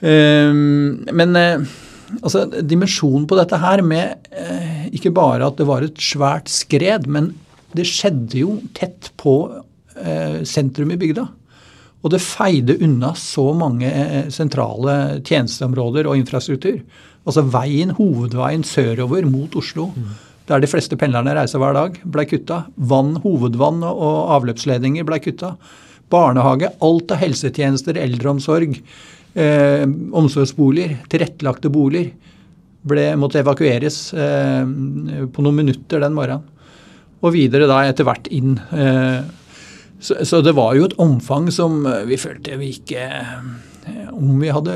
Eh, 0.00 0.56
men 1.20 1.40
altså, 1.42 2.46
dimensjonen 2.64 3.28
på 3.28 3.38
dette 3.38 3.60
her 3.60 3.84
med 3.84 4.32
ikke 4.96 5.12
bare 5.12 5.50
at 5.50 5.60
det 5.60 5.66
var 5.68 5.84
et 5.84 6.00
svært 6.00 6.48
skred, 6.52 7.04
men 7.10 7.34
det 7.76 7.86
skjedde 7.88 8.40
jo 8.40 8.58
tett 8.76 9.10
på 9.20 9.36
eh, 9.96 10.42
sentrum 10.48 10.92
i 10.94 11.00
bygda. 11.00 11.26
Og 12.04 12.12
det 12.12 12.22
feide 12.22 12.76
unna 12.84 13.12
så 13.18 13.48
mange 13.56 13.88
eh, 13.90 14.28
sentrale 14.34 15.18
tjenesteområder 15.26 16.06
og 16.06 16.20
infrastruktur. 16.20 16.78
Altså 17.26 17.42
veien, 17.50 17.94
hovedveien 17.96 18.62
sørover 18.66 19.26
mot 19.26 19.56
Oslo, 19.58 19.88
mm. 19.90 20.12
der 20.50 20.62
de 20.62 20.70
fleste 20.70 20.98
pendlerne 21.00 21.34
reiser 21.34 21.62
hver 21.62 21.74
dag, 21.74 21.98
ble 22.04 22.26
kutta. 22.30 22.62
Vann, 22.76 23.16
hovedvann 23.24 23.82
og 23.88 24.36
avløpsledninger 24.36 25.06
ble 25.08 25.18
kutta. 25.24 25.56
Barnehage, 26.12 26.70
alt 26.86 27.10
av 27.10 27.18
helsetjenester, 27.18 27.98
eldreomsorg, 27.98 28.78
eh, 29.34 29.82
omsorgsboliger, 30.14 31.00
tilrettelagte 31.10 31.72
boliger 31.74 32.14
ble, 32.86 33.08
måtte 33.18 33.42
evakueres 33.42 33.98
eh, 34.14 34.62
på 35.32 35.42
noen 35.42 35.64
minutter 35.64 36.02
den 36.02 36.14
morgenen 36.14 36.52
og 37.26 37.34
videre 37.36 37.68
da 37.70 37.82
etter 37.86 38.06
hvert 38.06 38.28
inn. 38.34 38.56
Eh, 38.72 39.20
så, 39.98 40.18
så, 40.28 40.42
det 40.44 40.54
var 40.56 40.76
jo 40.76 40.86
et 40.86 40.96
omfang 41.00 41.48
som 41.54 41.84
vi 42.08 42.18
følte 42.20 42.58
vi 42.60 42.74
ikke 42.76 43.04
eh, 43.06 44.08
Om 44.12 44.40
vi 44.42 44.52
hadde 44.52 44.74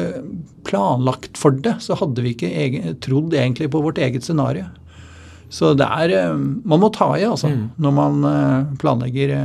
planlagt 0.64 1.38
for 1.40 1.52
det, 1.52 1.76
så 1.84 1.96
hadde 2.00 2.24
vi 2.24 2.34
ikke 2.34 2.48
egen, 2.48 2.94
trodd 3.04 3.34
egentlig 3.36 3.70
på 3.72 3.82
vårt 3.84 4.00
eget 4.00 4.24
scenario. 4.24 4.68
Så 5.50 5.74
det 5.74 5.86
er 5.86 6.14
eh, 6.16 6.38
Man 6.38 6.82
må 6.82 6.92
ta 6.94 7.12
i, 7.18 7.26
altså, 7.28 7.50
mm. 7.52 7.66
når 7.82 7.98
man 7.98 8.30
planlegger 8.80 9.36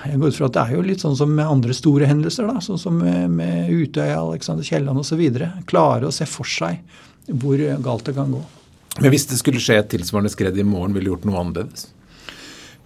jeg 0.00 0.16
går 0.16 0.30
ut 0.30 0.36
fra 0.38 0.46
at 0.48 0.54
Det 0.54 0.62
er 0.62 0.76
jo 0.78 0.84
litt 0.86 1.02
sånn 1.02 1.16
som 1.18 1.32
med 1.34 1.44
andre 1.44 1.74
store 1.76 2.06
hendelser, 2.08 2.46
da, 2.48 2.62
sånn 2.64 2.78
som 2.80 3.02
med, 3.02 3.26
med 3.36 3.68
Utøya, 3.68 4.22
Alexander 4.22 4.64
Kielland 4.64 5.02
osv. 5.02 5.20
Klare 5.68 6.08
å 6.08 6.14
se 6.14 6.24
for 6.30 6.48
seg 6.48 6.80
hvor 7.28 7.60
galt 7.84 8.06
det 8.08 8.14
kan 8.16 8.32
gå. 8.32 8.40
Men 8.98 9.12
hvis 9.14 9.28
det 9.30 9.38
skulle 9.38 9.62
skje 9.62 9.78
et 9.80 9.90
tilsvarende 9.92 10.32
skred 10.32 10.58
i 10.58 10.66
morgen, 10.66 10.96
ville 10.96 11.06
du 11.06 11.14
gjort 11.14 11.26
noe 11.28 11.40
annerledes? 11.44 11.88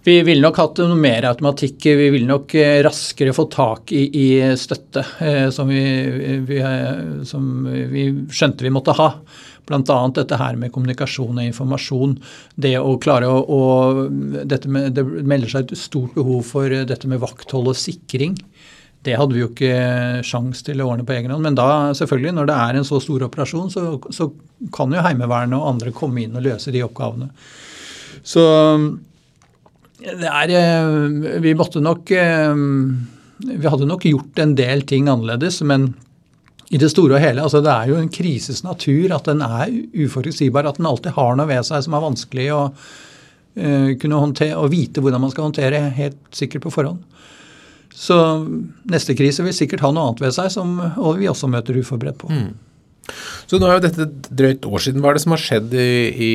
Vi 0.04 0.18
ville 0.20 0.44
nok 0.44 0.58
hatt 0.60 0.80
noe 0.84 0.98
mer 1.00 1.24
automatikk. 1.30 1.86
Vi 1.96 2.10
ville 2.12 2.28
nok 2.28 2.52
eh, 2.60 2.82
raskere 2.84 3.32
få 3.32 3.46
tak 3.52 3.92
i, 3.96 4.02
i 4.12 4.26
støtte 4.60 5.00
eh, 5.24 5.46
som, 5.54 5.70
vi, 5.72 5.80
vi, 6.44 6.60
som, 7.24 7.46
vi, 7.64 8.10
skjønte 8.28 8.66
vi 8.66 8.72
måtte 8.74 8.92
ha. 8.98 9.08
Bl.a. 9.64 9.96
dette 10.12 10.36
her 10.36 10.58
med 10.60 10.74
kommunikasjon 10.74 11.40
og 11.40 11.46
informasjon. 11.46 12.18
Det 12.52 12.74
å 12.76 12.98
klare 13.00 13.30
å, 13.32 13.40
å 13.40 13.62
med, 14.12 14.92
Det 14.92 15.06
melder 15.24 15.54
seg 15.54 15.72
et 15.72 15.80
stort 15.80 16.12
behov 16.18 16.44
for 16.52 16.68
dette 16.68 17.08
med 17.08 17.24
vakthold 17.24 17.72
og 17.72 17.80
sikring. 17.80 18.36
Det 19.04 19.16
hadde 19.18 19.36
vi 19.36 19.42
jo 19.42 19.50
ikke 19.50 20.22
sjans 20.24 20.62
til 20.64 20.80
å 20.80 20.88
ordne 20.88 21.04
på 21.04 21.12
egen 21.16 21.32
hånd. 21.34 21.44
Men 21.44 21.58
da, 21.58 21.92
selvfølgelig, 21.96 22.36
når 22.38 22.48
det 22.48 22.60
er 22.66 22.78
en 22.78 22.86
så 22.88 23.00
stor 23.04 23.26
operasjon, 23.26 23.72
så, 23.72 23.82
så 24.14 24.30
kan 24.74 24.94
jo 24.94 25.02
Heimevernet 25.04 25.58
og 25.58 25.74
andre 25.74 25.92
komme 25.96 26.24
inn 26.24 26.38
og 26.38 26.46
løse 26.46 26.72
de 26.72 26.84
oppgavene. 26.86 27.28
Så 28.24 28.44
det 30.04 30.30
er 30.30 30.52
eh, 30.56 31.38
Vi 31.44 31.52
måtte 31.56 31.82
nok 31.84 32.10
eh, 32.16 32.54
Vi 33.44 33.68
hadde 33.68 33.88
nok 33.88 34.06
gjort 34.08 34.40
en 34.42 34.56
del 34.56 34.84
ting 34.88 35.08
annerledes, 35.08 35.60
men 35.68 35.92
i 36.72 36.80
det 36.80 36.88
store 36.90 37.18
og 37.18 37.22
hele, 37.22 37.42
altså 37.44 37.60
Det 37.62 37.70
er 37.70 37.90
jo 37.90 37.98
en 38.00 38.10
krises 38.10 38.64
natur 38.64 39.12
at 39.14 39.28
den 39.28 39.42
er 39.44 39.68
uforutsigbar. 39.94 40.66
At 40.66 40.80
den 40.80 40.88
alltid 40.88 41.12
har 41.14 41.36
noe 41.36 41.46
ved 41.46 41.66
seg 41.68 41.84
som 41.84 41.94
er 41.94 42.02
vanskelig 42.02 42.46
å 42.54 42.60
uh, 42.72 43.90
kunne 44.00 44.22
håndtere, 44.22 44.56
og 44.58 44.72
vite 44.72 45.04
hvordan 45.04 45.22
man 45.22 45.30
skal 45.30 45.50
håndtere 45.50 45.82
helt 45.94 46.18
sikkert 46.34 46.64
på 46.64 46.72
forhånd. 46.74 47.04
Så 47.94 48.16
neste 48.90 49.14
krise 49.14 49.44
vil 49.46 49.54
sikkert 49.54 49.84
ha 49.84 49.92
noe 49.94 50.10
annet 50.10 50.24
ved 50.24 50.34
seg 50.34 50.50
som 50.52 50.76
og 50.82 51.20
vi 51.20 51.30
også 51.30 51.50
møter 51.50 51.78
uforberedt 51.78 52.18
på. 52.18 52.30
Mm. 52.32 52.52
Så 53.46 53.60
nå 53.60 53.68
er 53.68 53.78
jo 53.78 53.84
dette 53.84 54.08
drøyt 54.34 54.66
år 54.66 54.82
siden. 54.82 55.02
Hva 55.04 55.12
er 55.12 55.18
det 55.18 55.24
som 55.24 55.34
har 55.36 55.42
skjedd 55.42 55.74
i, 55.78 55.90
i 56.10 56.32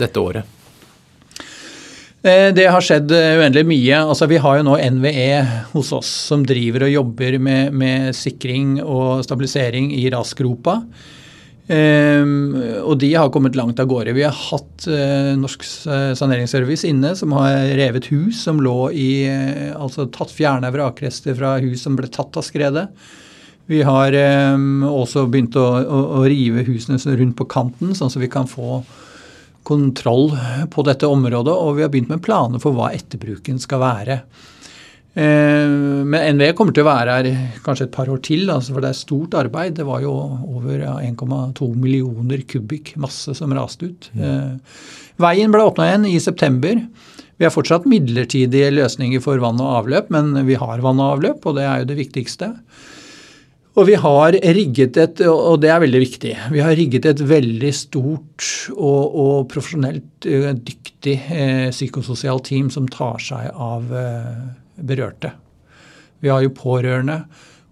dette 0.00 0.22
året? 0.22 0.52
Eh, 2.26 2.48
det 2.56 2.66
har 2.72 2.82
skjedd 2.82 3.12
eh, 3.14 3.36
uendelig 3.40 3.66
mye. 3.68 4.00
Altså, 4.00 4.28
vi 4.30 4.40
har 4.42 4.58
jo 4.58 4.66
nå 4.66 4.78
NVE 4.96 5.28
hos 5.74 5.92
oss 5.94 6.10
som 6.30 6.46
driver 6.46 6.86
og 6.86 6.94
jobber 6.94 7.38
med, 7.42 7.76
med 7.76 8.16
sikring 8.16 8.78
og 8.82 9.22
stabilisering 9.26 9.92
i 9.94 10.06
rasgropa. 10.14 10.80
Um, 11.66 12.52
og 12.86 13.00
de 13.02 13.08
har 13.18 13.30
kommet 13.34 13.56
langt 13.58 13.80
av 13.82 13.88
gårde. 13.90 14.14
Vi 14.14 14.22
har 14.22 14.34
hatt 14.34 14.86
uh, 14.86 15.32
Norsk 15.34 15.64
saneringsservice 15.66 16.86
inne, 16.86 17.10
som 17.18 17.34
har 17.34 17.72
revet 17.78 18.06
hus 18.12 18.44
som 18.46 18.60
lå 18.62 18.92
i 18.94 19.10
uh, 19.26 19.72
Altså 19.74 20.06
tatt 20.14 20.30
fjerna 20.30 20.70
vrakrester 20.70 21.34
fra 21.34 21.56
hus 21.64 21.82
som 21.82 21.98
ble 21.98 22.10
tatt 22.12 22.38
av 22.38 22.46
skredet. 22.46 22.86
Vi 23.66 23.80
har 23.82 24.14
um, 24.54 24.84
også 24.86 25.24
begynt 25.26 25.58
å, 25.58 25.66
å, 25.82 26.02
å, 26.20 26.24
rive 26.30 26.62
husene 26.68 27.00
rundt 27.18 27.34
på 27.38 27.48
kanten, 27.50 27.96
sånn 27.98 28.12
at 28.12 28.22
vi 28.22 28.30
kan 28.30 28.46
få 28.46 28.84
kontroll 29.66 30.30
på 30.70 30.84
dette 30.86 31.10
området. 31.10 31.50
Og 31.50 31.80
vi 31.80 31.82
har 31.82 31.90
begynt 31.90 32.12
med 32.14 32.22
planer 32.22 32.62
for 32.62 32.78
hva 32.78 32.92
etterbruken 32.94 33.58
skal 33.58 33.82
være. 33.82 34.20
Eh, 35.16 35.70
men 36.04 36.36
NVE 36.36 36.52
kommer 36.56 36.76
til 36.76 36.84
å 36.84 36.90
være 36.90 37.14
her 37.16 37.58
kanskje 37.64 37.86
et 37.88 37.94
par 37.94 38.10
år 38.12 38.20
til, 38.26 38.44
altså 38.52 38.74
for 38.76 38.84
det 38.84 38.90
er 38.92 38.98
stort 38.98 39.36
arbeid. 39.40 39.78
Det 39.78 39.86
var 39.88 40.02
jo 40.04 40.12
over 40.44 40.84
1,2 41.00 41.70
millioner 41.72 42.44
kubikk 42.48 42.94
masse 43.00 43.32
som 43.38 43.54
raste 43.56 43.88
ut. 43.88 44.10
Mm. 44.12 44.58
Veien 45.24 45.54
ble 45.54 45.64
åpna 45.64 45.88
igjen 45.88 46.10
i 46.10 46.18
september. 46.20 46.82
Vi 47.36 47.44
har 47.44 47.52
fortsatt 47.52 47.88
midlertidige 47.88 48.68
løsninger 48.72 49.22
for 49.24 49.40
vann 49.40 49.60
og 49.60 49.80
avløp, 49.82 50.12
men 50.12 50.34
vi 50.48 50.56
har 50.60 50.84
vann 50.84 51.00
og 51.00 51.16
avløp, 51.16 51.48
og 51.48 51.56
det 51.58 51.64
er 51.68 51.80
jo 51.80 51.88
det 51.90 51.98
viktigste. 51.98 52.52
Og 53.76 53.84
vi 53.90 53.96
har 54.00 54.36
rigget 54.56 54.96
et, 54.96 55.20
og 55.28 55.58
det 55.60 55.68
er 55.68 55.82
veldig 55.82 56.00
viktig, 56.00 56.30
vi 56.52 56.62
har 56.64 56.76
rigget 56.78 57.08
et 57.10 57.20
veldig 57.28 57.72
stort 57.76 58.46
og, 58.72 59.02
og 59.04 59.34
profesjonelt 59.52 60.28
dyktig 60.64 61.18
eh, 61.28 61.66
psykososialt 61.74 62.48
team 62.48 62.70
som 62.72 62.88
tar 62.88 63.20
seg 63.20 63.50
av 63.52 63.92
eh, 63.92 64.46
berørte. 64.76 65.32
Vi 66.24 66.32
har 66.32 66.42
jo 66.44 66.54
pårørende, 66.56 67.20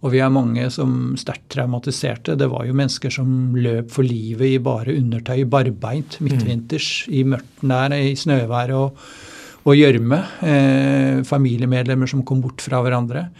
og 0.04 0.12
vi 0.12 0.20
er 0.20 0.32
mange 0.32 0.66
som 0.72 1.14
sterkt 1.16 1.48
traumatiserte. 1.54 2.36
Det 2.36 2.50
var 2.52 2.66
jo 2.68 2.76
mennesker 2.76 3.12
som 3.12 3.54
løp 3.56 3.92
for 3.94 4.04
livet 4.04 4.58
i 4.58 4.62
bare 4.62 4.96
undertøy, 4.98 5.46
barbeint 5.48 6.18
midtvinters 6.24 7.06
mm. 7.08 7.14
i 7.16 7.22
mørten 7.34 7.72
der, 7.72 7.96
i 7.96 8.12
snøvær 8.20 8.74
og 8.76 9.72
gjørme. 9.72 10.20
Eh, 10.44 11.22
familiemedlemmer 11.24 12.10
som 12.10 12.24
kom 12.26 12.44
bort 12.44 12.60
fra 12.64 12.82
hverandre. 12.84 13.30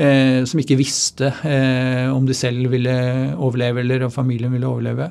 Eh, 0.00 0.42
som 0.48 0.60
ikke 0.62 0.78
visste 0.80 1.30
eh, 1.46 2.08
om 2.10 2.26
de 2.26 2.34
selv 2.36 2.70
ville 2.72 2.94
overleve 3.36 3.82
eller 3.84 4.06
om 4.06 4.14
familien 4.14 4.52
ville 4.54 4.66
overleve. 4.66 5.10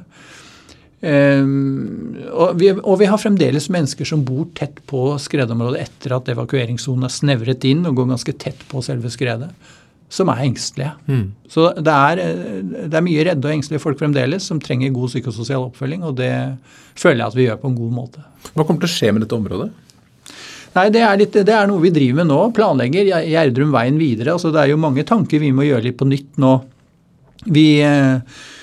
Um, 1.00 2.18
og, 2.28 2.58
vi, 2.60 2.74
og, 2.76 2.98
vi, 3.00 3.08
har 3.08 3.20
fremdeles 3.22 3.70
mennesker 3.72 4.08
som 4.08 4.26
bor 4.28 4.50
tett 4.58 4.82
på 4.90 5.14
skredområdet 5.24 5.86
etter 5.86 6.18
at 6.18 6.28
evakueringssonen 6.34 7.08
er 7.08 7.14
snevret 7.14 7.64
inn 7.70 7.86
og 7.88 8.02
går 8.02 8.10
ganske 8.10 8.36
tett 8.42 8.66
på 8.68 8.84
selve 8.84 9.12
skredet. 9.14 9.54
som 10.10 10.30
er 10.34 10.40
engstelige. 10.42 10.92
Mm. 11.06 11.26
Så 11.48 11.68
det 11.78 11.94
er, 11.94 12.20
det 12.90 12.98
er, 12.98 13.04
mye 13.06 13.26
redde 13.28 13.46
og 13.46 13.54
engstelige 13.54 13.84
folk 13.84 14.00
fremdeles 14.00 14.48
som 14.50 14.58
trenger 14.60 14.90
god 14.90 15.12
psykososial 15.12 15.68
oppfølging, 15.68 16.02
og 16.02 16.16
det 16.18 16.32
føler 16.98 17.20
jeg 17.22 17.28
at 17.28 17.38
vi 17.38 17.46
gjør 17.46 17.60
på 17.62 17.70
en 17.70 17.76
god 17.78 17.92
måte. 17.94 18.24
Hva 18.56 18.66
kommer 18.66 18.82
til 18.82 18.90
å 18.90 18.96
skje 18.96 19.12
med 19.14 19.22
dette 19.22 19.38
området? 19.38 19.70
Nei, 20.74 20.88
det 20.94 21.04
er, 21.06 21.14
litt, 21.22 21.38
det 21.46 21.54
er 21.54 21.70
noe 21.70 21.84
vi 21.84 21.94
driver 21.94 22.24
med 22.24 22.30
nå. 22.32 22.40
Planlegger 22.58 23.12
Gjerdrum 23.30 23.70
veien 23.74 24.02
videre. 24.02 24.34
altså 24.34 24.50
Det 24.54 24.64
er 24.64 24.74
jo 24.74 24.82
mange 24.82 25.06
tanker 25.06 25.42
vi 25.42 25.54
må 25.54 25.70
gjøre 25.70 25.86
litt 25.88 25.98
på 26.02 26.10
nytt 26.10 26.42
nå. 26.42 26.56
Vi 27.54 27.68
eh, 27.86 28.18
eh 28.18 28.58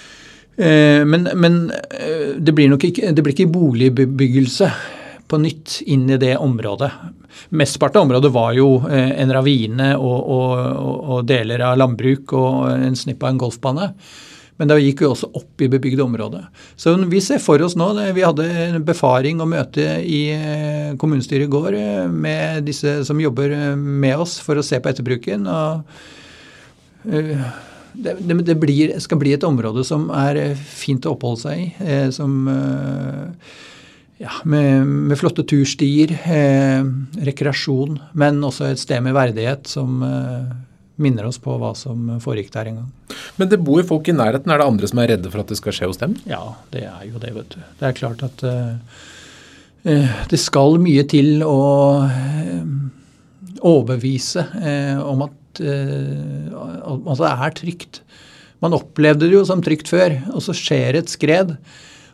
men, 0.56 1.28
men 1.36 1.58
eh, 1.70 2.36
det 2.38 2.54
blir 2.56 2.70
nok 2.72 2.86
ikke, 2.88 3.10
det 3.12 3.24
blir 3.24 3.36
ikke 3.36 3.52
boligbebyggelse 3.52 4.70
på 5.28 5.38
nytt 5.42 5.80
inn 5.86 6.10
i 6.10 6.16
det 6.16 6.36
området. 6.36 6.90
Mesteparten 7.48 7.98
av 8.00 8.06
området 8.06 8.30
var 8.32 8.54
jo 8.56 8.68
eh, 8.90 9.12
en 9.20 9.32
ravine 9.34 9.92
og, 9.98 10.30
og, 10.36 10.54
og, 10.96 11.18
deler 11.26 11.64
av 11.66 11.76
landbruk 11.80 12.32
og 12.36 12.70
en 12.72 12.96
snipp 12.96 13.22
av 13.24 13.32
en 13.32 13.42
golfbane. 13.42 13.90
Men 14.56 14.70
det 14.70 14.78
gikk 14.80 15.02
jo 15.04 15.10
også 15.12 15.28
opp 15.36 15.60
i 15.60 15.68
bebygde 15.68 16.04
områder. 16.06 16.46
Så 16.80 16.94
vi 17.10 17.20
ser 17.20 17.42
for 17.44 17.60
oss 17.60 17.74
nå 17.76 17.90
Vi 18.16 18.24
hadde 18.24 18.46
en 18.48 18.84
befaring 18.88 19.42
og 19.44 19.50
møte 19.52 19.84
i 20.00 20.22
eh, 20.32 20.94
kommunestyret 20.96 21.44
i 21.48 21.52
går 21.52 21.76
eh, 21.76 22.06
med 22.08 22.64
disse 22.68 23.02
som 23.04 23.20
jobber 23.20 23.52
med 23.76 24.24
oss 24.24 24.38
for 24.40 24.56
å 24.56 24.64
se 24.64 24.80
på 24.80 24.92
etterbruken. 24.92 25.46
og 25.46 25.82
det, 27.96 28.16
det, 28.44 28.58
blir, 28.60 28.96
skal 29.00 29.20
bli 29.22 29.32
et 29.36 29.46
område 29.46 29.84
som 29.86 30.10
er 30.12 30.56
fint 30.56 31.06
å 31.06 31.14
oppholde 31.16 31.42
seg 31.46 31.62
i. 31.62 31.96
Som 32.14 32.44
ja, 34.18 34.32
med, 34.44 34.86
med, 34.86 35.18
flotte 35.18 35.44
turstier, 35.48 36.12
eh, 36.24 36.84
rekreasjon, 37.28 37.98
men 38.16 38.40
også 38.44 38.70
et 38.70 38.80
sted 38.80 39.02
med 39.04 39.16
verdighet 39.16 39.68
som 39.68 40.00
eh, 40.06 40.54
minner 41.02 41.28
oss 41.28 41.38
på 41.42 41.56
hva 41.60 41.74
som 41.76 42.14
foregikk 42.24 42.52
der 42.54 42.70
en 42.70 42.80
gang. 42.80 43.18
Men 43.36 43.50
det 43.52 43.60
bor 43.64 43.82
folk 43.88 44.08
i 44.08 44.16
nærheten. 44.16 44.52
Er 44.52 44.62
det 44.62 44.68
andre 44.70 44.88
som 44.88 45.02
er 45.02 45.12
redde 45.12 45.32
for 45.32 45.44
at 45.44 45.52
det 45.52 45.58
skal 45.60 45.76
skje 45.76 45.90
hos 45.90 46.00
dem? 46.00 46.16
Ja, 46.28 46.40
det 46.72 46.86
er 46.88 47.04
jo 47.08 47.20
det, 47.20 47.34
vet 47.36 47.52
du. 47.52 47.60
Det 47.80 47.90
er 47.90 47.98
klart 47.98 48.24
at 48.26 48.46
eh, 48.48 49.02
eh 49.84 50.22
det 50.32 50.40
skal 50.40 50.80
mye 50.82 51.04
til 51.08 51.44
å 51.44 51.60
eh, 52.08 52.62
overbevise 53.60 54.48
eh, 54.62 54.96
om 55.04 55.28
at, 55.28 55.36
at 55.60 57.20
det 57.20 57.32
er 57.32 57.56
trygt. 57.56 58.00
Man 58.64 58.76
opplevde 58.76 59.28
det 59.28 59.36
jo 59.36 59.44
som 59.48 59.62
trygt 59.64 59.90
før, 59.92 60.16
og 60.32 60.44
så 60.44 60.54
skjer 60.56 61.00
et 61.00 61.12
skred. 61.12 61.56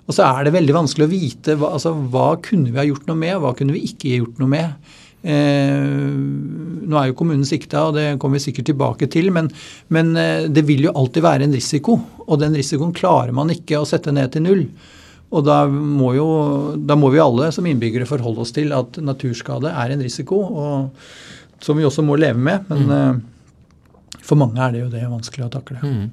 Og 0.08 0.16
så 0.16 0.26
er 0.26 0.46
det 0.46 0.56
veldig 0.56 0.74
vanskelig 0.74 1.06
å 1.06 1.12
vite 1.12 1.54
hva, 1.58 1.76
altså, 1.76 1.94
hva 1.94 2.32
kunne 2.42 2.72
vi 2.72 2.80
ha 2.80 2.88
gjort 2.88 3.06
noe 3.08 3.18
med, 3.20 3.38
hva 3.42 3.54
kunne 3.58 3.76
vi 3.76 3.84
ikke 3.86 4.16
gjort 4.18 4.40
noe 4.42 4.50
med. 4.50 4.94
Eh, 5.22 6.14
nå 6.82 6.98
er 6.98 7.10
jo 7.10 7.18
kommunen 7.18 7.46
sikta, 7.46 7.86
og 7.88 7.94
det 7.94 8.06
kommer 8.22 8.40
vi 8.40 8.48
sikkert 8.48 8.72
tilbake 8.72 9.06
til, 9.12 9.30
men, 9.34 9.50
men 9.94 10.10
eh, 10.18 10.48
det 10.50 10.66
vil 10.66 10.88
jo 10.88 10.96
alltid 10.98 11.22
være 11.24 11.46
en 11.46 11.54
risiko. 11.54 12.00
Og 12.26 12.42
den 12.42 12.58
risikoen 12.58 12.94
klarer 12.96 13.34
man 13.36 13.54
ikke 13.54 13.78
å 13.78 13.86
sette 13.88 14.14
ned 14.14 14.34
til 14.34 14.46
null. 14.48 14.64
Og 15.32 15.46
da 15.46 15.62
må, 15.70 16.10
jo, 16.18 16.26
da 16.76 16.98
må 16.98 17.08
vi 17.14 17.22
alle 17.22 17.48
som 17.54 17.66
innbyggere 17.68 18.08
forholde 18.08 18.42
oss 18.42 18.52
til 18.52 18.74
at 18.76 18.98
naturskade 19.00 19.70
er 19.70 19.94
en 19.94 20.02
risiko, 20.04 20.42
og, 20.42 21.06
som 21.62 21.78
vi 21.78 21.86
også 21.86 22.04
må 22.04 22.18
leve 22.20 22.42
med. 22.42 22.66
Men 22.68 22.90
mm. 22.90 23.22
For 24.22 24.40
mange 24.40 24.60
er 24.62 24.74
det 24.74 24.84
jo 24.84 24.90
det 24.92 25.04
vanskelig 25.10 25.48
å 25.48 25.52
takle. 25.52 25.80
Mm. 25.82 26.10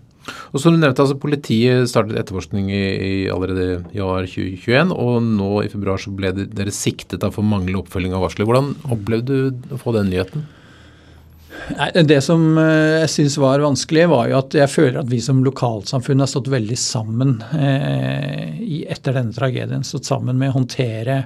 Og 0.53 0.61
som 0.61 0.75
du 0.75 0.79
nevnte, 0.81 1.01
altså 1.01 1.17
Politiet 1.19 1.89
startet 1.89 2.19
etterforskning 2.19 2.69
i, 2.73 2.83
i 2.83 3.13
allerede 3.33 3.83
i 3.95 4.03
år 4.03 4.27
2021, 4.29 4.93
og 4.93 5.19
nå 5.25 5.49
i 5.63 5.71
februar 5.71 6.01
så 6.01 6.13
ble 6.13 6.33
dere 6.37 6.73
siktet 6.75 7.25
for 7.33 7.45
manglende 7.45 7.81
oppfølging 7.81 8.15
av 8.15 8.25
varsler. 8.27 8.49
Hvordan 8.49 8.73
opplevde 8.93 9.43
du 9.49 9.75
å 9.75 9.81
få 9.81 9.95
den 9.97 10.11
nyheten? 10.13 10.45
Nei, 11.75 11.89
det 12.07 12.19
som 12.25 12.43
eh, 12.61 13.01
jeg 13.03 13.11
syns 13.13 13.37
var 13.41 13.63
vanskelig, 13.63 14.05
var 14.11 14.29
jo 14.29 14.39
at 14.39 14.55
jeg 14.57 14.71
føler 14.71 15.01
at 15.01 15.09
vi 15.09 15.19
som 15.23 15.41
lokalsamfunn 15.45 16.23
har 16.23 16.29
stått 16.29 16.49
veldig 16.51 16.77
sammen 16.79 17.39
eh, 17.57 18.59
etter 18.89 19.17
denne 19.17 19.35
tragedien. 19.35 19.85
Stått 19.85 20.09
sammen 20.09 20.39
med 20.39 20.53
å 20.53 20.59
håndtere 20.59 21.23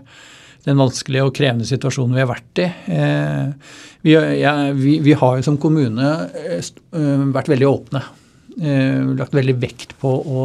den 0.63 0.79
vanskelige 0.79 1.27
og 1.27 1.35
krevende 1.35 1.67
situasjonen 1.67 2.15
vi 2.15 2.23
har 2.23 2.29
vært 2.29 2.61
i. 2.63 2.67
Eh, 2.95 3.77
vi, 4.03 4.15
ja, 4.39 4.53
vi, 4.75 4.97
vi, 5.03 5.15
har 5.19 5.37
jo 5.37 5.45
som 5.45 5.59
kommune 5.61 6.11
eh, 6.39 6.59
eh, 6.59 7.25
vært 7.35 7.51
veldig 7.53 7.71
åpne 7.71 8.05
lagt 8.53 9.33
veldig 9.33 9.53
vekt 9.57 9.95
på 9.97 10.09
å 10.13 10.41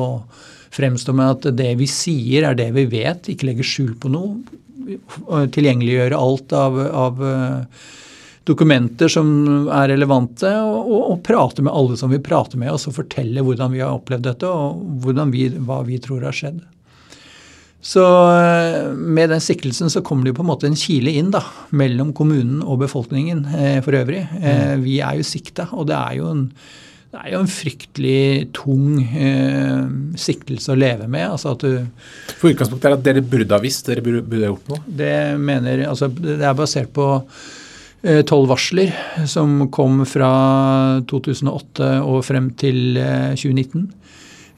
fremstå 0.72 1.12
med 1.12 1.28
at 1.28 1.48
det 1.58 1.74
vi 1.76 1.84
sier, 1.92 2.46
er 2.48 2.54
det 2.56 2.70
vi 2.72 2.86
vet, 2.88 3.28
ikke 3.28 3.50
legge 3.50 3.66
skjul 3.68 3.90
på 4.00 4.08
noe. 4.08 4.38
Tilgjengeliggjøre 5.52 6.16
alt 6.16 6.54
av, 6.56 6.78
av 6.88 7.20
dokumenter 8.48 9.12
som 9.12 9.28
er 9.66 9.90
relevante, 9.92 10.48
og, 10.48 10.78
og, 10.88 11.02
og, 11.02 11.20
prate 11.28 11.66
med 11.66 11.76
alle 11.76 12.00
som 12.00 12.08
vil 12.14 12.24
prate 12.24 12.56
med 12.56 12.72
oss, 12.72 12.88
og 12.88 12.96
fortelle 12.96 13.44
hvordan 13.44 13.76
vi 13.76 13.84
har 13.84 13.92
opplevd 13.92 14.24
dette, 14.30 14.48
og 14.48 15.28
vi, 15.34 15.50
hva 15.68 15.82
vi 15.84 16.00
tror 16.00 16.24
har 16.30 16.40
skjedd. 16.40 16.64
Så 17.80 18.02
eh, 18.02 18.90
med 18.94 19.30
den 19.30 19.40
siktelsen 19.40 19.90
så 19.92 20.02
kommer 20.02 20.26
det 20.26 20.32
jo 20.34 20.40
på 20.40 20.46
en 20.46 20.50
måte 20.50 20.66
en 20.68 20.78
kile 20.78 21.14
inn 21.20 21.30
da, 21.34 21.44
mellom 21.70 22.10
kommunen 22.16 22.58
og 22.64 22.82
befolkningen 22.82 23.44
eh, 23.54 23.78
for 23.86 23.96
øvrig. 24.00 24.24
Eh, 24.40 24.74
mm. 24.74 24.84
vi 24.84 24.98
er 25.04 25.20
jo 25.20 25.26
sikta, 25.26 25.70
og 25.72 25.88
det 25.90 25.98
er 25.98 26.18
jo 26.18 26.30
en 26.34 26.46
det 27.08 27.22
er 27.22 27.30
jo 27.32 27.38
en 27.40 27.48
fryktelig 27.48 28.48
tung 28.52 28.98
eh, 29.00 29.84
siktelse 30.20 30.74
å 30.74 30.76
leve 30.76 31.06
med. 31.08 31.24
altså 31.24 31.54
at 31.54 31.62
du... 31.64 31.86
For 32.36 32.52
utgangspunktet 32.52 32.90
er 32.90 32.96
at 32.98 33.06
dere 33.06 33.22
burde 33.24 33.56
ha 33.56 33.62
visst, 33.62 33.86
dere 33.88 34.04
burde, 34.04 34.20
burde 34.28 34.44
ha 34.44 34.50
gjort 34.50 34.68
noe? 34.74 34.82
Det 35.00 35.14
mener, 35.40 35.86
altså 35.88 36.10
det 36.12 36.36
er 36.36 36.58
basert 36.58 36.92
på 36.92 37.06
eh, 37.16 38.20
tolv 38.28 38.44
eh, 38.44 38.50
varsler 38.52 38.92
som 39.24 39.70
kom 39.72 40.04
fra 40.08 40.32
2008 41.08 41.88
og 42.04 42.20
frem 42.28 42.52
til 42.60 43.00
eh, 43.00 43.32
2019. 43.32 43.88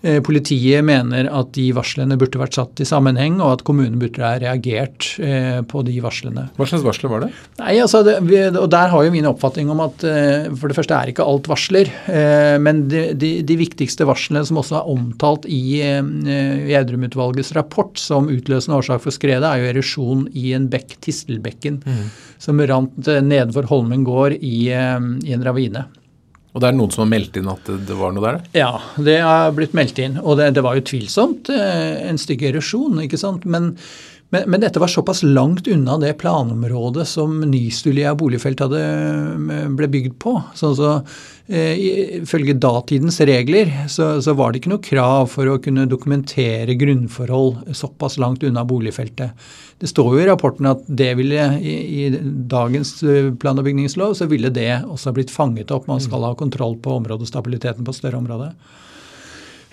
Eh, 0.01 0.17
politiet 0.25 0.81
mener 0.85 1.27
at 1.29 1.51
de 1.53 1.67
varslene 1.77 2.17
burde 2.21 2.41
vært 2.41 2.57
satt 2.57 2.81
i 2.81 2.87
sammenheng, 2.89 3.37
og 3.43 3.59
at 3.59 3.65
kommunen 3.69 3.99
burde 4.01 4.23
ha 4.25 4.39
reagert 4.41 5.11
eh, 5.21 5.61
på 5.69 5.83
de 5.85 5.99
varslene. 6.01 6.47
Hva 6.57 6.69
slags 6.71 6.87
varsler 6.87 7.13
var 7.13 7.27
det? 7.27 7.29
Nei, 7.61 7.75
altså, 7.83 8.01
det, 8.07 8.15
og 8.57 8.71
Der 8.73 8.89
har 8.95 9.05
jo 9.05 9.13
min 9.13 9.29
oppfatning 9.29 9.69
om 9.73 9.83
at 9.85 10.07
eh, 10.09 10.49
for 10.55 10.73
det 10.73 10.79
første 10.79 10.97
er 10.97 11.13
ikke 11.13 11.27
alt 11.29 11.51
varsler. 11.51 11.93
Men 12.65 12.87
de, 12.89 13.11
de, 13.19 13.31
de 13.47 13.57
viktigste 13.61 14.07
varslene 14.09 14.43
som 14.47 14.59
også 14.61 14.79
er 14.79 14.89
omtalt 14.91 15.47
i 15.51 15.61
Gjerdrum-utvalgets 15.81 17.53
rapport 17.57 18.01
som 18.01 18.31
utløsende 18.33 18.79
årsak 18.81 19.05
for 19.05 19.15
skredet, 19.15 19.45
er 19.45 19.61
jo 19.61 19.71
erosjon 19.75 20.27
i 20.33 20.55
en 20.57 20.69
bekk, 20.73 20.97
Tistelbekken, 21.05 21.81
mm. 21.85 22.05
som 22.43 22.61
rant 22.71 23.11
nedenfor 23.25 23.69
Holmen 23.71 24.05
gård 24.07 24.39
i, 24.41 24.71
i 24.71 25.37
en 25.37 25.45
ravine. 25.47 25.85
Og 26.51 26.63
det 26.63 26.71
er 26.71 26.77
noen 26.77 26.91
som 26.91 27.05
har 27.05 27.11
meldt 27.13 27.37
inn 27.39 27.51
at 27.51 27.69
det 27.87 27.97
var 27.99 28.15
noe 28.15 28.25
der? 28.25 28.39
Ja, 28.59 28.73
det 28.99 29.21
har 29.23 29.53
blitt 29.55 29.75
meldt 29.77 30.01
inn. 30.03 30.19
Og 30.19 30.41
det, 30.41 30.51
det 30.57 30.65
var 30.67 30.79
jo 30.79 30.87
tvilsomt 30.91 31.51
eh, 31.55 32.01
en 32.09 32.19
stygg 32.19 32.43
erosjon, 32.49 32.99
ikke 33.05 33.21
sant. 33.21 33.47
Men, 33.47 33.77
men, 34.31 34.45
men, 34.47 34.61
dette 34.63 34.79
var 34.79 34.87
såpass 34.89 35.23
langt 35.27 35.67
unna 35.69 35.97
det 35.99 36.13
planområdet 36.21 37.09
som 37.09 37.41
Nystulia 37.51 38.13
boligfelt 38.15 38.61
hadde, 38.63 38.81
eh, 38.81 39.69
ble 39.75 39.89
bygd 39.91 40.19
på. 40.23 40.37
Så, 40.55 40.71
så 40.79 40.91
eh, 41.49 41.81
Ifølge 42.21 42.55
datidens 42.63 43.19
regler 43.27 43.73
så, 43.91 44.13
så, 44.23 44.35
var 44.39 44.53
det 44.53 44.61
ikke 44.61 44.71
noe 44.71 44.85
krav 44.87 45.33
for 45.33 45.51
å 45.51 45.59
kunne 45.63 45.89
dokumentere 45.91 46.77
grunnforhold 46.79 47.75
såpass 47.75 48.21
langt 48.23 48.47
unna 48.47 48.63
boligfeltet. 48.63 49.35
Det 49.83 49.91
står 49.91 50.13
jo 50.15 50.21
i 50.23 50.29
rapporten 50.29 50.69
at 50.71 50.85
det 50.87 51.11
ville 51.19 51.49
i, 51.59 51.75
i 52.05 52.21
dagens 52.55 53.01
eh, 53.03 53.33
plan- 53.35 53.59
og 53.59 53.67
bygningslov 53.67 54.15
så 54.15 54.29
ville 54.31 54.53
det 54.55 54.85
også 54.85 55.15
blitt 55.17 55.35
fanget 55.35 55.75
opp. 55.75 55.91
Man 55.91 56.03
skal 56.05 56.29
ha 56.29 56.37
kontroll 56.39 56.79
på 56.79 57.01
områdestabiliteten 57.01 57.83
på 57.83 57.97
større 57.99 58.23
område. 58.23 58.53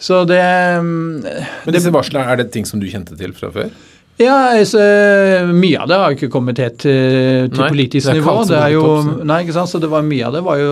Så 0.02 0.24
det 0.30 0.42
Men 0.82 1.74
disse 1.74 1.94
varslene, 1.94 2.26
er 2.26 2.42
det 2.42 2.52
ting 2.54 2.66
som 2.70 2.82
du 2.82 2.90
kjente 2.90 3.18
til 3.18 3.38
fra 3.38 3.54
før? 3.54 3.70
Ja, 4.18 4.36
altså, 4.58 4.82
Mye 5.54 5.84
av 5.84 5.90
det 5.92 5.98
har 6.02 6.16
ikke 6.16 6.30
kommet 6.34 6.58
helt 6.62 6.80
til, 6.82 7.50
til 7.52 7.62
nei, 7.62 7.68
politisk 7.70 8.10
nivå. 8.18 8.34
Det 8.50 8.58
er 8.58 8.72
jo, 8.74 8.86
nei, 9.22 9.44
ikke 9.46 9.54
sant, 9.60 9.70
så 9.70 9.82
det 9.82 9.92
var 9.92 10.06
Mye 10.08 10.26
av 10.26 10.38
det 10.40 10.42
var 10.48 10.58
jo 10.62 10.72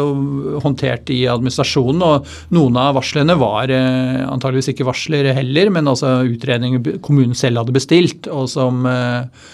håndtert 0.64 1.12
i 1.14 1.20
administrasjonen. 1.30 2.02
og 2.02 2.56
Noen 2.58 2.80
av 2.82 2.98
varslene 2.98 3.38
var 3.38 3.70
eh, 3.74 4.24
antageligvis 4.26 4.74
ikke 4.74 4.90
varsler 4.90 5.30
heller, 5.38 5.70
men 5.78 5.94
altså 5.94 6.18
utredninger 6.26 6.98
kommunen 7.06 7.38
selv 7.38 7.62
hadde 7.62 7.78
bestilt, 7.78 8.32
og 8.34 8.50
som 8.50 8.82
eh, 8.90 9.46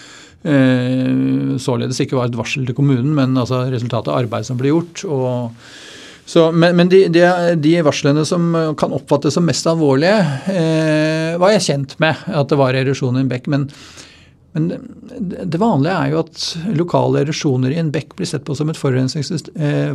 eh, 0.48 1.54
således 1.60 2.00
ikke 2.00 2.16
var 2.16 2.32
et 2.32 2.40
varsel 2.40 2.64
til 2.68 2.78
kommunen, 2.78 3.12
men 3.18 3.36
altså 3.36 3.66
resultatet 3.68 4.08
av 4.08 4.22
arbeid 4.22 4.48
som 4.48 4.60
ble 4.60 4.72
gjort. 4.72 5.04
og 5.04 5.52
så, 6.24 6.52
men, 6.52 6.76
men 6.76 6.88
de, 6.88 7.08
de, 7.08 7.24
de, 7.58 7.82
varslene 7.82 8.24
som 8.26 8.74
kan 8.78 8.94
oppfattes 8.94 9.34
som 9.34 9.46
mest 9.46 9.66
alvorlige, 9.66 10.20
eh, 10.52 11.34
var 11.40 11.52
jeg 11.56 11.66
kjent 11.66 11.98
med 12.02 12.14
at 12.30 12.48
det 12.52 12.58
var 12.60 12.78
erosjon 12.78 13.18
i 13.18 13.24
en 13.24 13.30
bekk. 13.30 13.48
Men, 13.50 13.66
men 14.54 14.68
det 15.50 15.60
vanlige 15.60 15.96
er 15.98 16.12
jo 16.12 16.22
at 16.22 16.46
lokale 16.78 17.24
erosjoner 17.24 17.74
i 17.74 17.80
en 17.82 17.92
bekk 17.92 18.14
blir 18.18 18.28
sett 18.30 18.46
på 18.46 18.54
som 18.56 18.70
et 18.70 18.78
eh, 18.78 19.92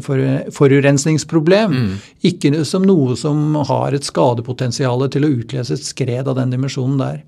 forurensningsproblem. 0.59 1.77
Mm. 1.77 1.93
Ikke 2.31 2.65
som 2.67 2.83
noe 2.87 3.15
som 3.19 3.55
har 3.69 3.95
et 3.95 4.07
skadepotensial 4.07 5.07
til 5.13 5.25
å 5.25 5.35
utløse 5.39 5.77
et 5.77 5.91
skred 5.93 6.27
av 6.27 6.35
den 6.41 6.51
dimensjonen 6.53 6.99
der. 7.01 7.23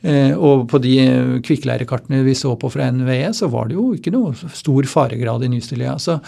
Eh, 0.00 0.30
og 0.30 0.68
på 0.70 0.78
de 0.78 0.94
kvikkleirekartene 1.42 2.22
vi 2.22 2.36
så 2.38 2.52
på 2.58 2.70
fra 2.70 2.86
NVE, 2.94 3.32
så 3.34 3.48
var 3.50 3.66
det 3.66 3.74
jo 3.74 3.88
ikke 3.96 4.12
noe 4.14 4.30
stor 4.54 4.86
faregrad 4.86 5.42
i 5.42 5.50
Nystilia. 5.50 5.96
Så 5.98 6.20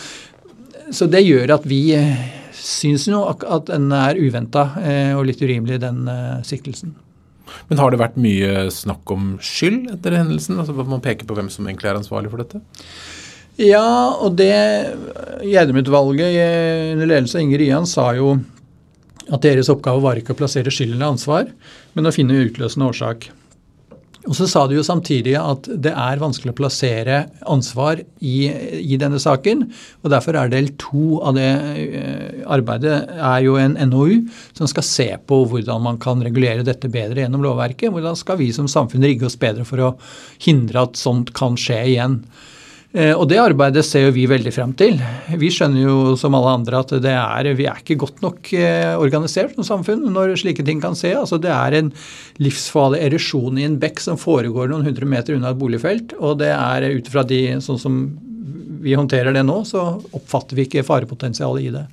så 0.95 1.07
det 1.11 1.23
gjør 1.25 1.55
at 1.57 1.67
vi 1.69 1.81
eh, 1.97 2.27
syns 2.57 3.07
jo 3.11 3.23
at 3.29 3.71
den 3.71 3.89
er 3.95 4.19
uventa 4.19 4.67
eh, 4.83 5.15
og 5.17 5.27
litt 5.29 5.43
urimelig, 5.43 5.81
den 5.83 6.05
eh, 6.11 6.43
siktelsen. 6.47 6.95
Men 7.71 7.81
har 7.83 7.91
det 7.91 7.99
vært 7.99 8.21
mye 8.21 8.69
snakk 8.75 9.11
om 9.11 9.33
skyld 9.43 9.91
etter 9.97 10.21
hendelsen? 10.21 10.61
Altså 10.63 10.75
Man 10.87 11.03
peker 11.03 11.27
på 11.27 11.35
hvem 11.39 11.51
som 11.51 11.67
egentlig 11.67 11.91
er 11.91 11.99
ansvarlig 11.99 12.31
for 12.31 12.43
dette? 12.43 12.63
Ja, 13.61 14.15
og 14.23 14.39
det 14.39 14.53
Gjerdrum-utvalget 15.45 16.95
under 16.95 17.11
ledelse 17.11 17.37
av 17.37 17.45
Inger 17.45 17.65
Ian 17.67 17.89
sa 17.91 18.07
jo 18.17 18.37
at 19.31 19.43
deres 19.45 19.69
oppgave 19.71 20.01
var 20.03 20.19
ikke 20.19 20.35
å 20.35 20.39
plassere 20.39 20.73
skyld 20.73 20.95
eller 20.95 21.13
ansvar, 21.13 21.51
men 21.95 22.09
å 22.09 22.15
finne 22.15 22.39
utløsende 22.47 22.89
årsak. 22.91 23.29
Og 24.29 24.35
så 24.37 24.45
sa 24.51 24.67
du 24.69 24.75
jo 24.75 24.83
samtidig 24.85 25.33
at 25.41 25.65
det 25.81 25.95
er 25.97 26.21
vanskelig 26.21 26.53
å 26.53 26.59
plassere 26.59 27.23
ansvar 27.49 28.03
i, 28.21 28.51
i, 28.77 28.99
denne 29.01 29.17
saken. 29.23 29.63
og 30.05 30.13
Derfor 30.13 30.37
er 30.37 30.53
del 30.53 30.69
to 30.81 31.23
av 31.25 31.39
det 31.39 31.49
eh, 31.49 32.43
arbeidet 32.45 32.99
er 33.17 33.41
jo 33.47 33.57
en 33.57 33.79
NOU 33.89 34.27
som 34.53 34.69
skal 34.69 34.85
se 34.85 35.09
på 35.25 35.41
hvordan 35.49 35.87
man 35.87 36.01
kan 36.03 36.21
regulere 36.25 36.67
dette 36.67 36.93
bedre 36.93 37.25
gjennom 37.25 37.47
lovverket. 37.47 37.89
Hvordan 37.95 38.19
skal 38.21 38.43
vi 38.43 38.51
som 38.53 38.69
samfunn 38.69 39.09
rigge 39.09 39.25
oss 39.31 39.41
bedre 39.41 39.65
for 39.69 39.87
å 39.87 39.95
hindre 40.45 40.85
at 40.85 41.01
sånt 41.01 41.33
kan 41.37 41.57
skje 41.61 41.81
igjen. 41.95 42.21
Eh, 42.91 43.13
og 43.15 43.29
Det 43.31 43.39
arbeidet 43.39 43.85
ser 43.87 44.09
jo 44.09 44.15
vi 44.17 44.25
veldig 44.27 44.51
frem 44.55 44.73
til. 44.75 44.97
Vi 45.39 45.51
skjønner 45.55 45.85
jo 45.85 45.99
som 46.19 46.35
alle 46.35 46.55
andre 46.59 46.81
at 46.83 46.95
er, 46.99 47.51
vi 47.55 47.69
er 47.71 47.79
ikke 47.79 47.99
godt 48.03 48.23
nok 48.25 48.51
eh, 48.59 48.97
organisert 48.99 49.55
som 49.55 49.67
samfunn 49.67 50.09
når 50.11 50.35
slike 50.43 50.65
ting 50.67 50.83
kan 50.83 50.99
se. 50.99 51.13
Altså 51.15 51.39
Det 51.39 51.53
er 51.55 51.79
en 51.79 51.93
livsfarlig 52.43 53.03
erosjon 53.07 53.61
i 53.61 53.67
en 53.69 53.79
bekk 53.79 54.03
som 54.03 54.19
foregår 54.19 54.73
noen 54.73 54.89
hundre 54.89 55.07
meter 55.07 55.39
unna 55.39 55.53
et 55.55 55.61
boligfelt. 55.61 56.17
Og 56.19 56.41
det 56.43 56.51
er 56.51 56.89
ut 56.91 57.13
fra 57.13 57.23
de, 57.23 57.61
sånn 57.63 57.79
som 57.79 58.01
vi 58.81 58.97
håndterer 58.97 59.37
det 59.37 59.45
nå, 59.47 59.61
så 59.69 60.01
oppfatter 60.17 60.59
vi 60.59 60.67
ikke 60.67 60.87
farepotensialet 60.87 61.69
i 61.69 61.75
det. 61.77 61.85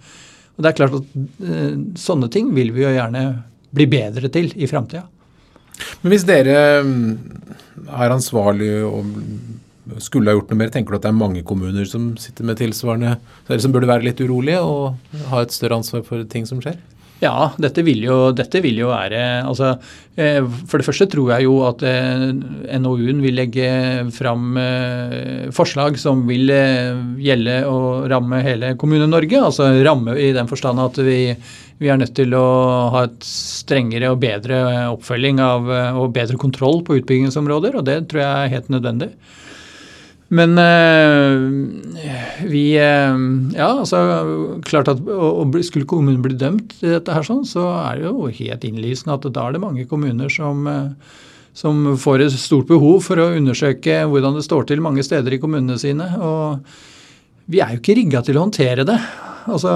Og 0.57 0.63
det 0.63 0.71
er 0.71 0.79
klart 0.79 0.97
at 0.97 1.13
eh, 1.45 1.77
Sånne 2.01 2.31
ting 2.33 2.49
vil 2.57 2.73
vi 2.73 2.87
jo 2.87 2.95
gjerne 2.95 3.23
bli 3.77 3.85
bedre 3.91 4.33
til 4.33 4.49
i 4.57 4.65
framtida. 4.65 5.05
Men 6.01 6.09
hvis 6.09 6.25
dere 6.25 6.81
mm, 6.81 7.09
er 7.85 8.15
ansvarlig 8.15 8.71
og 8.87 9.13
skulle 10.03 10.31
ha 10.31 10.37
gjort 10.37 10.51
noe 10.51 10.61
mer? 10.63 10.73
Tenker 10.73 10.93
du 10.93 10.99
at 10.99 11.07
det 11.07 11.13
er 11.13 11.17
mange 11.17 11.43
kommuner 11.47 11.87
som 11.89 12.11
sitter 12.21 12.47
med 12.47 12.59
tilsvarende 12.59 13.15
Eller 13.47 13.63
som 13.63 13.73
burde 13.75 13.89
være 13.89 14.07
litt 14.07 14.21
urolige 14.21 14.61
og 14.61 15.17
ha 15.31 15.41
et 15.43 15.55
større 15.55 15.79
ansvar 15.79 16.05
for 16.07 16.27
ting 16.31 16.47
som 16.49 16.61
skjer? 16.63 16.77
Ja, 17.17 17.49
dette 17.57 17.81
vil 17.81 18.03
jo, 18.05 18.15
dette 18.37 18.59
vil 18.61 18.77
jo 18.77 18.91
være 18.91 19.21
altså, 19.41 19.71
eh, 20.21 20.37
For 20.69 20.77
det 20.77 20.85
første 20.85 21.07
tror 21.09 21.31
jeg 21.33 21.47
jo 21.47 21.55
at 21.65 21.81
eh, 21.87 22.27
NOU-en 22.77 23.23
vil 23.23 23.39
legge 23.39 23.69
fram 24.13 24.59
eh, 24.61 25.47
forslag 25.55 25.97
som 25.97 26.27
vil 26.29 26.51
gjelde 27.17 27.57
og 27.71 28.05
ramme 28.11 28.43
hele 28.45 28.75
Kommune-Norge. 28.77 29.41
Altså 29.49 29.71
ramme 29.87 30.13
i 30.21 30.29
den 30.35 30.49
forstand 30.51 30.83
at 30.83 31.01
vi, 31.01 31.33
vi, 31.81 31.89
er 31.89 31.97
nødt 31.97 32.13
til 32.17 32.37
å 32.37 32.45
ha 32.93 33.07
et 33.07 33.25
strengere 33.25 34.13
og 34.13 34.21
bedre 34.21 34.61
oppfølging 34.91 35.41
av, 35.41 35.73
og 35.97 36.13
bedre 36.13 36.37
kontroll 36.37 36.83
på 36.85 36.99
utbyggingsområder. 37.01 37.79
Og 37.81 37.89
det 37.89 38.03
tror 38.11 38.25
jeg 38.27 38.45
er 38.45 38.55
helt 38.59 38.73
nødvendig. 38.77 39.11
Men 40.27 40.57
øh, 40.59 41.43
vi 42.51 42.63
øh, 42.75 43.19
Ja, 43.55 43.69
altså 43.79 44.01
klart 44.67 44.89
at 44.91 44.99
og, 45.07 45.55
Skulle 45.63 45.87
kommunen 45.87 46.21
bli 46.21 46.35
dømt 46.35 46.75
i 46.81 46.91
dette, 46.91 47.13
her 47.15 47.23
sånn, 47.23 47.45
så 47.47 47.63
er 47.85 48.01
det 48.01 48.09
jo 48.09 48.27
helt 48.27 48.67
innlysende 48.67 49.15
at 49.15 49.29
da 49.31 49.47
er 49.47 49.55
det 49.55 49.63
mange 49.63 49.87
kommuner 49.87 50.31
som, 50.33 50.67
øh, 50.67 50.91
som 51.55 51.95
får 51.97 52.25
et 52.25 52.35
stort 52.35 52.67
behov 52.67 53.01
for 53.07 53.23
å 53.23 53.31
undersøke 53.37 54.03
hvordan 54.05 54.35
det 54.35 54.43
står 54.45 54.67
til 54.67 54.83
mange 54.83 55.05
steder 55.05 55.37
i 55.37 55.41
kommunene 55.41 55.79
sine. 55.79 56.11
Og 56.19 56.59
vi 57.47 57.63
er 57.63 57.73
jo 57.73 57.81
ikke 57.81 57.95
rigga 57.95 58.21
til 58.27 58.37
å 58.37 58.43
håndtere 58.49 58.83
det. 58.87 58.99
Altså, 59.47 59.71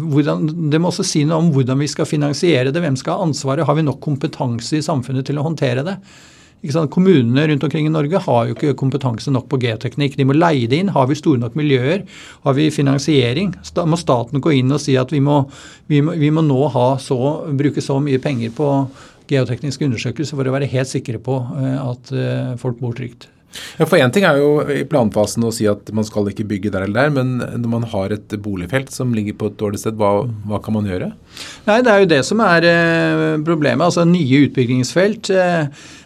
hvordan, 0.00 0.46
det 0.72 0.80
må 0.80 0.88
også 0.88 1.04
si 1.04 1.26
noe 1.28 1.42
om 1.42 1.50
hvordan 1.52 1.76
vi 1.82 1.90
skal 1.92 2.08
finansiere 2.08 2.72
det. 2.72 2.80
Hvem 2.80 2.96
skal 2.96 3.18
ha 3.18 3.26
ansvaret? 3.28 3.66
Har 3.68 3.76
vi 3.76 3.84
nok 3.84 4.00
kompetanse 4.04 4.78
i 4.78 4.86
samfunnet 4.86 5.28
til 5.28 5.36
å 5.36 5.44
håndtere 5.44 5.84
det? 5.84 5.98
Kommunene 6.90 7.46
rundt 7.48 7.64
omkring 7.66 7.86
i 7.86 7.92
Norge 7.92 8.20
har 8.24 8.46
jo 8.48 8.54
ikke 8.56 8.76
kompetanse 8.80 9.30
nok 9.30 9.48
på 9.50 9.58
geoteknikk. 9.60 10.16
De 10.16 10.24
må 10.24 10.36
leie 10.36 10.68
det 10.70 10.78
inn. 10.80 10.92
Har 10.94 11.10
vi 11.10 11.18
store 11.18 11.42
nok 11.42 11.58
miljøer? 11.60 12.06
Har 12.46 12.56
vi 12.56 12.70
finansiering? 12.72 13.52
Da 13.76 13.84
må 13.84 13.98
staten 14.00 14.40
gå 14.40 14.54
inn 14.56 14.72
og 14.72 14.80
si 14.80 14.96
at 14.96 15.12
vi 15.12 15.20
må, 15.20 15.42
vi 15.92 16.00
må, 16.00 16.16
vi 16.16 16.30
må 16.32 16.44
nå 16.44 16.70
så, 17.00 17.20
bruke 17.52 17.84
så 17.84 17.98
mye 18.00 18.22
penger 18.22 18.54
på 18.56 18.70
geotekniske 19.30 19.86
undersøkelser 19.86 20.36
for 20.36 20.48
å 20.48 20.56
være 20.56 20.68
helt 20.72 20.90
sikre 20.90 21.20
på 21.22 21.38
eh, 21.60 21.78
at 21.80 22.12
eh, 22.12 22.50
folk 22.60 22.80
bor 22.80 22.96
trygt. 22.96 23.28
Ja, 23.78 23.86
for 23.86 24.00
Én 24.02 24.10
ting 24.14 24.24
er 24.26 24.40
jo 24.40 24.64
i 24.70 24.82
planfasen 24.88 25.44
å 25.46 25.52
si 25.54 25.66
at 25.70 25.90
man 25.94 26.06
skal 26.06 26.26
ikke 26.30 26.46
bygge 26.48 26.72
der 26.74 26.88
eller 26.88 27.06
der, 27.06 27.14
men 27.14 27.60
når 27.62 27.70
man 27.70 27.86
har 27.92 28.14
et 28.14 28.34
boligfelt 28.42 28.90
som 28.94 29.14
ligger 29.14 29.36
på 29.38 29.50
et 29.50 29.58
dårlig 29.60 29.80
sted, 29.82 29.98
hva, 30.00 30.24
hva 30.48 30.60
kan 30.62 30.74
man 30.74 30.88
gjøre? 30.90 31.12
Nei, 31.66 31.82
Det 31.82 31.92
er 31.92 32.00
jo 32.02 32.12
det 32.14 32.22
som 32.28 32.40
er 32.44 32.68
eh, 32.68 33.28
problemet. 33.44 33.84
Altså 33.86 34.06
Nye 34.08 34.46
utbyggingsfelt 34.48 35.30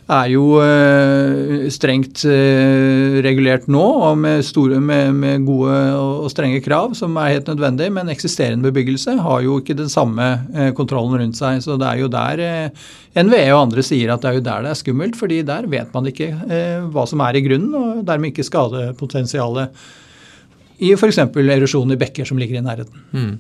er 0.09 0.31
jo 0.33 0.45
eh, 0.63 1.67
strengt 1.73 2.23
eh, 2.29 3.19
regulert 3.25 3.67
nå 3.69 3.83
og 4.09 4.17
med, 4.23 4.41
store, 4.47 4.81
med, 4.81 5.13
med, 5.21 5.45
gode 5.47 5.75
og 5.99 6.31
strenge 6.33 6.63
krav, 6.65 6.95
som 6.97 7.17
er 7.21 7.35
helt 7.37 7.51
nødvendig. 7.51 7.91
Men 7.93 8.13
eksisterende 8.13 8.65
bebyggelse 8.71 9.19
har 9.21 9.45
jo 9.45 9.59
ikke 9.61 9.77
den 9.79 9.93
samme 9.93 10.31
eh, 10.55 10.71
kontrollen 10.77 11.21
rundt 11.21 11.39
seg. 11.41 11.61
Så 11.65 11.77
det 11.81 11.91
er 11.91 12.01
jo 12.03 12.11
der 12.13 12.45
NVE 13.19 13.45
og 13.53 13.67
andre 13.67 13.85
sier 13.85 14.15
at 14.15 14.25
det 14.25 14.33
er 14.33 14.41
jo 14.41 14.47
der 14.49 14.65
det 14.65 14.73
er 14.73 14.81
skummelt, 14.81 15.19
fordi 15.21 15.43
der 15.47 15.69
vet 15.69 15.93
man 15.95 16.09
ikke 16.09 16.33
hva 16.93 17.05
som 17.09 17.21
er 17.25 17.37
i 17.37 17.45
grunnen, 17.45 17.75
og 17.77 18.03
dermed 18.09 18.33
ikke 18.33 18.47
skadepotensialet 18.47 19.77
i 20.87 20.93
f.eks. 20.95 21.19
erosjon 21.19 21.93
i 21.93 21.99
bekker 21.99 22.29
som 22.29 22.39
ligger 22.41 22.61
i 22.61 22.65
nærheten. 22.65 23.07
Mm. 23.13 23.33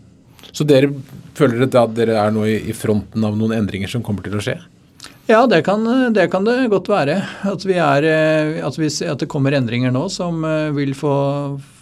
Så 0.53 0.67
dere 0.69 0.91
føler 1.39 1.69
at 1.69 1.95
dere 1.97 2.19
er 2.23 2.35
nå 2.35 2.47
i 2.49 2.75
fronten 2.77 3.25
av 3.25 3.37
noen 3.39 3.57
endringer 3.59 3.91
som 3.91 4.05
kommer 4.05 4.27
til 4.27 4.39
å 4.39 4.43
skje? 4.43 4.59
Ja, 5.29 5.43
det 5.47 5.61
kan, 5.67 5.85
det 6.15 6.31
kan, 6.33 6.47
det 6.47 6.71
godt 6.73 6.87
være. 6.89 7.19
At, 7.45 7.65
er, 7.69 8.05
eh, 8.09 8.65
at, 8.65 8.79
vi, 8.81 8.89
at, 8.89 9.21
det 9.21 9.29
kommer 9.29 9.53
endringer 9.53 9.93
nå 9.93 10.07
som 10.09 10.41
eh, 10.49 10.71
vil 10.73 10.95
få, 10.97 11.13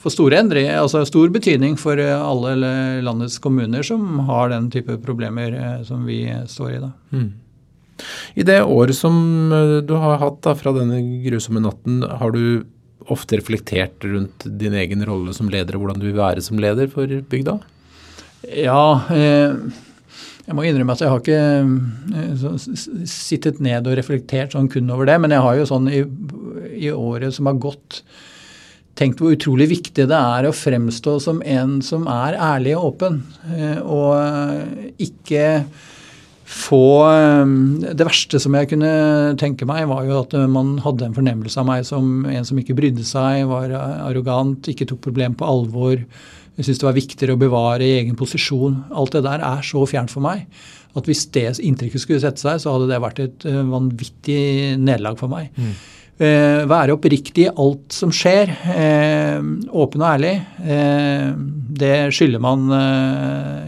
få 0.02 0.10
store 0.10 0.40
endringer, 0.42 0.80
altså 0.80 1.04
stor 1.06 1.30
betydning 1.30 1.76
for 1.78 2.00
eh, 2.02 2.10
alle 2.10 2.56
landets 3.06 3.38
kommuner 3.42 3.86
som 3.86 4.18
har 4.26 4.50
den 4.50 4.66
type 4.74 4.98
problemer 5.04 5.54
som 5.86 6.02
vi 6.08 6.24
står 6.50 6.72
i. 6.72 6.80
da. 6.82 6.90
Mm. 7.14 7.28
I 8.34 8.48
det 8.50 8.58
året 8.66 8.98
som 8.98 9.14
du 9.86 9.94
har 9.94 10.18
hatt 10.20 10.42
da, 10.42 10.56
fra 10.58 10.74
denne 10.74 10.98
grusomme 11.22 11.62
natten, 11.62 12.02
har 12.02 12.34
du 12.34 12.66
ofte 13.06 13.38
reflektert 13.38 14.02
rundt 14.04 14.42
din 14.58 14.74
egen 14.74 15.06
rolle 15.06 15.30
som 15.36 15.46
leder 15.54 15.78
og 15.78 15.84
hvordan 15.86 16.02
du 16.02 16.10
vil 16.10 16.18
være 16.18 16.42
som 16.42 16.58
leder 16.58 16.90
for 16.90 17.06
bygda? 17.30 17.60
Ja, 18.44 19.00
eh, 19.10 19.56
jeg 20.46 20.54
må 20.54 20.66
innrømme 20.66 20.94
at 20.94 21.02
jeg 21.02 21.10
har 21.10 21.22
ikke 21.22 21.40
eh, 22.20 22.68
sittet 23.08 23.58
ned 23.64 23.88
og 23.88 23.96
reflektert 23.98 24.54
sånn 24.54 24.70
kun 24.70 24.92
over 24.92 25.08
det, 25.08 25.16
men 25.22 25.34
jeg 25.34 25.42
har 25.42 25.58
jo 25.58 25.66
sånn 25.72 25.88
i, 25.90 26.04
i, 26.76 26.92
året 26.92 27.34
som 27.34 27.48
har 27.50 27.58
gått, 27.62 28.02
tenkt 28.96 29.20
hvor 29.20 29.34
utrolig 29.34 29.68
viktig 29.72 30.06
det 30.08 30.20
er 30.20 30.46
å 30.48 30.54
fremstå 30.56 31.18
som 31.20 31.42
en 31.44 31.80
som 31.84 32.06
er 32.08 32.38
ærlig 32.38 32.76
og 32.78 32.92
åpen, 32.92 33.20
eh, 33.56 33.82
og 33.82 35.02
ikke 35.02 35.50
få 36.46 36.78
Det 37.82 38.04
verste 38.06 38.38
som 38.38 38.54
jeg 38.54 38.68
kunne 38.70 38.90
tenke 39.34 39.66
meg, 39.66 39.88
var 39.90 40.04
jo 40.06 40.20
at 40.20 40.36
man 40.46 40.76
hadde 40.78 41.08
en 41.08 41.16
fornemmelse 41.16 41.58
av 41.58 41.66
meg 41.66 41.82
som 41.88 42.22
en 42.30 42.46
som 42.46 42.60
ikke 42.62 42.76
brydde 42.78 43.02
seg, 43.02 43.48
var 43.50 43.74
arrogant, 43.74 44.70
ikke 44.70 44.86
tok 44.86 45.00
problem 45.08 45.34
på 45.34 45.48
alvor 45.50 46.04
jeg 46.56 46.68
syns 46.68 46.80
det 46.80 46.88
var 46.88 46.96
viktigere 46.96 47.36
å 47.36 47.40
bevare 47.40 47.88
egen 47.98 48.16
posisjon. 48.18 48.78
Alt 48.96 49.18
det 49.18 49.26
der 49.26 49.44
er 49.44 49.64
så 49.66 49.84
fjernt 49.88 50.12
for 50.12 50.24
meg 50.24 50.46
at 50.96 51.08
hvis 51.08 51.26
det 51.34 51.58
inntrykket 51.60 52.00
skulle 52.00 52.22
sette 52.22 52.40
seg, 52.40 52.62
så 52.62 52.72
hadde 52.72 52.88
det 52.88 53.02
vært 53.04 53.20
et 53.20 53.44
eh, 53.50 53.60
vanvittig 53.68 54.40
nederlag 54.80 55.18
for 55.20 55.28
meg. 55.28 55.50
Mm. 55.52 55.74
Eh, 56.16 56.62
være 56.64 56.94
oppriktig 56.96 57.44
i 57.44 57.50
alt 57.52 57.92
som 57.92 58.12
skjer. 58.14 58.48
Eh, 58.72 59.36
åpen 59.76 60.00
og 60.00 60.08
ærlig. 60.08 60.32
Eh, 60.64 61.32
det 61.76 61.96
skylder 62.16 62.40
man 62.40 62.70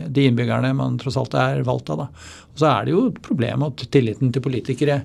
de 0.09 0.24
innbyggerne 0.24 0.70
man 0.77 0.96
tross 1.01 1.18
alt 1.20 1.37
er 1.37 1.61
valgt 1.66 1.92
av. 1.92 2.07
Da. 2.07 2.31
Og 2.55 2.62
så 2.62 2.70
er 2.70 2.87
det 2.87 2.94
jo 2.94 3.03
et 3.11 3.20
problem 3.24 3.66
at 3.68 3.85
tilliten 3.92 4.33
til 4.33 4.44
politikere 4.44 5.03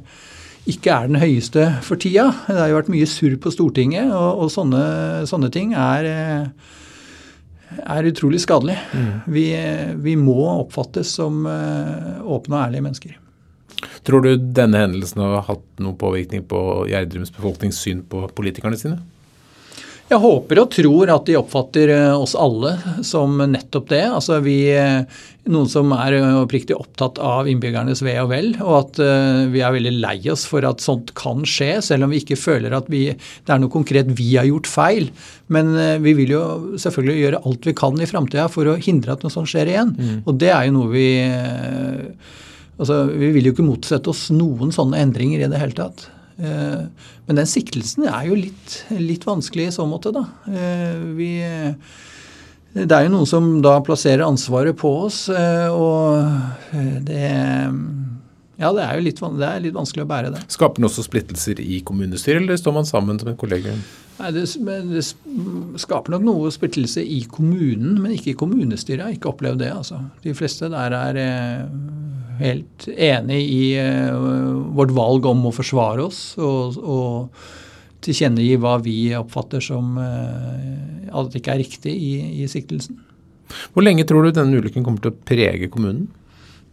ikke 0.71 0.95
er 0.95 1.09
den 1.11 1.19
høyeste 1.19 1.65
for 1.83 1.99
tida. 1.99 2.29
Det 2.47 2.55
har 2.55 2.71
jo 2.71 2.77
vært 2.77 2.93
mye 2.93 3.09
surr 3.11 3.35
på 3.43 3.51
Stortinget, 3.51 4.07
og, 4.15 4.45
og 4.45 4.53
sånne, 4.53 4.85
sånne, 5.27 5.51
ting 5.51 5.75
er 5.75 6.07
er 7.81 8.09
utrolig 8.09 8.41
skadelig. 8.43 8.77
Mm. 8.93 9.09
Vi, 9.35 9.45
vi, 10.05 10.15
må 10.19 10.39
oppfattes 10.51 11.15
som 11.19 11.43
uh, 11.47 12.21
åpne 12.23 12.57
og 12.57 12.61
ærlige 12.67 12.85
mennesker. 12.85 13.19
Tror 14.07 14.23
du 14.23 14.35
denne 14.37 14.83
hendelsen 14.85 15.21
har 15.23 15.45
hatt 15.47 15.65
noen 15.81 15.97
påvirkning 15.99 16.45
på 16.47 16.59
Gjerdrums 16.91 17.33
befolknings 17.35 17.81
syn 17.83 18.03
på 18.07 18.25
politikerne 18.35 18.79
sine? 18.79 19.01
Jeg 20.11 20.19
håper 20.19 20.59
og 20.59 20.71
tror 20.73 21.09
at 21.13 21.29
de 21.29 21.37
oppfatter 21.39 21.91
eh, 21.93 22.11
oss 22.11 22.33
alle 22.37 22.73
som 23.07 23.37
nettopp 23.39 23.87
det. 23.89 24.03
Altså 24.11 24.41
vi, 24.43 24.57
eh, 24.75 25.05
Noen 25.49 25.69
som 25.71 25.89
er 25.95 26.15
oppriktig 26.39 26.75
opptatt 26.77 27.17
av 27.23 27.47
innbyggernes 27.51 28.03
ve 28.05 28.13
og 28.21 28.29
vel, 28.31 28.53
og 28.63 28.75
at 28.77 28.99
vi 29.51 29.59
er 29.59 29.73
veldig 29.75 29.91
lei 29.97 30.15
oss 30.31 30.45
for 30.47 30.63
at 30.63 30.79
sånt 30.79 31.11
kan 31.19 31.43
skje, 31.43 31.81
selv 31.83 32.07
om 32.07 32.13
vi 32.13 32.21
ikke 32.23 32.37
føler 32.39 32.71
at 32.77 32.87
vi, 32.87 33.09
det 33.11 33.51
er 33.51 33.59
noe 33.59 33.73
konkret 33.73 34.13
vi 34.15 34.29
har 34.37 34.47
gjort 34.47 34.69
feil. 34.71 35.09
Men 35.51 35.73
vi 36.05 36.13
vil 36.21 36.31
jo 36.31 36.45
selvfølgelig 36.79 37.25
gjøre 37.25 37.43
alt 37.43 37.67
vi 37.67 37.75
kan 37.75 37.99
i 37.99 38.07
framtida 38.07 38.47
for 38.53 38.71
å 38.71 38.77
hindre 38.79 39.17
at 39.17 39.27
noe 39.27 39.35
sånt 39.35 39.51
skjer 39.51 39.73
igjen. 39.73 39.91
Mm. 39.99 40.15
Og 40.23 40.39
det 40.39 40.53
er 40.55 40.69
jo 40.69 40.77
noe 40.79 40.93
vi 40.95 41.09
Altså, 42.73 43.03
Vi 43.11 43.29
vil 43.35 43.45
jo 43.45 43.51
ikke 43.53 43.67
motsette 43.67 44.09
oss 44.09 44.29
noen 44.33 44.71
sånne 44.73 45.03
endringer 45.03 45.43
i 45.43 45.51
det 45.51 45.59
hele 45.61 45.75
tatt. 45.77 46.07
Eh, 46.37 47.09
men 47.27 47.39
den 47.39 47.49
siktelsen 47.49 48.07
er 48.09 48.27
jo 48.29 48.37
litt, 48.37 48.79
litt 48.97 49.27
vanskelig 49.27 49.69
i 49.69 49.75
så 49.75 49.85
måte, 49.89 50.13
da. 50.15 50.25
Eh, 50.49 51.03
vi, 51.17 51.31
det 52.73 52.89
er 52.89 53.07
jo 53.07 53.13
noen 53.13 53.29
som 53.29 53.49
da 53.65 53.77
plasserer 53.85 54.25
ansvaret 54.25 54.77
på 54.79 54.93
oss, 55.05 55.25
eh, 55.29 55.69
og 55.69 56.73
det 57.05 57.27
ja, 58.63 58.69
det 58.69 58.83
er 58.85 58.95
jo 58.95 59.03
litt, 59.03 59.19
det 59.41 59.47
er 59.47 59.63
litt 59.63 59.75
vanskelig 59.75 60.05
å 60.05 60.09
bære 60.09 60.29
det. 60.35 60.43
Skaper 60.53 60.79
den 60.79 60.87
også 60.87 61.03
splittelser 61.03 61.59
i 61.59 61.81
kommunestyret, 61.85 62.43
eller 62.43 62.59
står 62.59 62.75
man 62.77 62.87
sammen 62.87 63.17
som 63.19 63.31
et 63.31 63.39
kollegium? 63.39 63.81
Nei, 64.19 64.29
det, 64.35 64.43
det, 64.91 65.01
skaper 65.81 66.13
nok 66.13 66.25
noe 66.27 66.51
splittelse 66.53 67.01
i 67.01 67.23
kommunen, 67.31 67.97
men 67.97 68.13
ikke 68.13 68.33
i 68.33 68.37
kommunestyret. 68.37 68.99
Jeg 68.99 69.07
har 69.07 69.17
ikke 69.17 69.31
opplevd 69.33 69.63
det. 69.63 69.71
altså. 69.73 70.03
De 70.23 70.35
fleste 70.37 70.69
der 70.71 70.95
er 70.99 71.19
helt 72.39 72.87
enig 72.93 73.41
i 73.51 73.63
uh, 73.77 74.15
vårt 74.77 74.93
valg 74.95 75.27
om 75.29 75.45
å 75.47 75.53
forsvare 75.53 76.07
oss 76.07 76.21
og, 76.41 76.79
og 76.79 78.03
tilkjennegi 78.03 78.57
hva 78.61 78.77
vi 78.83 78.97
oppfatter 79.17 79.63
som 79.63 79.97
uh, 79.99 81.13
at 81.13 81.29
det 81.31 81.41
ikke 81.41 81.53
er 81.53 81.61
riktig 81.61 81.93
i, 81.93 82.13
i, 82.41 82.49
siktelsen. 82.49 82.97
Hvor 83.73 83.85
lenge 83.85 84.05
tror 84.09 84.25
du 84.25 84.33
denne 84.33 84.57
ulykken 84.57 84.85
kommer 84.85 85.03
til 85.03 85.13
å 85.13 85.19
prege 85.29 85.69
kommunen? 85.73 86.07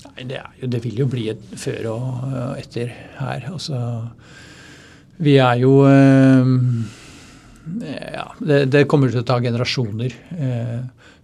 Nei, 0.07 0.25
det, 0.31 0.41
jo, 0.63 0.71
det 0.73 0.81
vil 0.85 1.03
jo 1.03 1.09
bli 1.13 1.27
et 1.33 1.43
før 1.61 1.91
og 1.93 2.57
etter 2.57 2.93
her. 3.19 3.51
Altså, 3.53 3.77
vi 5.21 5.37
er 5.45 5.61
jo 5.61 5.75
uh, 5.85 6.55
Ja, 7.85 8.31
det, 8.39 8.65
det, 8.73 8.87
kommer 8.91 9.13
til 9.13 9.21
å 9.21 9.27
ta 9.27 9.37
generasjoner. 9.43 10.15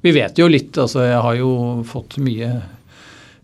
vi 0.05 0.13
vet 0.13 0.39
jo 0.39 0.49
litt. 0.51 0.77
altså 0.79 1.07
Jeg 1.07 1.23
har 1.25 1.39
jo 1.39 1.51
fått 1.89 2.19
mye 2.23 2.51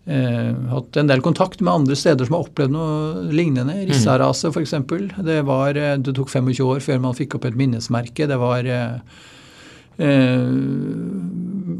Eh, 0.05 0.55
hatt 0.67 0.97
en 0.99 1.07
del 1.07 1.21
kontakt 1.23 1.61
med 1.63 1.71
andre 1.71 1.95
steder 1.95 2.27
som 2.27 2.35
har 2.35 2.47
opplevd 2.47 2.73
noe 2.75 3.27
lignende. 3.31 3.75
Mm. 3.77 3.85
Rissaraset 3.87 4.51
f.eks. 4.51 4.75
Det, 5.23 5.37
var, 5.47 5.79
eh, 5.79 5.95
det 6.03 6.15
tok 6.17 6.31
25 6.31 6.65
år 6.67 6.83
før 6.83 6.99
man 7.05 7.15
fikk 7.15 7.37
opp 7.37 7.47
et 7.47 7.59
minnesmerke. 7.59 8.27
Det 8.27 8.39
var 8.41 8.67
eh, 8.67 9.21
eh, 10.03 10.43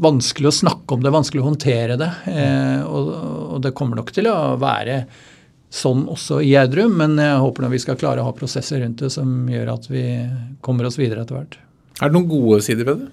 vanskelig 0.04 0.50
å 0.50 0.56
snakke 0.62 0.96
om 0.96 1.04
det, 1.04 1.12
vanskelig 1.12 1.44
å 1.44 1.50
håndtere 1.50 2.00
det. 2.00 2.10
Eh, 2.32 2.80
og, 2.88 3.12
og, 3.12 3.60
det 3.64 3.74
kommer 3.76 4.00
nok 4.00 4.14
til 4.16 4.30
å 4.32 4.38
være 4.60 5.02
sånn 5.74 6.06
også 6.10 6.38
i 6.44 6.52
Gjerdrum, 6.52 6.94
men 7.00 7.18
jeg 7.18 7.42
håper 7.42 7.68
vi 7.72 7.82
skal 7.82 7.98
klare 7.98 8.22
å 8.22 8.28
ha 8.28 8.36
prosesser 8.36 8.84
rundt 8.84 9.02
det 9.02 9.10
som 9.10 9.48
gjør 9.50 9.74
at 9.74 9.90
vi 9.90 10.06
kommer 10.64 10.86
oss 10.86 11.00
videre 11.00 11.24
etter 11.24 11.38
hvert. 11.40 11.58
Er 12.00 12.10
det 12.10 12.16
noen 12.16 12.30
gode 12.30 12.62
sider 12.66 12.86
ved 12.86 13.04
det? 13.04 13.12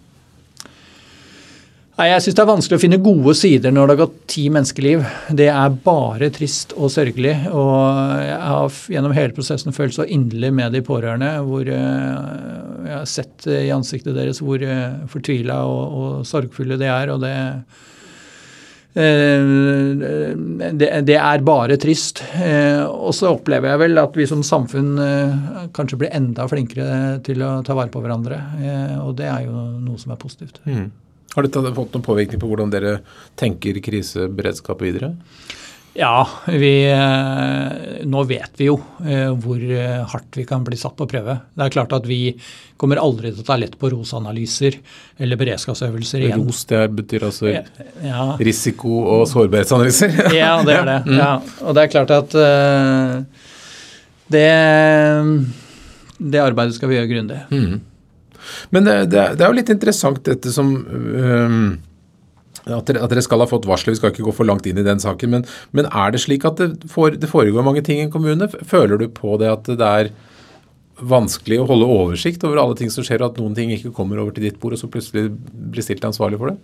Nei, 2.02 2.08
Jeg 2.08 2.24
syns 2.24 2.38
det 2.38 2.42
er 2.42 2.50
vanskelig 2.50 2.78
å 2.80 2.82
finne 2.82 2.98
gode 3.04 3.34
sider 3.38 3.74
når 3.74 3.90
det 3.90 3.94
har 3.94 4.02
gått 4.06 4.22
ti 4.32 4.46
menneskeliv. 4.54 5.04
Det 5.38 5.50
er 5.52 5.76
bare 5.84 6.32
trist 6.34 6.72
og 6.74 6.90
sørgelig. 6.90 7.36
Og 7.52 8.24
jeg 8.26 8.40
har 8.54 8.80
gjennom 8.96 9.14
hele 9.14 9.36
prosessen 9.38 9.76
følt 9.76 9.98
så 9.98 10.08
inderlig 10.08 10.50
med 10.56 10.74
de 10.74 10.82
pårørende. 10.88 11.30
hvor 11.46 11.68
eh, 11.68 12.88
Jeg 12.88 12.96
har 12.96 13.06
sett 13.12 13.46
i 13.52 13.70
ansiktet 13.76 14.18
deres 14.18 14.42
hvor 14.42 14.64
eh, 14.66 15.04
fortvila 15.12 15.60
og, 15.70 16.00
og 16.02 16.26
sorgfulle 16.26 16.80
de 16.82 16.90
er. 16.90 17.14
og 17.14 17.22
det 17.22 17.36
eh, 17.36 17.80
det, 18.94 20.90
det, 21.08 21.16
er 21.16 21.44
bare 21.48 21.78
trist. 21.80 22.20
Og 22.92 23.14
så 23.16 23.32
opplever 23.32 23.72
jeg 23.72 23.82
vel 23.86 24.02
at 24.02 24.18
vi 24.20 24.26
som 24.28 24.44
samfunn 24.44 24.90
kanskje 25.76 26.00
blir 26.02 26.12
enda 26.18 26.48
flinkere 26.52 27.20
til 27.24 27.40
å 27.46 27.54
ta 27.64 27.78
vare 27.78 27.94
på 27.94 28.02
hverandre. 28.04 28.38
Og 29.06 29.16
det 29.20 29.30
er 29.32 29.46
jo 29.48 29.56
noe 29.80 30.02
som 30.02 30.12
er 30.12 30.20
positivt. 30.20 30.60
Mm. 30.68 30.90
Har 31.32 31.48
dette 31.48 31.74
fått 31.76 31.94
noen 31.96 32.04
påvirkning 32.04 32.42
på 32.42 32.50
hvordan 32.52 32.72
dere 32.74 32.98
tenker 33.40 33.80
kriseberedskap 33.84 34.84
videre? 34.84 35.14
Ja, 35.94 36.30
vi, 36.48 36.92
eh, 36.92 38.06
nå 38.08 38.24
vet 38.24 38.52
vi 38.56 38.70
jo 38.70 38.78
eh, 39.04 39.28
hvor 39.44 39.60
eh, 39.60 39.98
hardt 40.08 40.38
vi 40.40 40.46
kan 40.48 40.64
bli 40.64 40.78
satt 40.80 40.96
på 40.96 41.08
prøve. 41.12 41.36
Det 41.52 41.66
er 41.66 41.74
klart 41.74 41.96
at 41.98 42.08
vi 42.08 42.38
kommer 42.80 43.02
aldri 43.02 43.34
til 43.34 43.44
å 43.44 43.48
ta 43.50 43.58
lett 43.60 43.76
på 43.80 43.90
ROS-analyser 43.92 44.78
eller 45.20 45.40
beredskapsøvelser 45.42 46.24
igjen. 46.24 46.46
ROS 46.48 46.64
det 46.72 46.86
betyr 46.96 47.28
altså 47.28 47.52
ja. 47.52 48.24
risiko- 48.40 49.04
og 49.18 49.26
sårbarhetsanalyser? 49.34 50.16
ja, 50.42 50.54
det 50.64 50.78
er 50.80 50.88
det. 50.88 50.98
Mm. 51.10 51.20
Ja. 51.20 51.34
Og 51.68 51.76
det 51.76 51.84
er 51.84 51.94
klart 51.98 52.16
at 52.16 52.40
det, 54.32 54.48
det 56.24 56.46
arbeidet 56.48 56.80
skal 56.80 56.94
vi 56.94 57.02
gjøre 57.02 57.12
grundig. 57.12 57.44
Mm. 57.52 57.82
Men 58.72 58.88
det, 58.88 58.98
det, 59.12 59.28
er 59.36 59.48
jo 59.50 59.60
litt 59.60 59.76
interessant 59.76 60.24
dette 60.26 60.56
som 60.56 60.72
um, 60.72 61.66
at 62.66 62.90
dere, 62.90 63.02
at 63.02 63.14
dere, 63.14 63.24
skal 63.26 63.42
ha 63.42 63.50
fått 63.50 63.68
varsler, 63.70 63.96
vi 63.96 64.02
skal 64.02 64.12
ikke 64.14 64.28
gå 64.28 64.34
for 64.38 64.48
langt 64.48 64.68
inn 64.70 64.78
i 64.78 64.86
den 64.86 65.02
saken. 65.02 65.34
Men, 65.34 65.46
men 65.78 65.88
er 65.90 66.14
det 66.14 66.22
slik 66.24 66.46
at 66.48 66.62
det, 66.62 66.90
for, 66.92 67.14
det, 67.14 67.30
foregår 67.32 67.66
mange 67.66 67.84
ting 67.86 68.02
i 68.02 68.06
en 68.06 68.14
kommune? 68.14 68.50
Føler 68.68 69.02
du 69.02 69.08
på 69.10 69.38
det 69.42 69.50
at 69.52 69.72
det 69.72 69.88
er 69.88 70.12
vanskelig 71.02 71.58
å 71.62 71.70
holde 71.72 71.90
oversikt 71.90 72.44
over 72.46 72.62
alle 72.62 72.78
ting 72.78 72.92
som 72.94 73.06
skjer, 73.06 73.24
og 73.24 73.32
at 73.32 73.42
noen 73.42 73.56
ting 73.58 73.72
ikke 73.74 73.94
kommer 73.96 74.22
over 74.22 74.36
til 74.36 74.46
ditt 74.46 74.60
bord, 74.62 74.76
og 74.78 74.82
så 74.82 74.92
plutselig 74.92 75.32
blir 75.34 75.86
stilt 75.86 76.06
ansvarlig 76.06 76.38
for 76.42 76.54
det? 76.54 76.60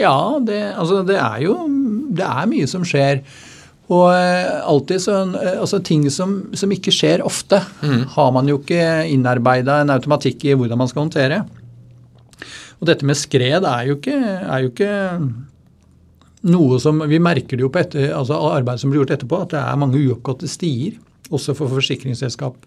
Ja, 0.00 0.16
det, 0.44 0.60
altså 0.76 1.02
det 1.08 1.18
er 1.20 1.42
jo 1.44 1.58
det 2.16 2.24
er 2.24 2.48
mye 2.48 2.68
som 2.70 2.84
skjer. 2.86 3.22
Og 3.86 4.08
eh, 4.10 4.56
alltid 4.66 5.02
sånn, 5.04 5.36
eh, 5.38 5.60
altså 5.62 5.78
Ting 5.84 6.08
som, 6.10 6.38
som 6.58 6.72
ikke 6.74 6.94
skjer 6.94 7.22
ofte, 7.26 7.60
mm. 7.84 8.02
har 8.16 8.32
man 8.34 8.48
jo 8.50 8.58
ikke 8.58 8.82
innarbeida 9.12 9.80
en 9.82 9.92
automatikk 9.94 10.48
i 10.48 10.56
hvordan 10.58 10.80
man 10.80 10.90
skal 10.90 11.04
håndtere. 11.04 11.44
Og 12.80 12.88
dette 12.90 13.06
med 13.08 13.18
skred 13.18 13.64
er 13.64 13.88
jo 13.88 13.96
ikke, 13.98 14.16
er 14.16 14.64
jo 14.64 14.72
ikke 14.72 14.92
noe 16.46 16.78
som 16.82 17.00
Vi 17.08 17.18
merker 17.22 17.56
det 17.56 17.64
jo 17.64 17.72
på 17.72 17.80
etter, 17.80 18.10
altså 18.14 18.38
arbeidet 18.52 18.82
som 18.82 18.92
blir 18.92 19.02
gjort 19.02 19.16
etterpå, 19.16 19.42
at 19.42 19.54
det 19.54 19.60
er 19.62 19.80
mange 19.80 20.00
uoppgåtte 20.04 20.48
stier. 20.50 20.98
Også 21.34 21.56
for 21.58 21.72
forsikringsselskap 21.72 22.58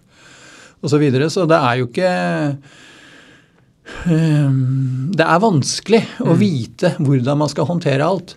osv. 0.81 0.89
Så, 0.91 0.97
videre. 0.99 1.29
så 1.31 1.45
det 1.47 1.59
er 1.59 1.77
jo 1.79 1.87
ikke 1.89 2.09
eh, 4.07 4.57
Det 5.15 5.25
er 5.25 5.43
vanskelig 5.43 6.01
å 6.23 6.33
mm. 6.33 6.39
vite 6.39 6.93
hvordan 6.99 7.39
man 7.39 7.51
skal 7.51 7.69
håndtere 7.69 8.07
alt. 8.07 8.35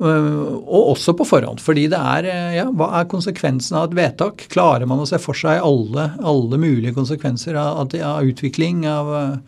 Eh, 0.00 0.32
og 0.62 0.94
også 0.94 1.12
på 1.18 1.26
forhånd. 1.28 1.60
fordi 1.64 1.88
det 1.92 2.00
er, 2.00 2.30
eh, 2.32 2.56
ja, 2.60 2.66
Hva 2.70 2.92
er 3.00 3.10
konsekvensen 3.12 3.76
av 3.76 3.90
et 3.90 3.98
vedtak? 3.98 4.46
Klarer 4.52 4.88
man 4.88 5.04
å 5.04 5.08
se 5.08 5.20
for 5.20 5.36
seg 5.36 5.60
alle, 5.60 6.12
alle 6.22 6.60
mulige 6.60 6.96
konsekvenser 6.96 7.58
av, 7.60 7.88
av 7.98 8.30
utvikling? 8.32 8.86
av 8.88 9.42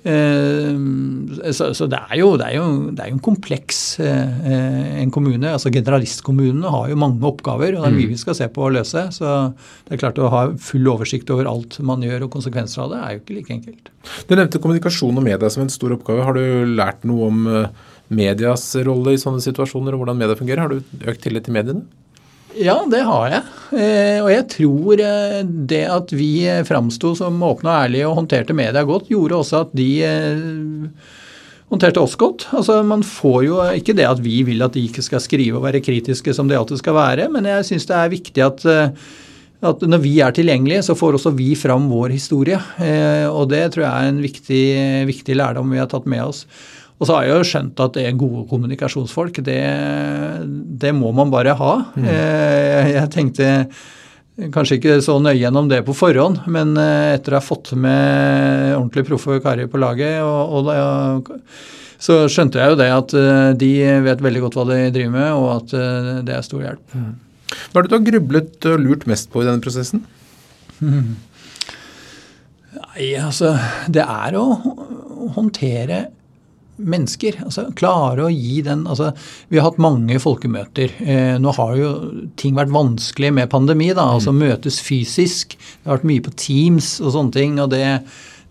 så, 0.00 1.66
så 1.76 1.86
det, 1.92 1.98
er 2.08 2.16
jo, 2.16 2.30
det, 2.40 2.46
er 2.46 2.54
jo, 2.56 2.64
det, 2.88 3.02
er 3.04 3.10
jo, 3.10 3.16
en 3.18 3.24
kompleks 3.24 3.80
en 4.00 5.12
kommune. 5.12 5.52
altså 5.52 5.72
Generalistkommunene 5.74 6.72
har 6.72 6.88
jo 6.88 6.96
mange 7.00 7.20
oppgaver, 7.28 7.76
og 7.76 7.84
det 7.84 7.90
er 7.90 7.96
mye 7.98 8.08
mm. 8.08 8.14
vi 8.14 8.20
skal 8.22 8.38
se 8.38 8.48
på 8.48 8.64
å 8.64 8.72
løse. 8.72 9.04
Så 9.12 9.34
det 9.86 9.96
er 9.96 10.00
klart 10.00 10.20
å 10.22 10.32
ha 10.32 10.46
full 10.56 10.88
oversikt 10.88 11.30
over 11.34 11.50
alt 11.50 11.76
man 11.84 12.04
gjør 12.06 12.26
og 12.26 12.34
konsekvenser 12.38 12.86
av 12.86 12.94
det, 12.94 13.00
er 13.02 13.12
jo 13.12 13.22
ikke 13.22 13.38
like 13.38 13.56
enkelt. 13.58 13.94
Du 14.24 14.36
nevnte 14.36 14.62
kommunikasjon 14.62 15.20
og 15.20 15.26
media 15.26 15.52
som 15.52 15.66
en 15.66 15.72
stor 15.72 15.96
oppgave. 15.98 16.24
Har 16.24 16.38
du 16.38 16.74
lært 16.80 17.04
noe 17.08 17.28
om 17.28 17.48
medias 18.10 18.64
rolle 18.86 19.14
i 19.14 19.22
sånne 19.22 19.42
situasjoner, 19.44 19.94
og 19.94 20.02
hvordan 20.02 20.18
media 20.18 20.38
fungerer. 20.38 20.64
Har 20.64 20.74
du 20.74 21.08
økt 21.10 21.22
tillit 21.24 21.46
til 21.46 21.56
mediene? 21.56 21.86
Ja, 22.58 22.80
det 22.90 23.02
har 23.06 23.30
jeg. 23.30 23.42
Eh, 23.78 24.18
og 24.24 24.30
jeg 24.32 24.46
tror 24.50 25.02
eh, 25.04 25.40
det 25.46 25.84
at 25.86 26.10
vi 26.16 26.32
framsto 26.66 27.12
som 27.18 27.38
åpne 27.46 27.70
og 27.70 27.86
ærlige 27.86 28.08
og 28.08 28.16
håndterte 28.18 28.56
media 28.56 28.82
godt, 28.86 29.10
gjorde 29.12 29.38
også 29.38 29.62
at 29.64 29.74
de 29.78 29.88
eh, 30.06 31.14
håndterte 31.70 32.02
oss 32.02 32.16
godt. 32.18 32.48
Altså, 32.56 32.80
Man 32.82 33.04
får 33.06 33.40
jo 33.46 33.60
ikke 33.78 33.94
det 33.98 34.08
at 34.08 34.22
vi 34.24 34.40
vil 34.48 34.66
at 34.66 34.74
de 34.74 34.82
ikke 34.88 35.04
skal 35.06 35.22
skrive 35.22 35.60
og 35.60 35.66
være 35.68 35.82
kritiske 35.84 36.34
som 36.34 36.50
de 36.50 36.58
alltid 36.58 36.82
skal 36.82 36.98
være, 36.98 37.28
men 37.30 37.46
jeg 37.46 37.68
syns 37.70 37.86
det 37.86 37.98
er 38.00 38.14
viktig 38.16 38.44
at, 38.48 38.66
at 39.70 39.86
når 39.86 40.02
vi 40.02 40.16
er 40.18 40.34
tilgjengelige, 40.34 40.82
så 40.88 40.98
får 40.98 41.20
også 41.20 41.34
vi 41.38 41.52
fram 41.54 41.86
vår 41.92 42.16
historie. 42.16 42.58
Og 43.30 43.46
det 43.52 43.62
tror 43.70 43.86
jeg 43.86 43.92
er 43.92 44.10
en 44.10 44.22
viktig, 44.24 44.64
viktig 45.12 45.38
lærdom 45.38 45.70
vi 45.70 45.78
har 45.78 45.90
tatt 45.92 46.10
med 46.10 46.26
oss. 46.26 46.42
Og 47.00 47.08
så 47.08 47.16
har 47.16 47.24
jeg 47.24 47.32
jo 47.32 47.48
skjønt 47.48 47.80
at 47.80 47.94
det 47.96 48.02
er 48.04 48.18
gode 48.20 48.44
kommunikasjonsfolk. 48.50 49.40
Det, 49.44 49.60
det 50.82 50.92
må 50.92 51.14
man 51.16 51.32
bare 51.32 51.56
ha. 51.56 51.72
Mm. 51.96 52.04
Eh, 52.12 52.90
jeg 52.92 53.12
tenkte 53.14 53.48
kanskje 54.52 54.76
ikke 54.76 54.98
så 55.04 55.16
nøye 55.20 55.38
gjennom 55.38 55.68
det 55.68 55.80
på 55.86 55.96
forhånd, 55.96 56.42
men 56.52 56.74
eh, 56.80 57.14
etter 57.16 57.34
å 57.34 57.40
ha 57.40 57.44
fått 57.44 57.72
med 57.72 58.74
ordentlig 58.76 59.06
proffe 59.08 59.40
karer 59.44 59.68
på 59.72 59.80
laget, 59.80 60.20
og, 60.24 60.60
og 60.60 60.68
da, 60.68 60.76
så 62.00 62.20
skjønte 62.32 62.60
jeg 62.60 62.74
jo 62.74 62.78
det 62.82 62.90
at 62.92 63.16
eh, 63.16 63.48
de 63.64 63.72
vet 64.04 64.26
veldig 64.28 64.44
godt 64.44 64.60
hva 64.60 64.68
de 64.74 64.78
driver 64.92 65.16
med, 65.16 65.32
og 65.40 65.50
at 65.56 65.74
det 66.28 66.36
er 66.36 66.46
stor 66.46 66.68
hjelp. 66.68 66.84
Mm. 66.92 67.10
Hva 67.50 67.80
er 67.80 67.82
det 67.82 67.90
du 67.90 67.96
har 67.96 68.06
grublet 68.12 68.70
og 68.74 68.84
lurt 68.84 69.08
mest 69.08 69.32
på 69.32 69.40
i 69.40 69.48
denne 69.48 69.64
prosessen? 69.64 70.04
Mm. 70.84 71.16
Nei, 72.80 73.12
altså 73.18 73.56
Det 73.90 74.04
er 74.04 74.36
å 74.38 74.44
håndtere 75.34 76.04
mennesker. 76.80 77.40
altså 77.44 77.68
Klare 77.78 78.26
å 78.26 78.32
gi 78.32 78.60
den 78.66 78.86
altså 78.88 79.10
Vi 79.48 79.58
har 79.58 79.68
hatt 79.68 79.80
mange 79.82 80.18
folkemøter. 80.22 80.94
Eh, 81.00 81.36
nå 81.42 81.54
har 81.56 81.76
jo 81.78 81.92
ting 82.40 82.56
vært 82.58 82.72
vanskelig 82.74 83.32
med 83.36 83.50
pandemi. 83.52 83.92
da, 83.94 84.08
altså 84.16 84.32
Møtes 84.32 84.80
fysisk. 84.84 85.56
Det 85.56 85.88
har 85.88 85.98
vært 85.98 86.10
mye 86.12 86.26
på 86.26 86.34
Teams 86.36 86.98
og 87.00 87.14
sånne 87.16 87.36
ting. 87.36 87.58
og 87.60 87.70
det, 87.74 87.84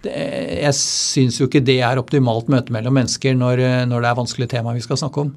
det 0.03 0.13
Jeg 0.63 0.75
syns 0.79 1.39
jo 1.39 1.49
ikke 1.49 1.63
det 1.65 1.81
er 1.85 2.01
optimalt 2.01 2.51
møte 2.51 2.73
mellom 2.75 2.99
mennesker 2.99 3.35
når, 3.35 3.63
når 3.89 4.01
det 4.01 4.11
er 4.11 4.21
vanskelige 4.21 4.55
tema 4.57 4.75
vi 4.77 4.85
skal 4.85 5.01
snakke 5.01 5.27
om. 5.27 5.33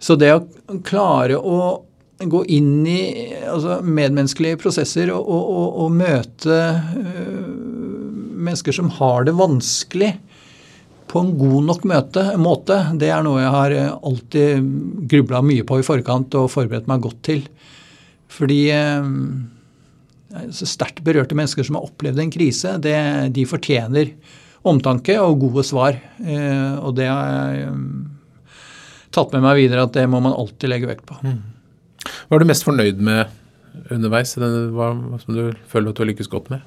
Så 0.00 0.16
det 0.16 0.32
å 0.32 0.44
klare 0.84 1.36
å 1.36 1.84
gå 2.20 2.44
inn 2.52 2.86
i 2.88 3.32
altså, 3.48 3.80
medmenneskelige 3.84 4.60
prosesser 4.60 5.12
og, 5.14 5.24
og, 5.24 5.44
og, 5.50 5.68
og 5.84 5.94
møte 5.96 6.58
øh, 7.00 7.46
mennesker 8.40 8.76
som 8.76 8.90
har 8.98 9.24
det 9.28 9.36
vanskelig, 9.38 10.14
på 11.10 11.22
en 11.24 11.32
god 11.38 11.66
nok 11.66 11.86
møte, 11.90 12.24
måte, 12.38 12.76
det 13.00 13.08
er 13.10 13.24
noe 13.26 13.40
jeg 13.42 13.54
har 13.54 13.72
alltid 13.98 14.68
grubla 15.10 15.40
mye 15.42 15.64
på 15.66 15.80
i 15.80 15.86
forkant 15.86 16.36
og 16.38 16.50
forberedt 16.52 16.86
meg 16.90 17.02
godt 17.02 17.18
til. 17.26 17.42
Fordi 18.30 18.60
øh, 18.70 19.08
sterkt 20.54 21.02
berørte 21.06 21.34
mennesker 21.34 21.66
som 21.66 21.80
har 21.80 21.88
opplevd 21.88 22.22
en 22.22 22.30
krise, 22.30 22.76
det, 22.82 22.94
de 23.34 23.46
fortjener 23.48 24.14
omtanke 24.70 25.16
og 25.20 25.40
gode 25.42 25.64
svar. 25.66 25.98
Eh, 26.22 26.74
og 26.78 26.94
det 26.98 27.08
har 27.10 27.56
jeg 27.56 27.74
tatt 29.10 29.34
med 29.34 29.44
meg 29.48 29.64
videre 29.64 29.86
at 29.88 29.96
det 29.96 30.06
må 30.10 30.22
man 30.22 30.36
alltid 30.36 30.70
legge 30.70 30.90
vekt 30.90 31.06
på. 31.08 31.18
Mm. 31.26 31.40
Hva 32.28 32.36
er 32.36 32.42
du 32.42 32.50
mest 32.50 32.66
fornøyd 32.66 33.00
med 33.02 33.90
underveis? 33.90 34.36
Hva 34.38 34.92
som 35.24 35.34
du 35.34 35.50
føler 35.70 35.90
at 35.90 35.98
du 35.98 36.04
har 36.04 36.12
lykkes 36.12 36.30
godt 36.30 36.52
med? 36.52 36.62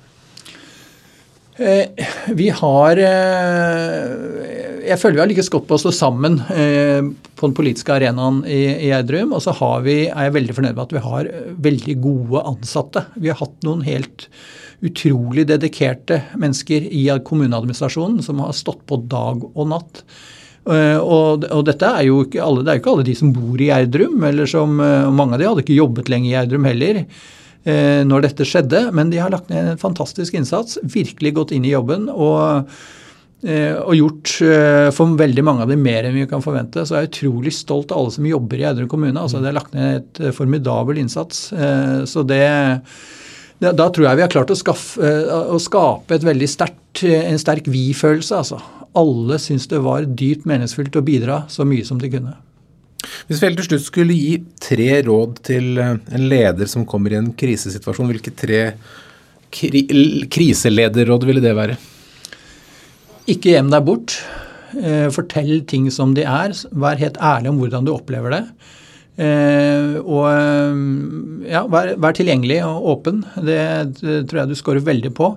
Eh, 1.57 2.05
vi 2.33 2.47
har 2.49 2.97
eh, 2.97 4.87
Jeg 4.87 4.97
føler 4.97 5.13
vi 5.13 5.21
har 5.21 5.29
lykkes 5.29 5.51
godt 5.53 5.67
på 5.69 5.77
å 5.77 5.81
stå 5.83 5.91
sammen 5.93 6.39
eh, 6.49 7.05
på 7.37 7.45
den 7.45 7.53
politiske 7.53 7.93
arenaen 7.93 8.41
i, 8.49 8.89
Gjerdrum. 8.89 9.35
Og 9.37 9.43
så 9.45 9.53
vi, 9.85 10.07
er 10.09 10.27
jeg 10.27 10.35
veldig 10.39 10.57
fornøyd 10.57 10.73
med 10.73 10.83
at 10.87 10.95
vi 10.97 11.05
har 11.05 11.31
veldig 11.69 11.97
gode 12.01 12.43
ansatte. 12.55 13.05
Vi 13.15 13.29
har 13.29 13.37
hatt 13.41 13.57
noen 13.67 13.85
helt 13.85 14.27
utrolig 14.83 15.45
dedikerte 15.47 16.23
mennesker 16.35 16.89
i 16.89 17.05
kommuneadministrasjonen 17.23 18.23
som 18.25 18.41
har 18.43 18.57
stått 18.57 18.81
på 18.89 18.97
dag 19.07 19.45
og 19.53 19.69
natt 19.71 20.01
og, 20.63 21.43
og, 21.43 21.61
dette 21.67 21.87
er 21.87 22.05
jo 22.07 22.21
ikke 22.23 22.39
alle, 22.43 22.61
det 22.63 22.71
er 22.71 22.77
jo 22.77 22.81
ikke 22.81 22.91
alle 22.93 23.05
de 23.07 23.15
som 23.19 23.31
bor 23.35 23.59
i 23.59 23.65
Gjerdrum, 23.67 24.21
eller 24.23 24.53
mange 25.11 25.35
av 25.35 25.41
de 25.41 25.47
hadde 25.49 25.63
ikke 25.65 25.75
jobbet 25.75 26.11
lenge 26.11 26.29
i 26.29 26.31
Gjerdrum 26.31 26.67
heller 26.69 27.01
når 27.63 28.25
dette 28.25 28.47
skjedde, 28.47 28.89
men 28.91 29.07
de 29.11 29.21
har 29.23 29.31
lagt 29.31 29.47
ned 29.47 29.69
en 29.71 29.79
fantastisk 29.79 30.35
innsats, 30.35 30.75
virkelig 30.83 31.31
gått 31.37 31.53
inn 31.55 31.63
i 31.63 31.71
jobben 31.71 32.09
og, 32.11 32.67
og 33.43 33.93
gjort 33.95 34.33
for 34.97 35.15
veldig 35.19 35.45
mange 35.47 35.63
av 35.63 35.71
dem 35.71 35.79
mer 35.83 36.09
enn 36.09 36.17
vi 36.17 36.25
kan 36.27 36.43
forvente. 36.43 36.83
Så 36.83 36.97
jeg 36.97 37.07
er 37.07 37.09
utrolig 37.11 37.55
stolt 37.55 37.95
av 37.95 38.01
alle 38.01 38.15
som 38.17 38.27
jobber 38.27 38.59
i 38.59 38.65
Gjerdrum 38.65 38.91
kommune. 38.91 39.15
altså 39.15 39.39
Det 39.39 39.53
er 39.53 39.57
lagt 39.57 39.79
ned 39.79 40.01
et 40.01 40.35
formidabel 40.35 40.99
innsats. 41.05 41.45
Så 42.11 42.27
det 42.27 42.43
da 43.63 43.87
tror 43.87 44.09
jeg 44.09 44.19
vi 44.19 44.25
har 44.25 44.31
klart 44.31 44.51
å, 44.51 44.59
skaffe, 44.59 45.15
å 45.31 45.59
skape 45.63 46.17
et 46.17 46.27
veldig 46.27 46.51
sterkt, 46.51 47.05
en 47.07 47.39
sterk 47.39 47.71
vi-følelse. 47.71 48.43
altså 48.43 48.59
alle 48.93 49.39
syns 49.41 49.67
det 49.71 49.81
var 49.83 50.05
dypt 50.05 50.47
meningsfylt 50.49 50.95
å 50.99 51.05
bidra 51.05 51.43
så 51.51 51.65
mye 51.67 51.85
som 51.87 52.01
de 52.01 52.11
kunne. 52.13 52.35
Hvis 53.27 53.39
vi 53.39 53.47
helt 53.47 53.59
til 53.61 53.69
slutt 53.69 53.85
skulle 53.85 54.17
gi 54.17 54.35
tre 54.61 54.89
råd 55.07 55.39
til 55.47 55.79
eh, 55.81 55.95
en 56.15 56.27
leder 56.31 56.69
som 56.69 56.85
kommer 56.89 57.13
i 57.13 57.19
en 57.19 57.31
krisesituasjon, 57.37 58.11
hvilke 58.11 58.33
tre 58.35 58.61
kri 59.53 59.83
kriselederråd 60.33 61.27
ville 61.29 61.43
det 61.43 61.55
være? 61.57 61.77
Ikke 63.31 63.53
gjem 63.53 63.69
deg 63.73 63.85
bort. 63.87 64.17
Eh, 64.73 65.09
fortell 65.13 65.61
ting 65.69 65.89
som 65.93 66.15
de 66.17 66.25
er. 66.27 66.55
Vær 66.71 67.01
helt 67.01 67.19
ærlig 67.21 67.53
om 67.53 67.61
hvordan 67.61 67.85
du 67.87 67.93
opplever 67.93 68.37
det. 68.37 68.43
Eh, 69.23 69.99
og 70.01 71.45
ja, 71.45 71.61
vær, 71.69 71.93
vær, 72.01 72.17
tilgjengelig 72.17 72.63
og 72.65 72.89
åpen. 72.97 73.21
Det, 73.37 73.61
det 74.01 74.23
tror 74.27 74.43
jeg 74.43 74.51
du 74.51 74.59
scorer 74.59 74.85
veldig 74.89 75.13
på. 75.15 75.35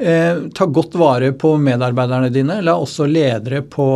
Eh, 0.00 0.36
ta 0.54 0.64
godt 0.64 0.94
vare 0.96 1.32
på 1.36 1.50
medarbeiderne 1.60 2.30
dine. 2.32 2.54
La 2.64 2.72
også 2.80 3.04
ledere 3.04 3.60
på, 3.68 3.88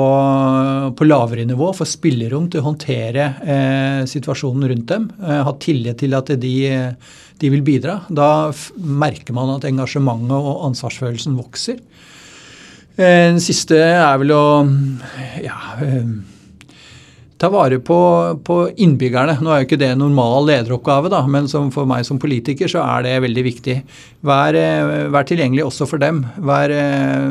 på 0.93 1.07
lavere 1.09 1.47
nivå 1.49 1.71
få 1.73 1.87
spillerom 1.89 2.51
til 2.53 2.61
å 2.61 2.67
håndtere 2.67 3.29
eh, 3.41 4.01
situasjonen 4.11 4.69
rundt 4.69 4.91
dem. 4.93 5.07
Eh, 5.23 5.41
ha 5.49 5.55
tillit 5.65 6.03
til 6.03 6.17
at 6.19 6.35
de, 6.43 6.53
de 7.41 7.53
vil 7.55 7.65
bidra. 7.65 8.03
Da 8.13 8.51
merker 8.77 9.33
man 9.37 9.55
at 9.57 9.65
engasjementet 9.71 10.37
og 10.37 10.67
ansvarsfølelsen 10.69 11.41
vokser. 11.41 11.81
Eh, 13.01 13.33
den 13.33 13.41
siste 13.43 13.81
er 13.81 14.21
vel 14.21 14.37
å 14.37 14.45
ja, 15.41 15.57
eh, 15.89 16.34
ta 17.45 17.51
vare 17.53 17.79
på, 17.79 17.99
på, 18.45 18.57
innbyggerne. 18.77 19.37
Nå 19.45 19.53
er 19.53 19.61
jo 19.61 19.67
ikke 19.67 19.79
det 19.81 19.91
en 19.93 20.01
normal 20.01 20.47
lederoppgave, 20.49 21.11
da, 21.13 21.21
men 21.29 21.49
for 21.75 21.85
meg 21.89 22.07
som 22.09 22.21
politiker 22.21 22.71
så 22.71 22.81
er 22.87 23.05
det 23.05 23.15
veldig 23.27 23.43
viktig. 23.45 23.75
Vær, 24.25 24.57
eh, 24.57 24.93
vær 25.13 25.27
tilgjengelig 25.29 25.67
også 25.67 25.89
for 25.91 26.01
dem. 26.01 26.23
Vær, 26.41 26.73
eh, 26.73 27.27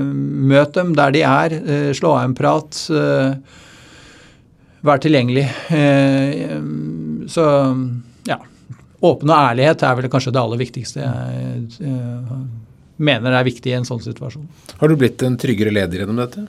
møt 0.53 0.75
dem 0.77 0.91
der 0.93 1.15
de 1.15 1.23
er. 1.25 1.55
Eh, 1.57 1.89
slå 1.97 2.13
av 2.13 2.27
en 2.27 2.35
prat. 2.37 2.77
Vær 4.83 4.99
tilgjengelig. 5.01 5.47
Så 7.33 7.45
ja. 8.27 8.37
Åpen 9.01 9.31
og 9.31 9.37
ærlighet 9.39 9.83
er 9.83 9.95
vel 9.97 10.09
kanskje 10.11 10.33
det 10.35 10.41
aller 10.43 10.59
viktigste 10.59 11.01
jeg 11.01 11.89
mener 13.03 13.33
er 13.33 13.47
viktig 13.47 13.71
i 13.71 13.77
en 13.79 13.87
sånn 13.87 14.03
situasjon. 14.03 14.45
Har 14.77 14.87
du 14.91 14.95
blitt 14.99 15.23
en 15.25 15.39
tryggere 15.39 15.73
leder 15.73 16.03
gjennom 16.03 16.21
dette? 16.21 16.45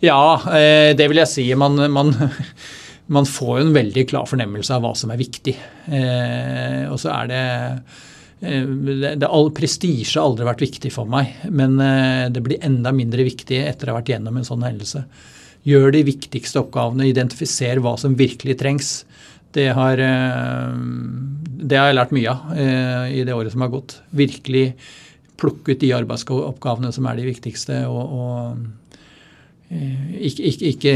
Ja, 0.00 0.40
det 0.46 1.08
vil 1.10 1.20
jeg 1.20 1.30
si. 1.30 1.46
Man, 1.58 1.78
man 1.92 2.14
man 3.06 3.26
får 3.26 3.60
jo 3.60 3.66
en 3.66 3.76
veldig 3.76 4.04
klar 4.10 4.26
fornemmelse 4.28 4.74
av 4.74 4.82
hva 4.84 4.92
som 4.98 5.12
er 5.14 5.20
viktig. 5.20 5.54
Eh, 5.86 6.84
og 6.90 6.98
så 7.00 7.12
er 7.14 7.30
det 7.30 7.42
eh, 8.40 8.66
det, 8.66 9.14
det 9.22 9.30
Prestisje 9.56 10.18
har 10.18 10.26
aldri 10.26 10.48
vært 10.48 10.64
viktig 10.66 10.92
for 10.94 11.10
meg, 11.10 11.36
men 11.50 11.78
eh, 11.82 12.26
det 12.34 12.42
blir 12.44 12.62
enda 12.66 12.92
mindre 12.94 13.26
viktig 13.26 13.62
etter 13.62 13.88
å 13.88 13.94
ha 13.94 14.00
vært 14.00 14.14
gjennom 14.14 14.40
en 14.40 14.48
sånn 14.48 14.66
hendelse. 14.66 15.04
Gjør 15.66 15.94
de 15.94 16.02
viktigste 16.06 16.62
oppgavene, 16.62 17.08
identifiser 17.10 17.80
hva 17.82 17.96
som 17.98 18.18
virkelig 18.18 18.58
trengs. 18.60 18.90
Det 19.54 19.68
har, 19.74 20.02
eh, 20.02 20.72
det 21.62 21.78
har 21.78 21.90
jeg 21.90 22.00
lært 22.00 22.14
mye 22.16 22.32
av 22.34 22.56
i 23.10 23.22
det 23.26 23.34
året 23.34 23.54
som 23.54 23.62
har 23.62 23.72
gått. 23.72 24.00
Virkelig 24.18 24.72
plukke 25.38 25.74
ut 25.74 25.82
de 25.82 25.94
arbeidsoppgavene 25.94 26.90
som 26.94 27.06
er 27.06 27.20
de 27.20 27.30
viktigste. 27.30 27.84
og, 27.86 28.18
og 28.18 28.66
ikke, 29.66 30.50
ikke, 30.70 30.94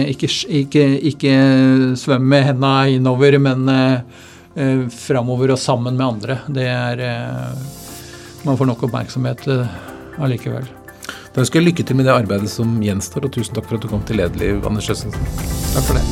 ikke, 0.63 0.85
ikke, 1.11 1.37
svømme 1.99 2.35
med 2.35 2.45
henda 2.47 2.75
innover, 2.95 3.39
men 3.43 3.69
eh, 3.75 4.85
framover 4.95 5.57
og 5.57 5.59
sammen 5.59 5.97
med 5.99 6.07
andre. 6.07 6.41
Det 6.49 6.67
er 6.71 7.07
Man 8.41 8.57
får 8.57 8.71
nok 8.71 8.87
oppmerksomhet 8.87 9.43
allikevel. 10.19 10.65
Da 11.31 11.43
ønsker 11.45 11.61
jeg 11.61 11.67
lykke 11.69 11.85
til 11.87 11.99
med 11.99 12.09
det 12.09 12.15
arbeidet 12.15 12.51
som 12.51 12.79
gjenstår, 12.83 13.29
og 13.29 13.35
tusen 13.37 13.55
takk 13.55 13.69
for 13.69 13.77
at 13.77 13.85
du 13.85 13.91
kom 13.93 14.01
til 14.09 14.19
Lederliv, 14.19 14.65
Anders 14.67 14.91
Østensen. 14.91 15.23
Takk 15.75 15.85
for 15.87 15.95
det. 15.99 16.05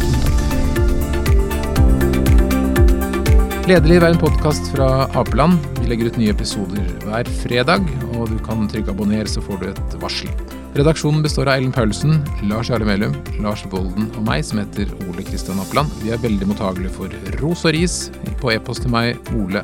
Lederliv 3.68 4.00
er 4.00 4.14
en 4.14 4.22
podkast 4.22 4.70
fra 4.72 5.08
Apeland. 5.18 5.58
Vi 5.80 5.90
legger 5.90 6.12
ut 6.12 6.20
nye 6.22 6.32
episoder 6.36 6.86
hver 7.02 7.34
fredag, 7.42 7.90
og 8.14 8.30
du 8.30 8.38
kan 8.46 8.70
trykke 8.70 8.94
abonner, 8.94 9.26
så 9.28 9.44
får 9.44 9.60
du 9.60 9.68
et 9.72 10.00
varsel. 10.00 10.57
Redaksjonen 10.78 11.22
består 11.22 11.48
av 11.48 11.56
Ellen 11.58 11.72
Paulsen, 11.72 12.20
Lars 12.46 12.68
Jarle 12.70 12.86
Melum, 12.86 13.16
Lars 13.42 13.64
Volden 13.66 14.04
og 14.14 14.22
meg, 14.28 14.44
som 14.46 14.60
heter 14.60 14.86
Ole 15.08 15.24
Kristian 15.26 15.58
Apeland. 15.58 15.90
Vi 16.04 16.12
er 16.14 16.22
veldig 16.22 16.46
mottagelige 16.52 16.94
for 16.94 17.34
ros 17.40 17.64
og 17.66 17.74
ris 17.74 17.96
på 18.38 18.52
e-post 18.54 18.86
til 18.86 18.94
meg, 18.94 19.18
ole. 19.34 19.58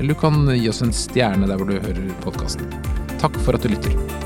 Eller 0.00 0.08
du 0.08 0.16
kan 0.16 0.40
gi 0.56 0.70
oss 0.72 0.80
en 0.86 0.96
stjerne 1.04 1.50
der 1.50 1.60
hvor 1.60 1.68
du 1.68 1.76
hører 1.76 2.14
podkasten. 2.24 2.72
Takk 3.20 3.36
for 3.44 3.60
at 3.60 3.66
du 3.66 3.74
lytter. 3.74 4.25